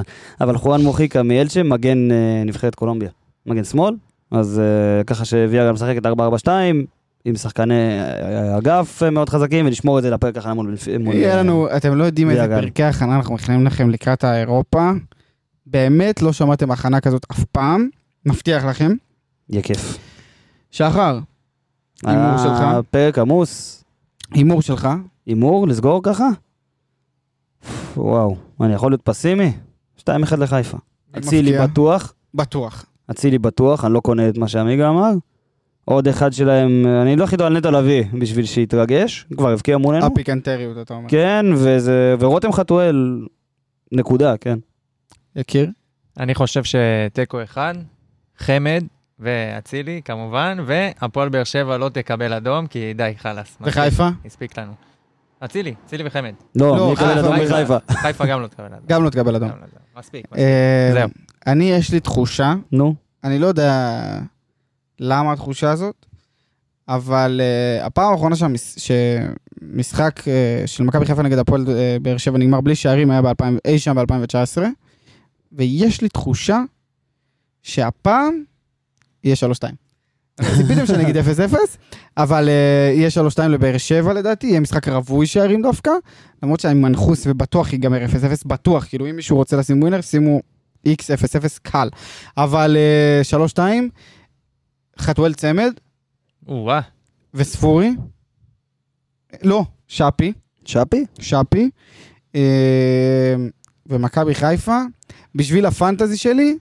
[0.40, 3.10] אבל חואן מוחיקה מאלצ'ה, מגן אה, נבחרת קולומביה,
[3.46, 3.94] מגן שמאל,
[4.30, 6.48] אז אה, ככה שוויה ריאל משחקת 4-4-2,
[7.24, 10.56] עם שחקני אה, אגף אה, מאוד חזקים, ולשמור את זה לפרק האחרון
[11.00, 11.14] מול...
[11.14, 12.46] יהיה לנו, אתם לא יודעים איזה.
[12.60, 14.90] פרקי הכנה אנחנו מכינים לכם לקראת האירופה.
[15.66, 17.88] באמת לא שמעתם הכנה כזאת אף פעם,
[18.26, 18.92] מבטיח לכם.
[19.50, 19.98] יהיה כיף.
[20.70, 21.18] שחר,
[22.04, 22.60] הימור שלך?
[22.60, 23.84] הפרק עמוס,
[24.32, 24.88] הימור שלך.
[25.26, 26.28] הימור, לסגור ככה?
[27.96, 29.52] וואו, אני יכול להיות פסימי?
[30.00, 30.02] 2-1
[30.38, 30.78] לחיפה.
[31.18, 31.58] אצילי?
[31.58, 32.86] בטוח, בטוח.
[33.10, 35.12] אצילי בטוח, אני לא קונה את מה שעמיגה אמר.
[35.84, 40.06] עוד אחד שלהם, אני לא חידו על נטע לביא בשביל שיתרגש, כבר הבקיע מולנו.
[40.06, 41.08] הפיקנטריות, אתה אומר.
[41.08, 43.26] כן, וזה, ורותם חתואל,
[43.92, 44.58] נקודה, כן.
[45.36, 45.70] יקיר?
[46.20, 47.74] אני חושב שתיקו אחד,
[48.38, 48.84] חמד
[49.18, 53.56] ואצילי כמובן, והפועל באר שבע לא תקבל אדום, כי די, חלאס.
[53.60, 53.66] מספיק.
[53.66, 54.08] וחיפה?
[54.24, 54.72] הספיק לנו.
[55.44, 56.34] אצילי, אצילי וחמד.
[56.56, 57.54] לא, לא, מי יקבל חיפה, אדום חיפה.
[57.54, 57.78] בחיפה?
[58.02, 58.86] חיפה גם לא תקבל אדום.
[58.88, 59.48] גם לא תקבל אדום.
[59.48, 59.54] לא.
[59.98, 60.24] מספיק.
[60.26, 60.38] מספיק.
[60.38, 61.08] אה, זהו.
[61.46, 62.94] אני, יש לי תחושה, נו,
[63.24, 64.00] אני לא יודע
[65.00, 66.06] למה התחושה הזאת,
[66.88, 71.68] אבל uh, הפעם האחרונה שהמש, שמשחק uh, של מכבי חיפה נגד הפועל uh,
[72.02, 74.62] באר שבע נגמר בלי שערים היה ב-2000, אי שם ב-2019,
[75.52, 76.60] ויש לי תחושה
[77.62, 78.42] שהפעם
[79.24, 79.64] יהיה 3-2.
[80.56, 81.54] ציפיתם שאני אגיד 0-0,
[82.16, 83.08] אבל uh, יהיה
[83.38, 85.90] 3-2 לבאר שבע לדעתי, יהיה משחק רווי שערים דווקא,
[86.42, 88.08] למרות שאני מנחוס ובטוח ייגמר 0-0,
[88.46, 90.40] בטוח, כאילו אם מישהו רוצה לשים ווינר, שימו
[90.88, 91.88] X00 קל.
[92.36, 92.76] אבל
[93.22, 93.58] uh, 3-2,
[94.98, 95.72] חתואל צמד
[96.48, 96.80] או-אה.
[97.34, 97.90] וספורי,
[99.42, 100.32] לא, שפי,
[100.64, 101.06] שפי?
[101.18, 101.70] שפי,
[102.34, 103.34] אה,
[103.86, 104.80] ומכבי חיפה,
[105.34, 106.58] בשביל הפנטזי שלי,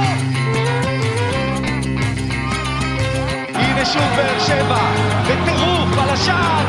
[3.58, 4.90] הנה שוב באר שבע,
[5.22, 6.64] בטירוף על השער,